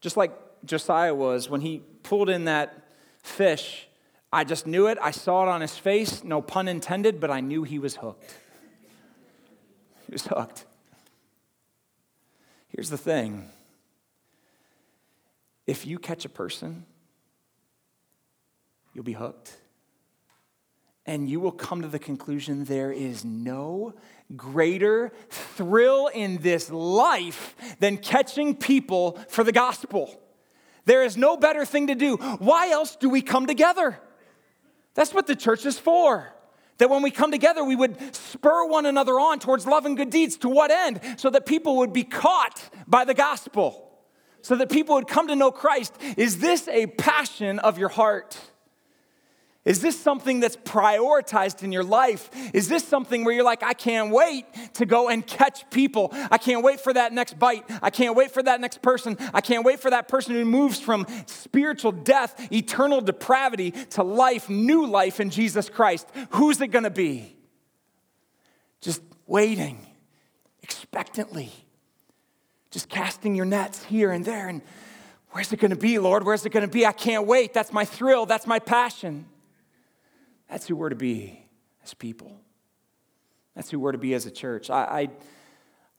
just 0.00 0.16
like 0.16 0.32
Josiah 0.64 1.14
was 1.14 1.50
when 1.50 1.60
he 1.60 1.82
pulled 2.04 2.30
in 2.30 2.44
that 2.44 2.88
fish, 3.22 3.88
I 4.34 4.42
just 4.42 4.66
knew 4.66 4.88
it. 4.88 4.98
I 5.00 5.12
saw 5.12 5.44
it 5.44 5.48
on 5.48 5.60
his 5.60 5.78
face, 5.78 6.24
no 6.24 6.42
pun 6.42 6.66
intended, 6.66 7.20
but 7.20 7.30
I 7.30 7.40
knew 7.40 7.62
he 7.62 7.78
was 7.78 7.94
hooked. 7.94 8.34
He 10.06 10.12
was 10.12 10.26
hooked. 10.26 10.64
Here's 12.66 12.90
the 12.90 12.98
thing 12.98 13.48
if 15.68 15.86
you 15.86 16.00
catch 16.00 16.24
a 16.24 16.28
person, 16.28 16.84
you'll 18.92 19.04
be 19.04 19.12
hooked. 19.12 19.56
And 21.06 21.28
you 21.28 21.38
will 21.38 21.52
come 21.52 21.82
to 21.82 21.88
the 21.88 22.00
conclusion 22.00 22.64
there 22.64 22.90
is 22.90 23.24
no 23.24 23.94
greater 24.36 25.12
thrill 25.28 26.08
in 26.08 26.38
this 26.38 26.70
life 26.70 27.54
than 27.78 27.98
catching 27.98 28.56
people 28.56 29.12
for 29.28 29.44
the 29.44 29.52
gospel. 29.52 30.20
There 30.86 31.04
is 31.04 31.16
no 31.16 31.36
better 31.36 31.64
thing 31.64 31.86
to 31.86 31.94
do. 31.94 32.16
Why 32.16 32.70
else 32.70 32.96
do 32.96 33.08
we 33.08 33.22
come 33.22 33.46
together? 33.46 34.00
That's 34.94 35.12
what 35.12 35.26
the 35.26 35.36
church 35.36 35.66
is 35.66 35.78
for. 35.78 36.32
That 36.78 36.90
when 36.90 37.02
we 37.02 37.10
come 37.10 37.30
together, 37.30 37.62
we 37.62 37.76
would 37.76 37.96
spur 38.14 38.66
one 38.66 38.86
another 38.86 39.20
on 39.20 39.38
towards 39.38 39.66
love 39.66 39.86
and 39.86 39.96
good 39.96 40.10
deeds. 40.10 40.36
To 40.38 40.48
what 40.48 40.70
end? 40.70 41.00
So 41.16 41.30
that 41.30 41.46
people 41.46 41.76
would 41.76 41.92
be 41.92 42.02
caught 42.02 42.62
by 42.86 43.04
the 43.04 43.14
gospel, 43.14 43.92
so 44.42 44.56
that 44.56 44.70
people 44.70 44.96
would 44.96 45.06
come 45.06 45.28
to 45.28 45.36
know 45.36 45.52
Christ. 45.52 45.94
Is 46.16 46.38
this 46.38 46.66
a 46.68 46.86
passion 46.86 47.60
of 47.60 47.78
your 47.78 47.90
heart? 47.90 48.38
Is 49.64 49.80
this 49.80 49.98
something 49.98 50.40
that's 50.40 50.56
prioritized 50.56 51.62
in 51.62 51.72
your 51.72 51.84
life? 51.84 52.28
Is 52.52 52.68
this 52.68 52.86
something 52.86 53.24
where 53.24 53.34
you're 53.34 53.44
like, 53.44 53.62
I 53.62 53.72
can't 53.72 54.10
wait 54.10 54.44
to 54.74 54.84
go 54.84 55.08
and 55.08 55.26
catch 55.26 55.68
people? 55.70 56.10
I 56.30 56.36
can't 56.36 56.62
wait 56.62 56.80
for 56.80 56.92
that 56.92 57.14
next 57.14 57.38
bite. 57.38 57.64
I 57.80 57.88
can't 57.88 58.14
wait 58.14 58.30
for 58.30 58.42
that 58.42 58.60
next 58.60 58.82
person. 58.82 59.16
I 59.32 59.40
can't 59.40 59.64
wait 59.64 59.80
for 59.80 59.90
that 59.90 60.06
person 60.06 60.34
who 60.34 60.44
moves 60.44 60.80
from 60.80 61.06
spiritual 61.24 61.92
death, 61.92 62.52
eternal 62.52 63.00
depravity, 63.00 63.70
to 63.90 64.02
life, 64.02 64.50
new 64.50 64.86
life 64.86 65.18
in 65.18 65.30
Jesus 65.30 65.70
Christ. 65.70 66.08
Who's 66.30 66.60
it 66.60 66.72
to 66.72 66.90
be? 66.90 67.34
Just 68.82 69.00
waiting 69.26 69.86
expectantly, 70.62 71.52
just 72.70 72.90
casting 72.90 73.34
your 73.34 73.46
nets 73.46 73.82
here 73.84 74.10
and 74.10 74.26
there. 74.26 74.48
And 74.48 74.60
where's 75.30 75.50
it 75.50 75.60
to 75.60 75.74
be, 75.74 75.98
Lord? 75.98 76.24
Where's 76.24 76.44
it 76.44 76.52
to 76.52 76.68
be? 76.68 76.84
I 76.84 76.92
can't 76.92 77.26
wait. 77.26 77.54
That's 77.54 77.72
my 77.72 77.86
thrill. 77.86 78.26
That's 78.26 78.46
my 78.46 78.58
passion. 78.58 79.24
That's 80.48 80.66
who 80.66 80.76
we're 80.76 80.90
to 80.90 80.96
be 80.96 81.46
as 81.82 81.94
people. 81.94 82.40
That's 83.54 83.70
who 83.70 83.78
we're 83.78 83.92
to 83.92 83.98
be 83.98 84.14
as 84.14 84.26
a 84.26 84.30
church. 84.30 84.70
I, 84.70 84.82
I, 84.82 85.08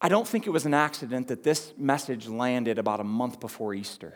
I 0.01 0.09
don't 0.09 0.27
think 0.27 0.45
it 0.45 0.49
was 0.49 0.65
an 0.65 0.73
accident 0.73 1.29
that 1.29 1.43
this 1.43 1.73
message 1.77 2.27
landed 2.27 2.77
about 2.77 2.99
a 2.99 3.03
month 3.03 3.39
before 3.39 3.73
Easter. 3.73 4.13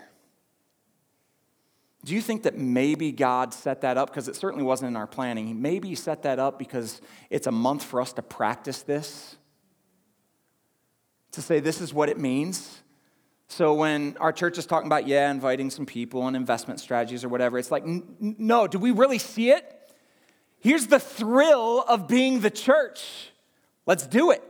Do 2.06 2.16
you 2.16 2.22
think 2.22 2.44
that 2.44 2.58
maybe 2.58 3.12
God 3.12 3.54
set 3.54 3.82
that 3.82 3.98
up? 3.98 4.10
Because 4.10 4.28
it 4.28 4.36
certainly 4.36 4.64
wasn't 4.64 4.90
in 4.90 4.96
our 4.96 5.08
planning. 5.08 5.62
Maybe 5.62 5.90
He 5.90 5.96
set 5.96 6.24
that 6.24 6.40
up 6.40 6.58
because 6.58 7.02
it's 7.30 7.48
a 7.48 7.52
month 7.52 7.84
for 7.84 8.02
us 8.02 8.14
to 8.14 8.22
practice 8.22 8.84
this, 8.84 9.36
to 11.32 11.42
say 11.42 11.60
this 11.60 11.82
is 11.82 11.94
what 11.94 12.10
it 12.10 12.18
means. 12.18 12.82
So 13.48 13.74
when 13.74 14.16
our 14.20 14.32
church 14.32 14.58
is 14.58 14.66
talking 14.66 14.88
about, 14.88 15.08
yeah, 15.08 15.32
inviting 15.32 15.72
some 15.72 15.86
people 15.86 16.28
and 16.28 16.36
investment 16.36 16.80
strategies 16.80 17.24
or 17.24 17.30
whatever, 17.30 17.58
it's 17.58 17.72
like, 17.72 17.84
no, 17.86 18.68
do 18.68 18.78
we 18.78 18.92
really 18.92 19.18
see 19.18 19.52
it? 19.52 19.79
Here's 20.60 20.88
the 20.88 21.00
thrill 21.00 21.84
of 21.88 22.08
being 22.08 22.42
the 22.42 22.50
church. 22.50 23.32
Let's 23.86 24.06
do 24.06 24.32
it. 24.32 24.44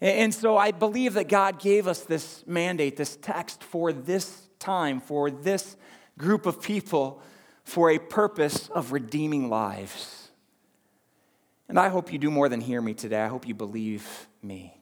And 0.00 0.34
so 0.34 0.56
I 0.56 0.72
believe 0.72 1.14
that 1.14 1.28
God 1.28 1.60
gave 1.60 1.86
us 1.86 2.00
this 2.00 2.42
mandate, 2.46 2.96
this 2.96 3.16
text 3.16 3.62
for 3.62 3.92
this 3.92 4.48
time, 4.58 5.00
for 5.00 5.30
this 5.30 5.76
group 6.18 6.44
of 6.44 6.60
people, 6.60 7.22
for 7.62 7.90
a 7.90 7.98
purpose 7.98 8.68
of 8.70 8.90
redeeming 8.90 9.48
lives. 9.48 10.30
And 11.68 11.78
I 11.78 11.88
hope 11.88 12.12
you 12.12 12.18
do 12.18 12.30
more 12.30 12.48
than 12.48 12.60
hear 12.60 12.82
me 12.82 12.94
today. 12.94 13.22
I 13.22 13.28
hope 13.28 13.46
you 13.46 13.54
believe 13.54 14.26
me. 14.42 14.76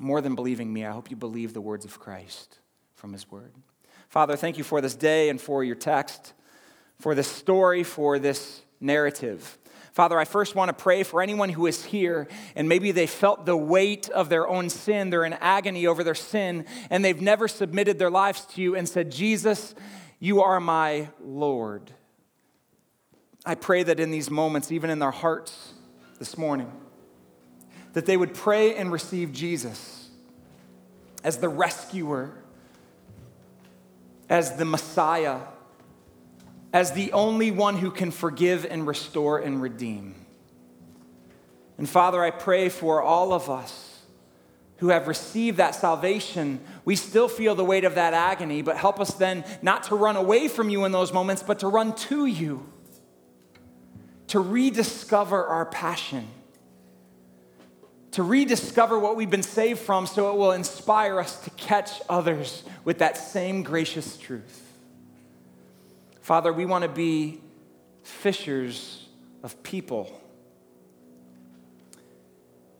More 0.00 0.20
than 0.20 0.34
believing 0.34 0.72
me, 0.72 0.84
I 0.84 0.90
hope 0.90 1.10
you 1.10 1.16
believe 1.16 1.54
the 1.54 1.60
words 1.60 1.84
of 1.84 2.00
Christ 2.00 2.58
from 2.94 3.12
his 3.12 3.30
word. 3.30 3.52
Father, 4.08 4.36
thank 4.36 4.58
you 4.58 4.64
for 4.64 4.80
this 4.80 4.96
day 4.96 5.28
and 5.28 5.40
for 5.40 5.62
your 5.62 5.76
text, 5.76 6.32
for 6.98 7.14
this 7.14 7.28
story, 7.28 7.84
for 7.84 8.18
this 8.18 8.62
narrative. 8.82 9.58
Father, 9.92 10.18
I 10.18 10.24
first 10.24 10.54
want 10.54 10.70
to 10.70 10.72
pray 10.72 11.02
for 11.02 11.20
anyone 11.20 11.50
who 11.50 11.66
is 11.66 11.84
here 11.84 12.26
and 12.56 12.66
maybe 12.66 12.92
they 12.92 13.06
felt 13.06 13.44
the 13.44 13.56
weight 13.56 14.08
of 14.08 14.30
their 14.30 14.48
own 14.48 14.70
sin. 14.70 15.10
They're 15.10 15.24
in 15.24 15.34
agony 15.34 15.86
over 15.86 16.02
their 16.02 16.14
sin 16.14 16.64
and 16.88 17.04
they've 17.04 17.20
never 17.20 17.46
submitted 17.46 17.98
their 17.98 18.10
lives 18.10 18.46
to 18.54 18.62
you 18.62 18.74
and 18.74 18.88
said, 18.88 19.12
Jesus, 19.12 19.74
you 20.18 20.40
are 20.40 20.60
my 20.60 21.10
Lord. 21.22 21.90
I 23.44 23.54
pray 23.54 23.82
that 23.82 24.00
in 24.00 24.10
these 24.10 24.30
moments, 24.30 24.72
even 24.72 24.88
in 24.88 24.98
their 24.98 25.10
hearts 25.10 25.74
this 26.18 26.38
morning, 26.38 26.72
that 27.92 28.06
they 28.06 28.16
would 28.16 28.32
pray 28.32 28.74
and 28.76 28.90
receive 28.90 29.32
Jesus 29.32 30.08
as 31.22 31.36
the 31.38 31.48
rescuer, 31.48 32.32
as 34.30 34.56
the 34.56 34.64
Messiah 34.64 35.40
as 36.72 36.92
the 36.92 37.12
only 37.12 37.50
one 37.50 37.76
who 37.76 37.90
can 37.90 38.10
forgive 38.10 38.64
and 38.64 38.86
restore 38.86 39.38
and 39.38 39.60
redeem. 39.60 40.14
And 41.78 41.88
Father, 41.88 42.22
I 42.22 42.30
pray 42.30 42.68
for 42.68 43.02
all 43.02 43.32
of 43.32 43.50
us 43.50 44.00
who 44.78 44.88
have 44.88 45.06
received 45.06 45.58
that 45.58 45.74
salvation. 45.74 46.60
We 46.84 46.96
still 46.96 47.28
feel 47.28 47.54
the 47.54 47.64
weight 47.64 47.84
of 47.84 47.94
that 47.94 48.14
agony, 48.14 48.62
but 48.62 48.76
help 48.76 49.00
us 49.00 49.14
then 49.14 49.44
not 49.62 49.84
to 49.84 49.94
run 49.94 50.16
away 50.16 50.48
from 50.48 50.70
you 50.70 50.84
in 50.84 50.92
those 50.92 51.12
moments, 51.12 51.42
but 51.42 51.60
to 51.60 51.68
run 51.68 51.94
to 51.94 52.26
you, 52.26 52.66
to 54.28 54.40
rediscover 54.40 55.44
our 55.44 55.66
passion, 55.66 56.26
to 58.12 58.22
rediscover 58.22 58.98
what 58.98 59.14
we've 59.14 59.30
been 59.30 59.42
saved 59.42 59.78
from 59.78 60.06
so 60.06 60.32
it 60.32 60.36
will 60.36 60.52
inspire 60.52 61.20
us 61.20 61.42
to 61.44 61.50
catch 61.50 62.00
others 62.08 62.64
with 62.84 62.98
that 62.98 63.16
same 63.16 63.62
gracious 63.62 64.16
truth. 64.16 64.71
Father, 66.22 66.52
we 66.52 66.64
want 66.64 66.82
to 66.82 66.88
be 66.88 67.40
fishers 68.04 69.06
of 69.42 69.62
people. 69.62 70.20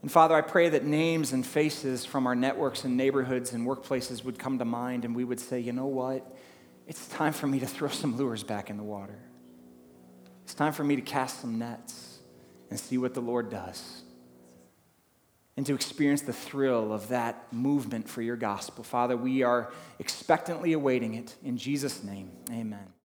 And 0.01 0.11
Father, 0.11 0.35
I 0.35 0.41
pray 0.41 0.69
that 0.69 0.85
names 0.85 1.33
and 1.33 1.45
faces 1.45 2.05
from 2.05 2.27
our 2.27 2.35
networks 2.35 2.85
and 2.85 2.97
neighborhoods 2.97 3.53
and 3.53 3.67
workplaces 3.67 4.25
would 4.25 4.39
come 4.39 4.59
to 4.59 4.65
mind 4.65 5.05
and 5.05 5.15
we 5.15 5.25
would 5.25 5.41
say, 5.41 5.59
you 5.61 5.73
know 5.73 5.87
what? 5.87 6.37
It's 6.87 7.07
time 7.09 7.33
for 7.33 7.47
me 7.47 7.61
to 7.61 7.67
throw 7.67 7.89
some 7.89 8.17
lures 8.17 8.45
back 8.45 8.71
in 8.71 8.77
the 8.77 8.83
water. 8.83 9.19
It's 10.45 10.55
time 10.55 10.73
for 10.73 10.85
me 10.85 10.97
to 10.97 11.03
cast 11.03 11.41
some 11.41 11.59
nets 11.59 12.19
and 12.71 12.79
see 12.79 12.99
what 12.99 13.15
the 13.15 13.21
Lord 13.21 13.51
does. 13.51 14.03
And 15.57 15.67
to 15.67 15.75
experience 15.75 16.23
the 16.23 16.33
thrill 16.33 16.93
of 16.93 17.09
that 17.09 17.53
movement 17.53 18.09
for 18.09 18.23
your 18.23 18.37
gospel. 18.37 18.83
Father, 18.85 19.17
we 19.17 19.43
are 19.43 19.73
expectantly 19.99 20.73
awaiting 20.73 21.15
it. 21.15 21.35
In 21.45 21.57
Jesus' 21.59 22.03
name, 22.03 22.31
amen. 22.51 22.93